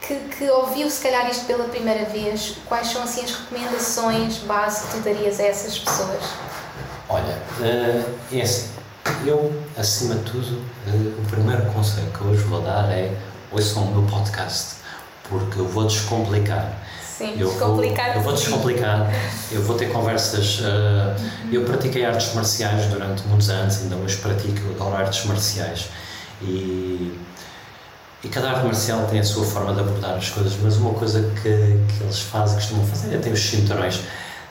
que, 0.01 0.15
que 0.15 0.49
ouviu, 0.49 0.89
se 0.89 1.01
calhar, 1.03 1.29
isto 1.29 1.45
pela 1.45 1.65
primeira 1.65 2.05
vez, 2.05 2.57
quais 2.65 2.87
são, 2.87 3.03
assim, 3.03 3.23
as 3.23 3.31
recomendações 3.31 4.39
base 4.39 4.87
que 4.87 4.97
tu 4.97 5.03
darias 5.03 5.39
a 5.39 5.43
essas 5.43 5.77
pessoas? 5.77 6.23
Olha, 7.07 7.37
uh, 7.59 8.15
é 8.31 8.41
assim, 8.41 8.69
eu, 9.23 9.53
acima 9.77 10.15
de 10.15 10.23
tudo, 10.23 10.61
eh, 10.87 11.13
o 11.19 11.29
primeiro 11.29 11.63
conselho 11.73 12.09
que 12.11 12.21
eu 12.21 12.27
hoje 12.27 12.43
vou 12.43 12.61
dar 12.61 12.89
é 12.91 13.15
ouçam 13.51 13.83
o 13.83 13.91
meu 13.91 14.03
podcast, 14.03 14.75
porque 15.29 15.59
eu 15.59 15.67
vou 15.67 15.85
descomplicar. 15.85 16.73
Sim, 17.17 17.35
eu 17.37 17.49
descomplicar. 17.49 18.07
Vou, 18.07 18.15
eu 18.15 18.21
vou 18.21 18.33
descomplicar, 18.33 19.11
eu 19.51 19.61
vou 19.63 19.75
ter 19.77 19.91
conversas. 19.91 20.59
Uh, 20.59 21.15
eu 21.51 21.63
pratiquei 21.63 22.05
artes 22.05 22.33
marciais 22.33 22.85
durante 22.87 23.23
muitos 23.27 23.49
anos, 23.49 23.81
ainda 23.81 23.95
hoje 23.97 24.17
pratico, 24.17 24.71
adoro 24.71 24.95
artes 24.95 25.25
marciais. 25.25 25.89
E, 26.41 27.19
e 28.23 28.27
cada 28.29 28.51
arte 28.51 28.65
marcial 28.65 29.05
tem 29.07 29.19
a 29.19 29.23
sua 29.23 29.45
forma 29.45 29.73
de 29.73 29.79
abordar 29.79 30.15
as 30.15 30.29
coisas, 30.29 30.53
mas 30.61 30.77
uma 30.77 30.93
coisa 30.93 31.21
que, 31.35 31.41
que 31.41 32.03
eles 32.03 32.19
fazem, 32.19 32.55
costumam 32.55 32.85
fazer, 32.85 33.15
é 33.15 33.17
ter 33.17 33.31
os 33.31 33.39
cinturões. 33.39 33.99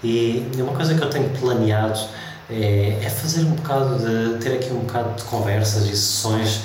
E 0.03 0.48
uma 0.57 0.72
coisa 0.72 0.94
que 0.94 1.03
eu 1.03 1.11
tenho 1.11 1.28
planeado 1.30 2.01
é, 2.48 2.98
é, 3.03 3.11
fazer 3.11 3.42
um 3.42 3.53
bocado 3.53 3.98
de. 3.98 4.38
ter 4.38 4.55
aqui 4.55 4.72
um 4.72 4.80
bocado 4.80 5.14
de 5.14 5.22
conversas 5.24 5.84
e 5.84 5.96
sessões 5.96 6.62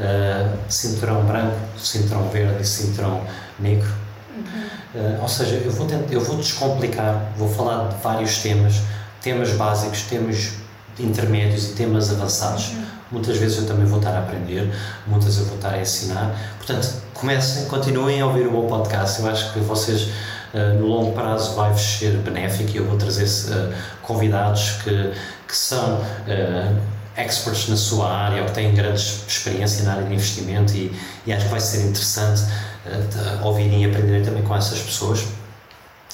uh, 0.00 0.58
cinturão 0.68 1.24
branco, 1.24 1.56
cinturão 1.78 2.28
verde 2.28 2.62
e 2.62 2.66
cinturão 2.66 3.22
negro. 3.58 3.88
Uhum. 4.36 4.42
Uh, 5.00 5.22
ou 5.22 5.28
seja, 5.28 5.56
eu 5.56 5.70
vou, 5.70 5.86
tentar, 5.86 6.12
eu 6.12 6.20
vou 6.20 6.36
descomplicar, 6.36 7.32
vou 7.36 7.48
falar 7.48 7.88
de 7.88 8.02
vários 8.02 8.38
temas, 8.38 8.80
temas 9.20 9.50
básicos, 9.52 10.02
temas 10.02 10.52
intermédios 10.98 11.70
e 11.70 11.72
temas 11.74 12.10
avançados. 12.10 12.70
Uhum. 12.70 12.84
Muitas 13.12 13.36
vezes 13.36 13.58
eu 13.58 13.66
também 13.66 13.84
vou 13.84 13.98
estar 13.98 14.12
a 14.12 14.20
aprender, 14.20 14.72
muitas 15.06 15.36
eu 15.38 15.44
vou 15.44 15.56
estar 15.56 15.74
a 15.74 15.80
ensinar. 15.80 16.34
Portanto, 16.56 16.88
comecem, 17.12 17.66
continuem 17.66 18.20
a 18.20 18.26
ouvir 18.26 18.46
o 18.46 18.52
meu 18.52 18.62
podcast. 18.62 19.20
Eu 19.20 19.28
acho 19.28 19.52
que 19.52 19.58
vocês 19.60 20.10
eh, 20.52 20.72
no 20.72 20.86
longo 20.86 21.12
prazo 21.12 21.54
vai-vos 21.54 21.80
ser 21.80 22.16
benéfico 22.18 22.70
e 22.72 22.76
eu 22.78 22.84
vou 22.84 22.96
trazer 22.96 23.24
uh, 23.24 23.72
convidados 24.02 24.78
que, 24.82 25.12
que 25.46 25.56
são 25.56 25.98
uh, 25.98 26.76
experts 27.22 27.68
na 27.68 27.76
sua 27.76 28.10
área 28.10 28.42
ou 28.42 28.48
que 28.48 28.54
têm 28.54 28.74
grande 28.74 29.00
experiência 29.00 29.84
na 29.84 29.92
área 29.92 30.04
de 30.04 30.14
investimento 30.14 30.72
e, 30.74 30.92
e 31.26 31.32
acho 31.32 31.44
que 31.44 31.50
vai 31.50 31.60
ser 31.60 31.86
interessante 31.86 32.42
uh, 32.86 33.44
ouvirem 33.44 33.84
e 33.84 33.86
aprenderem 33.88 34.22
também 34.22 34.42
com 34.42 34.54
essas 34.54 34.78
pessoas. 34.80 35.24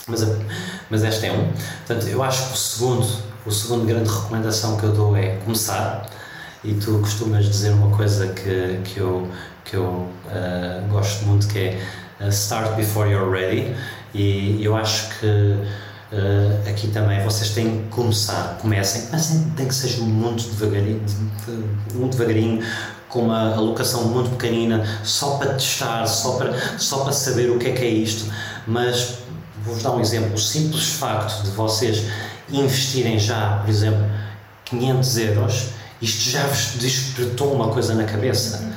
Mas, 0.06 0.26
mas 0.88 1.02
este 1.02 1.26
é 1.26 1.32
um. 1.32 1.50
Portanto, 1.86 2.08
eu 2.08 2.22
acho 2.22 2.48
que 2.48 2.54
o 2.54 2.56
segundo, 2.56 3.08
o 3.44 3.50
segundo 3.50 3.86
grande 3.86 4.08
recomendação 4.08 4.76
que 4.76 4.84
eu 4.84 4.92
dou 4.92 5.16
é 5.16 5.36
começar. 5.44 6.06
E 6.62 6.74
tu 6.74 6.98
costumas 6.98 7.44
dizer 7.44 7.70
uma 7.70 7.94
coisa 7.96 8.28
que, 8.28 8.80
que 8.84 8.98
eu, 8.98 9.28
que 9.64 9.76
eu 9.76 10.08
gosto 10.90 11.24
muito, 11.24 11.46
que 11.46 11.58
é 11.58 12.28
start 12.28 12.74
before 12.74 13.10
you're 13.10 13.30
ready. 13.30 13.74
E 14.14 14.64
eu 14.64 14.76
acho 14.76 15.08
que 15.18 15.56
uh, 16.12 16.68
aqui 16.68 16.88
também 16.88 17.22
vocês 17.22 17.50
têm 17.50 17.82
que 17.82 17.88
começar, 17.88 18.58
comecem, 18.60 19.08
mas 19.10 19.40
tem 19.56 19.66
que 19.66 19.74
ser 19.74 20.00
muito 20.00 20.44
devagarinho, 20.50 21.02
muito 21.94 22.16
devagarinho 22.16 22.62
com 23.08 23.22
uma 23.22 23.54
alocação 23.54 24.04
muito 24.04 24.30
pequenina, 24.30 24.84
só 25.04 25.36
para 25.38 25.54
testar, 25.54 26.06
só 26.06 26.32
para, 26.32 26.78
só 26.78 27.04
para 27.04 27.12
saber 27.12 27.50
o 27.50 27.58
que 27.58 27.68
é 27.68 27.72
que 27.72 27.82
é 27.82 27.88
isto. 27.88 28.30
Mas 28.66 29.18
vou-vos 29.64 29.82
dar 29.82 29.92
um 29.92 30.00
exemplo: 30.00 30.34
o 30.34 30.38
simples 30.38 30.94
facto 30.94 31.42
de 31.44 31.50
vocês 31.50 32.04
investirem 32.50 33.18
já, 33.18 33.58
por 33.64 33.70
exemplo, 33.70 34.04
500 34.64 35.18
euros, 35.18 35.68
isto 36.00 36.30
já 36.30 36.46
vos 36.46 36.74
despertou 36.78 37.52
uma 37.52 37.68
coisa 37.68 37.94
na 37.94 38.04
cabeça. 38.04 38.74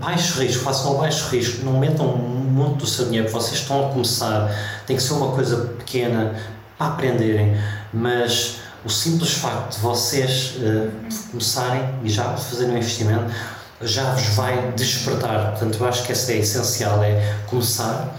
Baixo 0.00 0.40
risco, 0.40 0.64
façam 0.64 0.96
um 0.96 0.98
baixo 0.98 1.28
risco, 1.28 1.64
não 1.64 1.78
metam 1.78 2.16
muito 2.16 2.78
do 2.78 2.86
seu 2.86 3.06
dinheiro, 3.06 3.28
vocês 3.28 3.60
estão 3.60 3.88
a 3.88 3.92
começar, 3.92 4.50
tem 4.86 4.96
que 4.96 5.02
ser 5.02 5.14
uma 5.14 5.32
coisa 5.32 5.56
pequena 5.78 6.34
para 6.82 6.88
aprenderem, 6.88 7.56
mas 7.92 8.56
o 8.84 8.88
simples 8.88 9.34
facto 9.34 9.76
de 9.76 9.80
vocês 9.80 10.56
uh, 10.56 10.90
começarem 11.30 11.88
e 12.02 12.08
já 12.08 12.24
fazerem 12.36 12.74
um 12.74 12.78
investimento 12.78 13.32
já 13.80 14.12
vos 14.12 14.34
vai 14.34 14.72
despertar. 14.76 15.50
Portanto, 15.50 15.78
eu 15.80 15.88
acho 15.88 16.04
que 16.04 16.12
essa 16.12 16.32
é 16.32 16.38
essencial, 16.38 17.02
é 17.02 17.34
começar. 17.46 18.16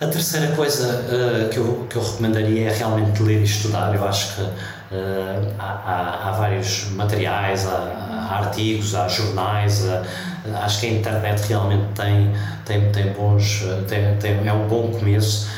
A 0.00 0.06
terceira 0.06 0.54
coisa 0.54 0.86
uh, 0.86 1.48
que, 1.48 1.58
eu, 1.58 1.86
que 1.88 1.96
eu 1.96 2.02
recomendaria 2.02 2.70
é 2.70 2.72
realmente 2.72 3.22
ler 3.22 3.40
e 3.40 3.44
estudar. 3.44 3.94
Eu 3.94 4.06
acho 4.06 4.34
que 4.34 4.42
uh, 4.42 5.54
há, 5.58 5.64
há, 5.64 6.28
há, 6.28 6.32
vários 6.32 6.90
materiais, 6.90 7.66
há, 7.66 8.28
há 8.30 8.38
artigos, 8.38 8.94
há 8.94 9.08
jornais, 9.08 9.84
acho 10.62 10.80
que 10.80 10.86
a 10.86 10.90
internet 10.90 11.48
realmente 11.48 11.86
tem, 11.94 12.32
tem, 12.64 12.92
tem 12.92 13.12
bons, 13.12 13.64
tem, 13.88 14.16
tem, 14.18 14.46
é 14.46 14.52
um 14.52 14.68
bom 14.68 14.90
começo. 14.90 15.48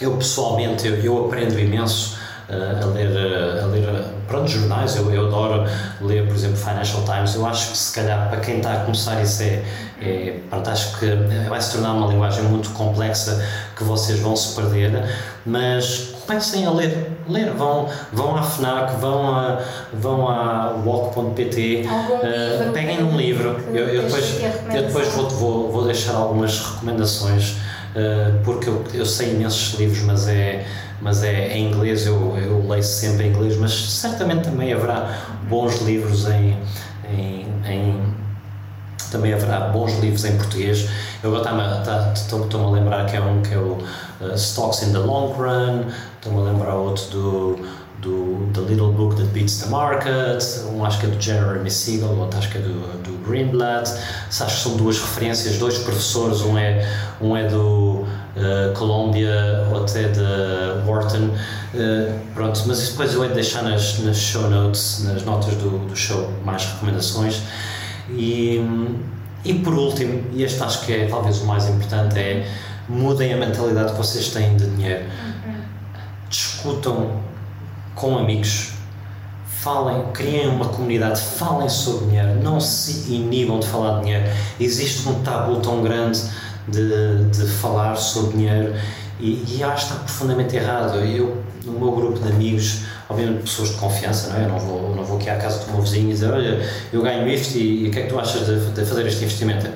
Eu 0.00 0.16
pessoalmente, 0.16 0.86
eu, 0.86 0.96
eu 0.96 1.26
aprendo 1.26 1.58
imenso 1.58 2.18
uh, 2.48 2.84
a 2.84 2.86
ler, 2.86 3.08
uh, 3.08 3.64
a 3.64 3.66
ler 3.66 4.04
pronto, 4.26 4.48
jornais. 4.48 4.96
Eu, 4.96 5.12
eu 5.12 5.26
adoro 5.26 5.64
ler, 6.00 6.26
por 6.26 6.34
exemplo, 6.34 6.56
Financial 6.56 7.02
Times. 7.02 7.34
Eu 7.34 7.46
acho 7.46 7.70
que 7.70 7.78
se 7.78 7.94
calhar 7.94 8.28
para 8.28 8.40
quem 8.40 8.58
está 8.58 8.72
a 8.74 8.80
começar 8.80 9.22
isso 9.22 9.42
é, 9.42 9.62
é 10.00 10.40
pronto, 10.50 10.68
acho 10.68 10.98
que 10.98 11.06
vai 11.48 11.60
se 11.60 11.72
tornar 11.72 11.92
uma 11.92 12.06
linguagem 12.08 12.44
muito 12.44 12.70
complexa 12.70 13.42
que 13.76 13.84
vocês 13.84 14.18
vão 14.20 14.36
se 14.36 14.54
perder, 14.54 15.04
mas 15.44 16.14
comecem 16.26 16.66
a 16.66 16.70
ler, 16.70 17.12
ler, 17.28 17.52
vão, 17.52 17.88
vão 18.12 18.36
à 18.36 18.42
FNAC, 18.42 18.96
vão 19.00 19.34
a, 19.34 19.60
vão 19.92 20.28
a 20.28 20.74
walk.pt, 20.84 21.86
uh, 21.86 22.72
peguem 22.72 23.02
um 23.02 23.16
livro, 23.16 23.60
eu, 23.72 23.86
eu 23.88 24.02
depois, 24.02 24.40
eu 24.74 24.82
depois 24.82 25.08
vou, 25.08 25.28
vou, 25.30 25.72
vou 25.72 25.84
deixar 25.84 26.14
algumas 26.14 26.58
recomendações, 26.58 27.56
porque 28.44 28.68
eu, 28.68 28.84
eu 28.92 29.06
sei 29.06 29.32
imensos 29.32 29.78
livros, 29.78 30.02
mas 30.02 30.28
é 30.28 30.66
mas 31.00 31.22
é 31.22 31.56
em 31.56 31.68
inglês, 31.68 32.06
eu, 32.06 32.36
eu 32.38 32.66
leio 32.66 32.82
sempre 32.82 33.26
em 33.26 33.28
inglês, 33.30 33.56
mas 33.58 33.72
certamente 33.72 34.44
também 34.44 34.72
haverá 34.72 35.38
bons 35.48 35.82
livros 35.82 36.26
em, 36.26 36.56
em, 37.10 37.46
em 37.68 38.14
também 39.10 39.32
haverá 39.32 39.60
bons 39.68 39.98
livros 40.00 40.24
em 40.24 40.36
português. 40.36 40.88
Eu 41.22 41.34
agora 41.34 41.80
tá, 41.84 42.12
estou-me 42.14 42.64
a 42.64 42.70
lembrar 42.70 43.06
que 43.06 43.16
é 43.16 43.20
um 43.20 43.42
que 43.42 43.54
é 43.54 43.58
o 43.58 43.78
uh, 44.20 44.34
Stocks 44.34 44.82
in 44.82 44.92
the 44.92 44.98
Long 44.98 45.32
Run, 45.32 45.84
estou-me 46.16 46.40
a 46.40 46.52
lembrar 46.52 46.74
outro 46.74 47.04
do, 47.10 47.58
do 48.00 48.48
The 48.52 48.60
Little 48.60 48.92
Book 48.92 49.16
That 49.16 49.28
Beats 49.32 49.62
the 49.62 49.68
Market, 49.68 50.42
um 50.72 50.84
acho 50.84 51.00
que 51.00 51.06
é 51.06 51.08
do 51.08 51.20
Jeremy 51.20 51.70
Siegel, 51.70 52.08
outro 52.18 52.38
acho 52.38 52.50
que 52.50 52.58
é 52.58 52.60
do, 52.60 53.02
do 53.02 53.26
Greenblatt. 53.26 53.90
Acho 54.28 54.44
que 54.44 54.62
são 54.62 54.76
duas 54.76 55.00
referências, 55.00 55.58
dois 55.58 55.78
professores, 55.78 56.40
um 56.42 56.58
é, 56.58 56.86
um 57.20 57.36
é 57.36 57.48
do 57.48 58.04
uh, 58.04 58.72
Columbia, 58.74 59.66
outro 59.72 59.98
é 59.98 60.08
de 60.08 60.86
Wharton. 60.86 61.30
Uh, 61.74 62.18
pronto, 62.34 62.62
mas 62.66 62.90
depois 62.90 63.14
eu 63.14 63.22
hei 63.22 63.28
de 63.28 63.34
deixar 63.34 63.62
nas, 63.62 63.98
nas 64.00 64.16
show 64.16 64.48
notes, 64.48 65.04
nas 65.04 65.24
notas 65.24 65.54
do, 65.54 65.86
do 65.86 65.96
show, 65.96 66.30
mais 66.44 66.64
recomendações. 66.64 67.42
E, 68.10 68.60
e 69.44 69.54
por 69.54 69.74
último, 69.74 70.24
e 70.32 70.44
este 70.44 70.62
acho 70.62 70.84
que 70.84 70.92
é 70.92 71.06
talvez 71.06 71.40
o 71.40 71.46
mais 71.46 71.68
importante, 71.68 72.18
é 72.18 72.46
mudem 72.88 73.32
a 73.32 73.36
mentalidade 73.36 73.92
que 73.92 73.98
vocês 73.98 74.28
têm 74.28 74.56
de 74.56 74.66
dinheiro. 74.66 75.04
Uhum. 75.04 75.54
Discutam 76.28 77.25
com 77.96 78.16
amigos, 78.16 78.72
falem, 79.46 80.04
criem 80.12 80.48
uma 80.48 80.66
comunidade, 80.66 81.20
falem 81.20 81.68
sobre 81.68 82.06
dinheiro, 82.06 82.40
não 82.40 82.60
se 82.60 83.12
inibam 83.12 83.58
de 83.58 83.66
falar 83.66 83.98
de 83.98 84.04
dinheiro. 84.04 84.24
Existe 84.60 85.08
um 85.08 85.22
tabu 85.22 85.56
tão 85.56 85.82
grande 85.82 86.22
de, 86.68 87.24
de 87.30 87.46
falar 87.46 87.96
sobre 87.96 88.36
dinheiro 88.36 88.74
e, 89.18 89.42
e 89.48 89.64
acho 89.64 89.86
que 89.86 89.92
está 89.92 90.04
profundamente 90.04 90.54
errado. 90.54 90.98
Eu, 90.98 91.42
no 91.64 91.72
meu 91.72 91.90
grupo 91.90 92.20
de 92.20 92.28
amigos, 92.28 92.82
obviamente 93.08 93.42
pessoas 93.42 93.70
de 93.70 93.76
confiança, 93.76 94.28
não 94.30 94.36
é? 94.36 94.44
Eu 94.44 94.48
não 94.48 94.58
vou, 94.58 94.96
não 94.96 95.04
vou 95.04 95.16
aqui 95.16 95.30
à 95.30 95.36
casa 95.36 95.64
do 95.64 95.72
meu 95.72 95.82
vizinho 95.82 96.10
e 96.10 96.12
dizer, 96.12 96.32
olha, 96.32 96.68
eu 96.92 97.02
ganho 97.02 97.28
isto 97.28 97.56
e, 97.56 97.88
o 97.88 97.90
que 97.90 98.00
é 98.00 98.02
que 98.02 98.08
tu 98.08 98.18
achas 98.18 98.46
de, 98.46 98.70
de 98.70 98.84
fazer 98.84 99.06
este 99.06 99.24
investimento? 99.24 99.66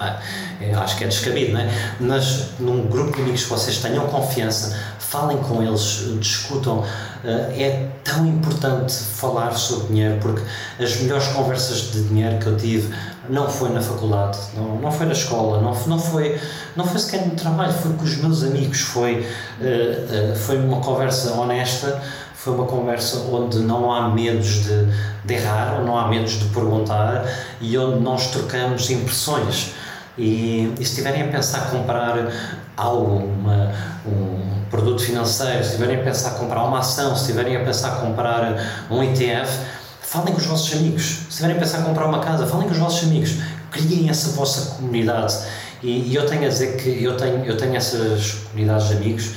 Acho 0.76 0.99
que 0.99 1.05
é 1.05 1.07
descabido, 1.07 1.53
não 1.53 1.61
é? 1.61 1.70
Mas 2.01 2.59
num 2.59 2.87
grupo 2.87 3.16
de 3.16 3.22
amigos 3.22 3.45
que 3.45 3.51
vocês 3.51 3.78
tenham 3.78 4.07
confiança, 4.09 4.76
falem 4.99 5.39
com 5.39 5.62
eles, 5.62 6.05
discutam. 6.20 6.85
Ah, 7.24 7.53
é 7.53 7.89
tão 8.03 8.26
importante 8.26 8.95
falar 8.95 9.53
sobre 9.53 9.89
dinheiro 9.89 10.18
porque 10.22 10.43
as 10.83 10.97
melhores 11.01 11.26
conversas 11.28 11.93
de 11.93 12.05
dinheiro 12.05 12.39
que 12.39 12.47
eu 12.47 12.57
tive 12.57 12.95
não 13.28 13.49
foi 13.49 13.70
na 13.70 13.83
faculdade, 13.83 14.39
não, 14.57 14.76
não 14.76 14.91
foi 14.91 15.07
na 15.07 15.12
escola, 15.12 15.61
não, 15.61 15.74
não, 15.87 15.99
foi, 15.99 16.41
não 16.74 16.85
foi 16.85 16.99
sequer 16.99 17.26
no 17.26 17.35
trabalho, 17.35 17.72
foi 17.72 17.93
com 17.93 18.05
os 18.05 18.16
meus 18.16 18.43
amigos, 18.43 18.81
foi, 18.81 19.20
uh, 19.20 20.33
uh, 20.33 20.37
foi 20.37 20.57
uma 20.57 20.81
conversa 20.81 21.33
honesta 21.35 22.01
foi 22.43 22.55
uma 22.55 22.64
conversa 22.64 23.18
onde 23.30 23.59
não 23.59 23.93
há 23.93 24.09
medos 24.09 24.64
de, 24.64 24.86
de 25.26 25.34
errar, 25.34 25.78
ou 25.78 25.84
não 25.84 25.99
há 25.99 26.09
medos 26.09 26.38
de 26.38 26.47
perguntar 26.47 27.22
e 27.61 27.76
onde 27.76 28.01
nós 28.01 28.28
trocamos 28.28 28.88
impressões. 28.88 29.74
E, 30.16 30.72
e 30.72 30.76
se 30.78 30.84
estiverem 30.84 31.22
a 31.22 31.28
pensar 31.28 31.70
comprar 31.70 32.32
algo, 32.74 33.16
uma, 33.16 33.74
um 34.07 34.64
produto 34.70 35.03
financeiro, 35.03 35.62
se 35.62 35.72
estiverem 35.72 36.01
a 36.01 36.03
pensar 36.03 36.30
comprar 36.30 36.64
uma 36.64 36.78
ação, 36.78 37.14
se 37.14 37.22
estiverem 37.22 37.57
a 37.57 37.61
pensar 37.62 38.01
comprar 38.01 38.86
um 38.91 39.03
ETF, 39.03 39.66
falem 40.01 40.32
com 40.32 40.41
os 40.41 40.47
vossos 40.47 40.72
amigos. 40.72 41.03
Se 41.03 41.28
estiverem 41.28 41.57
a 41.57 41.59
pensar 41.59 41.82
comprar 41.82 42.07
uma 42.07 42.20
casa, 42.20 42.47
falem 42.47 42.66
com 42.66 42.72
os 42.72 42.80
vossos 42.80 43.07
amigos. 43.07 43.36
Criem 43.70 44.09
essa 44.09 44.30
vossa 44.30 44.76
comunidade. 44.76 45.36
E, 45.82 46.09
e 46.09 46.14
eu 46.14 46.24
tenho 46.24 46.47
a 46.47 46.49
dizer 46.49 46.78
que 46.78 47.05
eu 47.05 47.18
tenho, 47.18 47.45
eu 47.45 47.59
tenho 47.59 47.76
essas 47.76 48.32
comunidades 48.51 48.88
de 48.88 48.95
amigos 48.95 49.30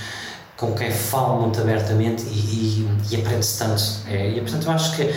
com 0.58 0.74
quem 0.74 0.92
falo 0.92 1.42
muito 1.42 1.60
abertamente 1.60 2.24
e, 2.24 2.30
e, 2.30 2.98
e 3.12 3.22
aprende-se 3.22 3.60
tanto. 3.60 3.84
É, 4.08 4.30
e 4.30 4.42
portanto 4.42 4.66
eu 4.66 4.72
acho 4.72 4.96
que 4.96 5.14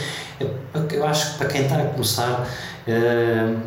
eu 0.95 1.07
acho 1.07 1.33
que 1.33 1.39
para 1.39 1.47
quem 1.49 1.63
está 1.63 1.77
a 1.77 1.85
começar 1.87 2.47
uh, 2.87 3.61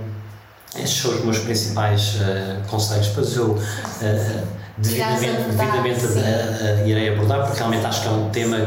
estes 0.75 1.01
são 1.01 1.11
os 1.11 1.23
meus 1.23 1.39
principais 1.39 2.15
uh, 2.15 2.67
conselhos. 2.67 3.07
Depois 3.07 3.35
eu 3.35 3.51
uh, 3.51 4.47
devidamente, 4.77 5.41
devidamente 5.49 6.89
irei 6.89 7.09
abordar 7.09 7.45
porque 7.45 7.57
realmente 7.57 7.85
acho 7.85 8.01
que 8.01 8.07
é 8.07 8.11
um 8.11 8.29
tema 8.29 8.57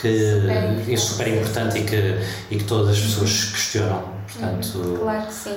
que 0.00 0.42
super 0.42 0.92
é 0.92 0.96
super 0.96 1.28
importante 1.28 1.78
e 1.78 1.84
que, 1.84 2.20
e 2.50 2.56
que 2.58 2.64
todas 2.64 2.96
as 2.96 3.00
pessoas 3.00 3.44
questionam. 3.44 4.02
Portanto, 4.30 4.98
claro 5.00 5.26
que 5.26 5.34
sim. 5.34 5.56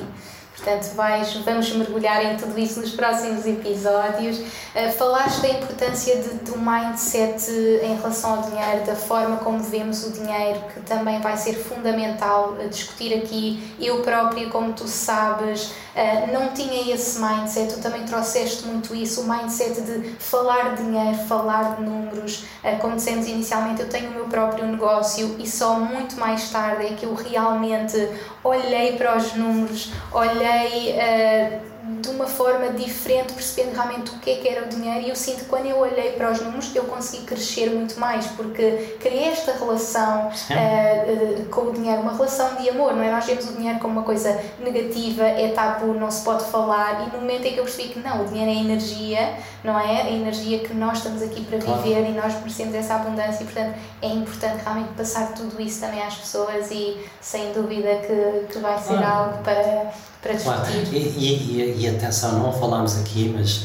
Portanto, 0.59 0.93
vais, 0.93 1.33
vamos 1.35 1.71
mergulhar 1.73 2.23
em 2.25 2.37
tudo 2.37 2.59
isso 2.59 2.81
nos 2.81 2.91
próximos 2.91 3.45
episódios. 3.45 4.39
Uh, 4.39 4.91
falaste 4.97 5.41
da 5.41 5.49
importância 5.49 6.17
de, 6.17 6.29
do 6.51 6.57
mindset 6.57 7.49
em 7.81 7.95
relação 7.95 8.37
ao 8.37 8.41
dinheiro, 8.43 8.85
da 8.85 8.95
forma 8.95 9.37
como 9.37 9.59
vemos 9.59 10.05
o 10.05 10.11
dinheiro, 10.11 10.59
que 10.73 10.81
também 10.81 11.21
vai 11.21 11.37
ser 11.37 11.53
fundamental 11.53 12.57
discutir 12.69 13.13
aqui. 13.13 13.73
Eu 13.79 14.01
própria, 14.01 14.49
como 14.49 14.73
tu 14.73 14.87
sabes, 14.87 15.71
uh, 15.99 16.31
não 16.31 16.53
tinha 16.53 16.93
esse 16.93 17.19
mindset, 17.19 17.73
tu 17.73 17.81
também 17.81 18.03
trouxeste 18.03 18.65
muito 18.65 18.95
isso, 18.95 19.21
o 19.21 19.29
mindset 19.29 19.81
de 19.81 20.09
falar 20.19 20.75
de 20.75 20.83
dinheiro, 20.83 21.17
falar 21.27 21.75
de 21.75 21.83
números. 21.83 22.45
Uh, 22.63 22.79
como 22.79 22.95
dissemos 22.95 23.27
inicialmente, 23.27 23.81
eu 23.81 23.89
tenho 23.89 24.09
o 24.09 24.13
meu 24.13 24.25
próprio 24.25 24.65
negócio 24.65 25.35
e 25.37 25.47
só 25.47 25.79
muito 25.79 26.17
mais 26.19 26.49
tarde 26.49 26.85
é 26.85 26.93
que 26.93 27.05
eu 27.05 27.13
realmente 27.13 27.97
olhei 28.43 28.95
para 28.97 29.17
os 29.17 29.33
números, 29.33 29.91
olhei 30.11 30.95
uh, 30.95 31.69
de 32.01 32.09
uma 32.09 32.27
forma 32.27 32.69
diferente, 32.69 33.33
percebendo 33.33 33.73
realmente 33.73 34.11
o 34.11 34.19
que 34.19 34.31
é 34.31 34.35
que 34.35 34.47
era 34.47 34.65
o 34.65 34.69
dinheiro. 34.69 35.07
E 35.07 35.09
eu 35.09 35.15
sinto 35.15 35.39
que 35.39 35.45
quando 35.45 35.65
eu 35.65 35.77
olhei 35.77 36.11
para 36.11 36.31
os 36.31 36.39
números, 36.39 36.73
eu 36.75 36.83
consegui 36.83 37.25
crescer 37.25 37.69
muito 37.71 37.99
mais, 37.99 38.27
porque 38.27 38.95
criei 38.99 39.29
esta 39.29 39.53
relação 39.53 40.27
uh, 40.27 41.41
uh, 41.41 41.45
com 41.45 41.61
o 41.61 41.73
dinheiro, 41.73 42.01
uma 42.01 42.13
relação 42.13 42.55
de 42.55 42.69
amor, 42.69 42.95
não 42.95 43.03
é? 43.03 43.11
Nós 43.11 43.25
vemos 43.25 43.49
o 43.49 43.53
dinheiro 43.53 43.79
como 43.79 43.93
uma 43.93 44.03
coisa 44.03 44.39
negativa, 44.59 45.23
é 45.23 45.49
tabu, 45.49 45.93
não 45.93 46.11
se 46.11 46.23
pode 46.23 46.45
falar. 46.45 47.07
E 47.07 47.15
no 47.15 47.21
momento 47.21 47.45
em 47.45 47.53
que 47.53 47.57
eu 47.57 47.63
percebi 47.63 47.89
que 47.89 47.99
não, 47.99 48.23
o 48.23 48.27
dinheiro 48.27 48.51
é 48.51 48.55
energia, 48.55 49.37
não 49.63 49.79
é? 49.79 50.03
A 50.03 50.11
energia 50.11 50.59
que 50.59 50.73
nós 50.73 50.99
estamos 50.99 51.21
aqui 51.21 51.43
para 51.45 51.59
claro. 51.59 51.81
viver 51.81 52.07
e 52.07 52.11
nós 52.11 52.33
merecemos 52.35 52.75
essa 52.75 52.95
abundância, 52.95 53.43
e 53.43 53.45
portanto 53.45 53.75
é 54.01 54.07
importante 54.07 54.63
realmente 54.63 54.89
passar 54.95 55.33
tudo 55.33 55.59
isso 55.61 55.81
também 55.81 56.01
às 56.03 56.15
pessoas 56.15 56.69
e 56.71 56.97
sem 57.19 57.51
dúvida 57.51 57.95
que, 57.97 58.53
que 58.53 58.59
vai 58.59 58.77
ser 58.77 58.97
claro. 58.97 59.05
algo 59.05 59.43
para 59.43 59.91
para 60.21 60.33
discutir. 60.33 60.87
E, 60.91 60.97
e, 60.97 61.75
e, 61.81 61.87
atenção, 61.87 62.39
não 62.39 62.51
falámos 62.51 62.97
aqui, 62.99 63.33
mas, 63.35 63.63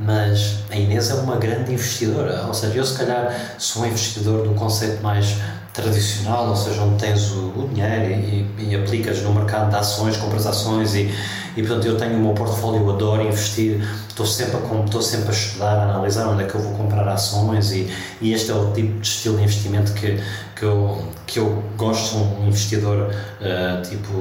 mas 0.00 0.58
a 0.70 0.76
Inês 0.76 1.10
é 1.10 1.14
uma 1.14 1.36
grande 1.36 1.72
investidora. 1.72 2.44
Ou 2.46 2.54
seja, 2.54 2.74
eu 2.74 2.84
se 2.84 2.98
calhar 2.98 3.54
sou 3.58 3.82
um 3.82 3.86
investidor 3.86 4.42
de 4.42 4.48
um 4.48 4.54
conceito 4.54 5.02
mais 5.02 5.36
tradicional, 5.72 6.48
ou 6.48 6.56
seja, 6.56 6.82
onde 6.82 6.98
tens 6.98 7.30
o, 7.30 7.46
o 7.56 7.70
dinheiro 7.72 8.12
e, 8.12 8.46
e, 8.58 8.76
aplicas 8.76 9.22
no 9.22 9.32
mercado 9.32 9.70
de 9.70 9.76
ações, 9.76 10.18
compras 10.18 10.46
ações 10.46 10.94
e, 10.94 11.10
e 11.56 11.62
portanto 11.62 11.86
eu 11.86 11.96
tenho 11.96 12.16
o 12.16 12.20
meu 12.20 12.34
portfólio, 12.34 12.90
adoro 12.90 13.22
investir, 13.22 13.82
estou 14.06 14.26
sempre 14.26 14.56
a, 14.56 14.84
estou 14.84 15.00
sempre 15.00 15.28
a 15.28 15.32
estudar, 15.32 15.78
a 15.78 15.82
analisar 15.84 16.28
onde 16.28 16.42
é 16.42 16.46
que 16.46 16.54
eu 16.54 16.60
vou 16.60 16.74
comprar 16.74 17.08
ações 17.08 17.72
e, 17.72 17.90
e 18.20 18.34
este 18.34 18.50
é 18.50 18.54
o 18.54 18.70
tipo 18.72 19.00
de 19.00 19.06
estilo 19.06 19.38
de 19.38 19.44
investimento 19.44 19.94
que, 19.94 20.22
que, 20.54 20.62
eu, 20.62 21.08
que 21.26 21.38
eu 21.38 21.62
gosto, 21.78 22.18
um 22.18 22.48
investidor 22.48 23.08
uh, 23.08 23.88
tipo 23.88 24.12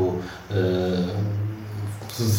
uh, 0.51 1.40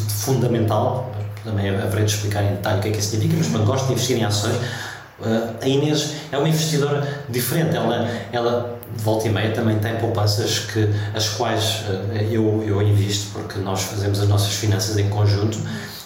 fundamental, 0.08 1.12
também 1.44 1.70
haverei 1.70 2.04
de 2.04 2.12
explicar 2.12 2.42
em 2.44 2.50
detalhe 2.50 2.78
o 2.78 2.82
que 2.82 2.88
é 2.88 2.90
que 2.92 2.98
isso 2.98 3.10
significa, 3.10 3.38
mas 3.38 3.48
quando 3.48 3.66
gosto 3.66 3.86
de 3.86 3.92
investir 3.92 4.16
em 4.16 4.24
ações, 4.24 4.56
uh, 4.56 5.56
a 5.60 5.68
Inês 5.68 6.14
é 6.30 6.38
uma 6.38 6.48
investidora 6.48 7.06
diferente, 7.28 7.74
ela, 7.74 8.08
ela 8.32 8.78
volta 8.96 9.26
e 9.26 9.30
meia 9.30 9.52
também 9.52 9.78
tem 9.78 9.96
poupanças 9.96 10.60
que, 10.60 10.88
as 11.14 11.30
quais 11.30 11.84
uh, 11.88 12.16
eu, 12.30 12.62
eu 12.66 12.82
invisto, 12.82 13.32
porque 13.32 13.58
nós 13.58 13.82
fazemos 13.82 14.20
as 14.20 14.28
nossas 14.28 14.54
finanças 14.54 14.96
em 14.98 15.08
conjunto, 15.08 15.58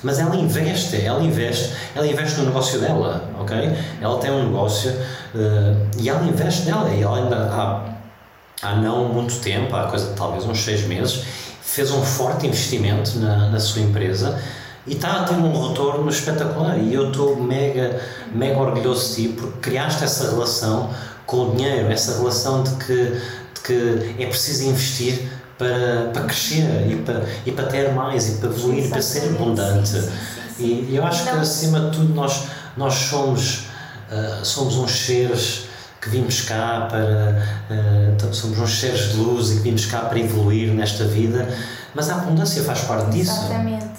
mas 0.03 0.19
ela 0.19 0.37
investe, 0.37 1.05
ela 1.05 1.23
investe, 1.23 1.73
ela 1.95 2.07
investe 2.07 2.39
no 2.39 2.47
negócio 2.47 2.79
dela, 2.81 3.29
ok? 3.41 3.57
Ela 4.01 4.19
tem 4.19 4.31
um 4.31 4.47
negócio 4.47 4.91
uh, 4.91 5.87
e 5.99 6.09
ela 6.09 6.25
investe 6.25 6.67
nela, 6.67 6.89
e 6.91 7.03
ela 7.03 7.19
ainda 7.19 7.37
há, 7.37 7.96
há 8.63 8.75
não 8.77 9.09
muito 9.13 9.37
tempo, 9.41 9.75
há 9.75 9.85
coisa 9.85 10.13
talvez 10.17 10.45
uns 10.45 10.63
seis 10.65 10.87
meses, 10.87 11.23
fez 11.63 11.91
um 11.91 12.03
forte 12.03 12.47
investimento 12.47 13.19
na, 13.19 13.51
na 13.51 13.61
sua 13.61 13.83
empresa 13.83 14.41
e 14.87 14.95
está 14.95 15.21
a 15.21 15.25
ter 15.25 15.35
um 15.35 15.69
retorno 15.69 16.09
espetacular. 16.09 16.79
E 16.79 16.95
eu 16.95 17.11
estou 17.11 17.37
mega, 17.37 18.01
mega 18.33 18.59
orgulhoso 18.59 19.09
de 19.09 19.15
ti 19.15 19.29
porque 19.29 19.71
criaste 19.71 20.05
essa 20.05 20.31
relação 20.31 20.91
com 21.27 21.49
o 21.49 21.57
dinheiro, 21.57 21.91
essa 21.91 22.19
relação 22.19 22.63
de 22.63 22.71
que, 22.85 23.21
de 23.55 23.61
que 23.65 24.23
é 24.23 24.27
preciso 24.27 24.69
investir 24.69 25.29
para, 25.59 26.11
para 26.13 26.23
crescer 26.25 26.87
e 26.89 26.97
para, 26.97 27.25
e 27.45 27.53
para 27.53 27.67
ter 27.67 27.93
mais 27.93 28.29
e 28.29 28.33
para 28.39 28.49
evoluir, 28.49 28.89
para 28.89 29.03
ser 29.03 29.25
abundante. 29.31 29.89
Sim, 29.89 30.01
sim, 30.01 30.11
sim, 30.57 30.87
e 30.89 30.97
eu 30.97 31.05
acho 31.05 31.25
que 31.25 31.31
acima 31.31 31.81
de 31.81 31.97
tudo 31.97 32.15
nós, 32.15 32.45
nós 32.77 32.95
somos, 32.95 33.67
uh, 34.11 34.45
somos 34.45 34.77
uns 34.77 34.93
seres 34.93 35.66
que 36.07 36.11
vimos 36.11 36.43
cá 36.43 36.87
para. 36.89 37.43
Uh, 37.69 38.35
somos 38.35 38.59
uns 38.59 38.81
seres 38.81 39.13
de 39.13 39.17
luz 39.17 39.51
e 39.51 39.57
que 39.57 39.63
vimos 39.63 39.87
cá 39.87 40.01
para 40.01 40.19
evoluir 40.19 40.73
nesta 40.73 41.05
vida, 41.05 41.49
mas 41.95 42.09
a 42.09 42.15
abundância 42.15 42.63
faz 42.63 42.81
parte 42.83 43.11
disso. 43.11 43.33
Exatamente. 43.33 43.97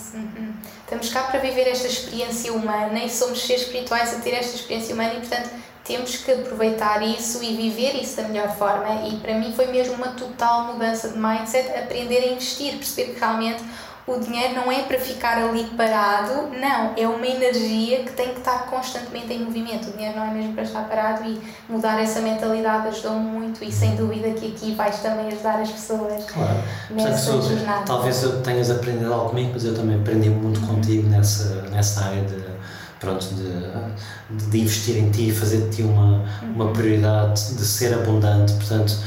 Estamos 0.84 1.10
cá 1.10 1.24
para 1.24 1.42
viver 1.42 1.68
esta 1.68 1.86
experiência 1.86 2.54
humana 2.54 3.04
e 3.04 3.10
somos 3.10 3.46
seres 3.46 3.64
espirituais 3.64 4.14
a 4.14 4.20
ter 4.20 4.30
esta 4.30 4.56
experiência 4.56 4.96
humana 4.96 5.16
e, 5.16 5.18
portanto, 5.18 5.50
temos 5.84 6.16
que 6.16 6.32
aproveitar 6.32 7.02
isso 7.04 7.44
e 7.44 7.58
viver 7.58 8.02
isso 8.02 8.16
da 8.16 8.24
melhor 8.24 8.56
forma. 8.56 9.06
E 9.06 9.18
para 9.18 9.34
mim 9.34 9.52
foi 9.54 9.68
mesmo 9.68 9.96
uma 9.96 10.10
total 10.10 10.74
mudança 10.74 11.10
de 11.10 11.18
mindset, 11.20 11.68
aprender 11.78 12.20
a 12.20 12.28
investir, 12.28 12.78
perceber 12.78 13.14
que 13.14 13.20
realmente 13.20 13.62
o 14.08 14.18
dinheiro 14.22 14.56
não 14.56 14.72
é 14.72 14.84
para 14.84 14.98
ficar 14.98 15.38
ali 15.38 15.66
parado, 15.76 16.50
não, 16.58 16.94
é 16.96 17.06
uma 17.06 17.28
energia 17.28 18.04
que 18.04 18.14
tem 18.14 18.30
que 18.30 18.40
estar 18.40 18.66
constantemente 18.68 19.34
em 19.34 19.44
movimento. 19.44 19.90
O 19.90 19.92
dinheiro 19.92 20.18
não 20.18 20.26
é 20.26 20.32
mesmo 20.32 20.54
para 20.54 20.64
estar 20.64 20.84
parado 20.88 21.30
e 21.30 21.42
mudar 21.68 22.02
essa 22.02 22.22
mentalidade 22.22 22.88
ajudou 22.88 23.16
muito 23.16 23.62
e 23.66 23.72
sem 23.72 23.98
dúvida 23.98 24.32
que 24.32 24.54
aqui 24.54 24.74
vais 24.76 25.02
também 25.02 25.28
ajudar 25.28 25.60
as 25.60 25.70
pessoas 25.70 26.24
claro. 26.24 26.58
nessa 26.90 27.32
Portanto, 27.34 27.54
jornada. 27.54 27.84
Talvez 27.86 28.24
eu 28.24 28.42
tenhas 28.42 28.72
aprendido 28.72 29.14
algo 29.14 29.30
comigo, 29.32 29.52
mas 29.54 29.66
eu 29.66 29.76
também 29.76 30.00
aprendi 30.00 30.30
muito 30.30 30.62
contigo 30.62 31.06
nessa, 31.10 31.64
nessa 31.64 32.06
área 32.06 32.24
de 32.24 32.58
pronto, 33.02 33.28
de, 33.36 34.50
de 34.50 34.60
investir 34.60 34.98
em 34.98 35.12
ti, 35.12 35.32
fazer 35.32 35.70
de 35.70 35.76
ti 35.76 35.82
uma, 35.84 36.24
uma 36.42 36.66
uhum. 36.66 36.74
prioridade, 36.74 37.56
de 37.56 37.66
ser 37.66 37.94
abundante. 37.94 38.54
Portanto, 38.54 38.98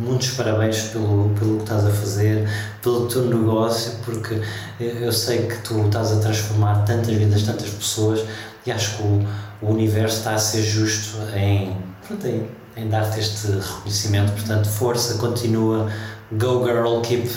muitos 0.00 0.30
parabéns 0.30 0.80
pelo, 0.84 1.30
pelo 1.38 1.56
que 1.56 1.62
estás 1.62 1.86
a 1.86 1.90
fazer, 1.90 2.48
pelo 2.82 3.06
teu 3.06 3.22
negócio, 3.26 3.92
porque 4.04 4.40
eu 4.80 5.12
sei 5.12 5.46
que 5.46 5.56
tu 5.58 5.86
estás 5.86 6.12
a 6.12 6.20
transformar 6.20 6.84
tantas 6.84 7.14
vidas, 7.14 7.42
tantas 7.42 7.68
pessoas 7.70 8.24
e 8.66 8.72
acho 8.72 8.96
que 8.96 9.02
o, 9.02 9.28
o 9.62 9.70
universo 9.70 10.18
está 10.18 10.34
a 10.34 10.38
ser 10.38 10.62
justo 10.62 11.18
em, 11.34 11.76
em, 12.24 12.48
em 12.76 12.88
dar-te 12.88 13.20
este 13.20 13.48
reconhecimento. 13.48 14.32
Portanto, 14.32 14.68
força, 14.68 15.18
continua, 15.18 15.90
go 16.32 16.64
girl, 16.64 17.00
keep 17.02 17.28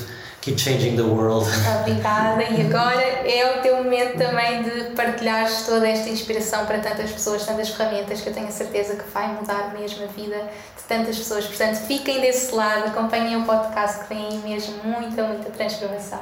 Keep 0.44 0.60
changing 0.60 0.98
the 0.98 1.04
world. 1.04 1.48
Obrigada. 1.80 2.44
E 2.44 2.68
agora 2.68 3.02
é 3.02 3.58
o 3.58 3.62
teu 3.62 3.78
momento 3.78 4.18
também 4.18 4.62
de 4.62 4.94
partilhares 4.94 5.66
toda 5.66 5.88
esta 5.88 6.10
inspiração 6.10 6.66
para 6.66 6.80
tantas 6.80 7.12
pessoas, 7.12 7.46
tantas 7.46 7.70
ferramentas 7.70 8.20
que 8.20 8.28
eu 8.28 8.34
tenho 8.34 8.50
a 8.50 8.52
certeza 8.52 8.98
que 8.98 9.10
vai 9.10 9.34
mudar 9.34 9.74
mesmo 9.74 10.04
a 10.04 10.08
vida 10.08 10.36
de 10.84 10.88
tantas 10.88 11.18
pessoas. 11.18 11.46
Portanto, 11.46 11.78
fiquem 11.88 12.22
desse 12.22 12.54
lado, 12.54 12.88
acompanhem 12.88 13.38
o 13.38 13.46
podcast 13.46 14.02
que 14.02 14.10
tem 14.10 14.28
aí 14.28 14.38
mesmo 14.38 14.76
muita, 14.84 15.24
muita 15.24 15.50
transformação. 15.50 16.20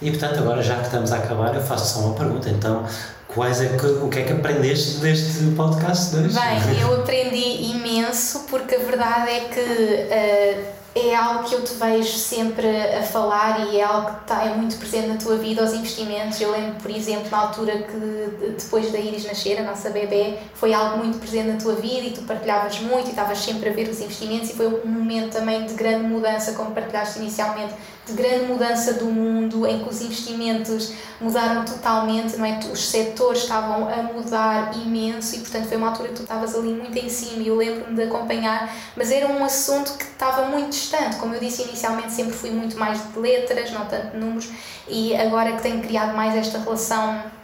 E 0.00 0.10
portanto, 0.10 0.38
agora 0.38 0.62
já 0.62 0.76
que 0.76 0.84
estamos 0.84 1.12
a 1.12 1.16
acabar, 1.16 1.54
eu 1.54 1.60
faço 1.60 1.94
só 1.94 2.06
uma 2.06 2.14
pergunta. 2.14 2.48
Então, 2.48 2.86
quais 3.26 3.60
é 3.60 3.76
que, 3.76 3.86
o 3.86 4.08
que 4.08 4.20
é 4.20 4.22
que 4.22 4.32
aprendeste 4.32 4.98
deste 4.98 5.44
podcast 5.56 6.14
de 6.14 6.26
hoje? 6.26 6.38
Bem, 6.38 6.80
eu 6.80 6.94
aprendi 7.02 7.72
imenso 7.72 8.44
porque 8.48 8.76
a 8.76 8.78
verdade 8.78 9.30
é 9.30 9.40
que. 9.40 9.60
Uh, 9.60 10.77
é 11.06 11.14
algo 11.14 11.44
que 11.44 11.54
eu 11.54 11.62
te 11.62 11.74
vejo 11.74 12.18
sempre 12.18 12.66
a 12.66 13.02
falar 13.02 13.68
e 13.68 13.78
é 13.78 13.84
algo 13.84 14.10
que 14.10 14.22
está, 14.22 14.44
é 14.44 14.54
muito 14.54 14.76
presente 14.76 15.08
na 15.08 15.16
tua 15.16 15.36
vida, 15.36 15.62
os 15.62 15.72
investimentos. 15.72 16.40
Eu 16.40 16.50
lembro, 16.50 16.80
por 16.80 16.90
exemplo, 16.90 17.30
na 17.30 17.38
altura 17.38 17.78
que 17.78 18.52
depois 18.58 18.90
da 18.90 18.98
Iris 18.98 19.24
nascer, 19.24 19.58
a 19.58 19.62
nossa 19.62 19.90
bebê, 19.90 20.38
foi 20.54 20.72
algo 20.72 20.98
muito 20.98 21.18
presente 21.18 21.48
na 21.48 21.56
tua 21.56 21.74
vida 21.74 22.06
e 22.06 22.10
tu 22.10 22.22
partilhavas 22.22 22.80
muito 22.80 23.06
e 23.06 23.10
estavas 23.10 23.38
sempre 23.38 23.68
a 23.68 23.72
ver 23.72 23.88
os 23.88 24.00
investimentos 24.00 24.50
e 24.50 24.54
foi 24.54 24.66
um 24.66 24.86
momento 24.86 25.32
também 25.32 25.64
de 25.66 25.74
grande 25.74 26.04
mudança, 26.04 26.52
como 26.52 26.72
partilhaste 26.72 27.18
inicialmente, 27.18 27.74
de 28.08 28.14
grande 28.14 28.46
mudança 28.46 28.94
do 28.94 29.06
mundo, 29.06 29.66
em 29.66 29.82
que 29.82 29.88
os 29.88 30.00
investimentos 30.00 30.92
mudaram 31.20 31.64
totalmente, 31.64 32.36
não 32.36 32.44
é? 32.44 32.58
Os 32.72 32.88
setores 32.88 33.42
estavam 33.42 33.88
a 33.88 34.02
mudar 34.02 34.76
imenso 34.76 35.36
e, 35.36 35.38
portanto, 35.40 35.68
foi 35.68 35.76
uma 35.76 35.88
altura 35.88 36.08
que 36.08 36.14
tu 36.14 36.22
estavas 36.22 36.54
ali 36.54 36.72
muito 36.72 36.96
em 36.96 37.08
cima 37.08 37.42
e 37.42 37.48
eu 37.48 37.56
lembro-me 37.56 37.94
de 37.94 38.02
acompanhar, 38.02 38.74
mas 38.96 39.10
era 39.10 39.26
um 39.26 39.44
assunto 39.44 39.96
que 39.98 40.04
estava 40.04 40.46
muito 40.46 40.70
distante. 40.70 41.16
Como 41.16 41.34
eu 41.34 41.40
disse 41.40 41.62
inicialmente, 41.62 42.12
sempre 42.12 42.32
fui 42.32 42.50
muito 42.50 42.78
mais 42.78 43.00
de 43.12 43.18
letras, 43.18 43.70
não 43.72 43.86
tanto 43.86 44.12
de 44.12 44.16
números, 44.16 44.48
e 44.88 45.14
agora 45.14 45.52
que 45.52 45.62
tenho 45.62 45.82
criado 45.82 46.16
mais 46.16 46.34
esta 46.34 46.58
relação 46.58 47.37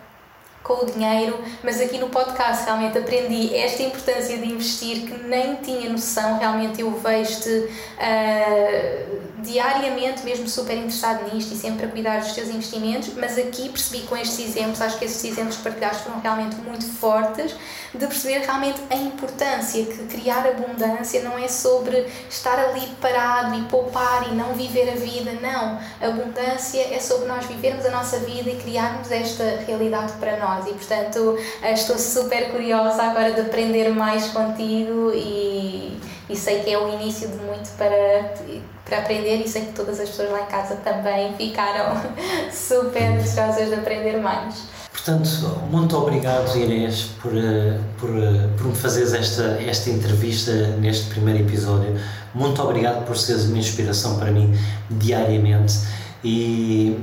com 0.64 0.82
o 0.82 0.86
dinheiro, 0.86 1.38
mas 1.62 1.78
aqui 1.78 1.98
no 1.98 2.08
podcast 2.08 2.64
realmente 2.64 2.96
aprendi 2.96 3.54
esta 3.54 3.82
importância 3.82 4.38
de 4.38 4.50
investir 4.50 5.02
que 5.02 5.22
nem 5.22 5.56
tinha 5.56 5.90
noção, 5.90 6.38
realmente 6.38 6.80
eu 6.80 6.90
vejo-te 6.90 7.50
uh, 7.50 9.24
diariamente 9.42 10.24
mesmo 10.24 10.48
super 10.48 10.74
interessado 10.74 11.30
nisto 11.32 11.52
e 11.52 11.56
sempre 11.56 11.84
a 11.84 11.88
cuidar 11.90 12.20
dos 12.20 12.32
teus 12.32 12.48
investimentos, 12.48 13.12
mas 13.14 13.36
aqui 13.36 13.68
percebi 13.68 14.04
com 14.06 14.16
estes 14.16 14.38
exemplos, 14.38 14.80
acho 14.80 14.98
que 14.98 15.04
estes 15.04 15.22
exemplos 15.22 15.58
partilhados 15.58 16.00
foram 16.00 16.18
realmente 16.20 16.56
muito 16.56 16.86
fortes, 16.86 17.54
de 17.92 18.06
perceber 18.06 18.38
realmente 18.38 18.80
a 18.90 18.96
importância 18.96 19.84
que 19.84 19.98
criar 20.06 20.46
abundância 20.46 21.22
não 21.22 21.38
é 21.38 21.46
sobre 21.46 22.06
estar 22.28 22.58
ali 22.58 22.86
parado 23.02 23.54
e 23.54 23.62
poupar 23.64 24.32
e 24.32 24.34
não 24.34 24.54
viver 24.54 24.88
a 24.90 24.94
vida, 24.94 25.32
não. 25.42 25.78
Abundância 26.00 26.80
é 26.90 26.98
sobre 26.98 27.28
nós 27.28 27.44
vivermos 27.44 27.84
a 27.84 27.90
nossa 27.90 28.18
vida 28.20 28.48
e 28.48 28.56
criarmos 28.56 29.10
esta 29.12 29.44
realidade 29.66 30.14
para 30.14 30.38
nós 30.38 30.53
e, 30.66 30.72
portanto, 30.72 31.38
estou 31.62 31.98
super 31.98 32.50
curiosa 32.50 33.02
agora 33.02 33.32
de 33.32 33.40
aprender 33.40 33.90
mais 33.90 34.28
contigo 34.28 35.10
e, 35.14 35.98
e 36.28 36.36
sei 36.36 36.60
que 36.60 36.72
é 36.72 36.78
o 36.78 36.88
início 36.94 37.28
de 37.28 37.36
muito 37.36 37.70
para 37.76 38.34
para 38.84 38.98
aprender 38.98 39.42
e 39.42 39.48
sei 39.48 39.62
que 39.62 39.72
todas 39.72 39.98
as 39.98 40.10
pessoas 40.10 40.30
lá 40.30 40.42
em 40.42 40.46
casa 40.46 40.76
também 40.76 41.34
ficaram 41.36 41.96
super 42.52 43.12
desejosas 43.12 43.68
de 43.68 43.74
aprender 43.74 44.18
mais. 44.18 44.74
Portanto, 44.92 45.28
muito 45.70 45.96
obrigado 45.96 46.56
Inês 46.56 47.10
por, 47.20 47.36
eh, 47.36 47.78
por, 47.98 48.10
eh, 48.10 48.48
por 48.56 48.66
me 48.66 48.74
fazeres 48.74 49.12
esta, 49.12 49.42
esta 49.60 49.90
entrevista 49.90 50.52
neste 50.78 51.10
primeiro 51.10 51.40
episódio. 51.40 51.98
Muito 52.34 52.62
obrigado 52.62 53.04
por 53.04 53.16
seres 53.16 53.44
uma 53.44 53.58
inspiração 53.58 54.18
para 54.18 54.30
mim 54.30 54.56
diariamente 54.90 55.74
e, 56.22 56.96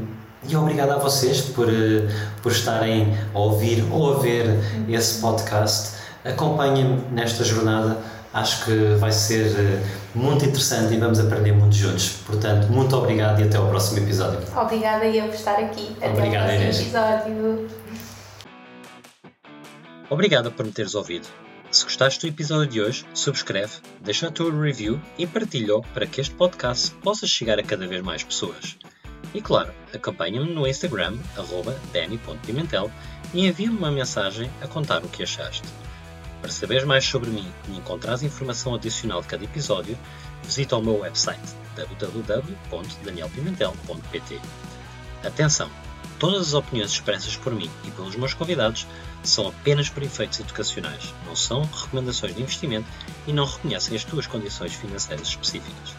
e 0.48 0.56
obrigado 0.56 0.92
a 0.92 0.98
vocês 0.98 1.42
por, 1.42 1.70
eh, 1.70 2.08
por 2.42 2.52
estarem 2.52 3.18
a 3.34 3.40
ouvir 3.40 3.86
ou 3.92 4.16
a 4.16 4.20
ver 4.20 4.46
esse 4.90 5.22
podcast. 5.22 6.02
Acompanhem-me 6.24 7.02
nesta 7.12 7.44
jornada 7.44 7.98
acho 8.34 8.66
que 8.66 8.96
vai 8.96 9.12
ser 9.12 9.48
eh, 9.48 9.84
muito 10.16 10.46
interessante 10.46 10.94
e 10.94 10.98
vamos 10.98 11.20
aprender 11.20 11.52
muito 11.52 11.76
juntos. 11.76 12.10
Portanto, 12.26 12.68
muito 12.68 12.96
obrigado 12.96 13.42
e 13.42 13.44
até 13.44 13.58
ao 13.58 13.68
próximo 13.68 14.00
episódio. 14.00 14.40
Obrigada 14.56 15.06
eu 15.06 15.26
por 15.26 15.36
estar 15.36 15.60
aqui. 15.60 15.96
Até 15.98 16.10
Obrigado, 16.10 16.50
ao 16.50 16.58
próximo 16.58 16.82
episódio. 16.82 17.70
Obrigado 20.10 20.52
por 20.52 20.66
me 20.66 20.72
teres 20.72 20.96
ouvido. 20.96 21.28
Se 21.72 21.86
gostaste 21.86 22.20
do 22.20 22.28
episódio 22.28 22.68
de 22.68 22.82
hoje, 22.82 23.06
subscreve, 23.14 23.72
deixa 24.02 24.28
a 24.28 24.32
tua 24.32 24.52
review 24.52 25.00
e 25.18 25.26
partilha 25.26 25.80
para 25.94 26.06
que 26.06 26.20
este 26.20 26.36
podcast 26.36 26.92
possa 26.96 27.26
chegar 27.26 27.58
a 27.60 27.64
cada 27.64 27.88
vez 27.88 28.02
mais 28.02 28.22
pessoas. 28.22 28.78
E 29.34 29.42
claro, 29.42 29.74
acompanha-me 29.94 30.54
no 30.54 30.68
Instagram, 30.68 31.18
danny.pimentel 31.94 32.92
e 33.34 33.48
envia-me 33.48 33.78
uma 33.78 33.92
mensagem 33.92 34.52
a 34.62 34.68
contar 34.68 35.02
o 35.04 35.08
que 35.08 35.24
achaste. 35.24 35.64
Para 36.42 36.52
saberes 36.52 36.84
mais 36.84 37.06
sobre 37.06 37.30
mim 37.30 37.50
e 37.70 37.78
encontrares 37.78 38.24
informação 38.24 38.76
adicional 38.76 39.22
de 39.22 39.28
cada 39.28 39.44
episódio, 39.44 39.96
visita 40.44 40.76
o 40.76 40.82
meu 40.82 41.00
website 41.00 41.40
www.danielpimentel.pt. 41.76 44.42
Atenção! 45.24 45.70
Todas 46.18 46.48
as 46.50 46.54
opiniões 46.54 46.92
expressas 46.92 47.36
por 47.36 47.54
mim 47.54 47.70
e 47.84 47.92
pelos 47.92 48.16
meus 48.16 48.34
convidados 48.34 48.88
são 49.24 49.48
apenas 49.48 49.88
por 49.90 50.04
efeitos 50.04 50.40
educacionais, 50.40 51.14
não 51.26 51.36
são 51.36 51.64
recomendações 51.64 52.36
de 52.36 52.42
investimento 52.42 52.88
e 53.26 53.34
não 53.34 53.46
reconhecem 53.46 53.96
as 53.96 54.04
tuas 54.04 54.28
condições 54.28 54.74
financeiras 54.74 55.28
específicas. 55.28 55.96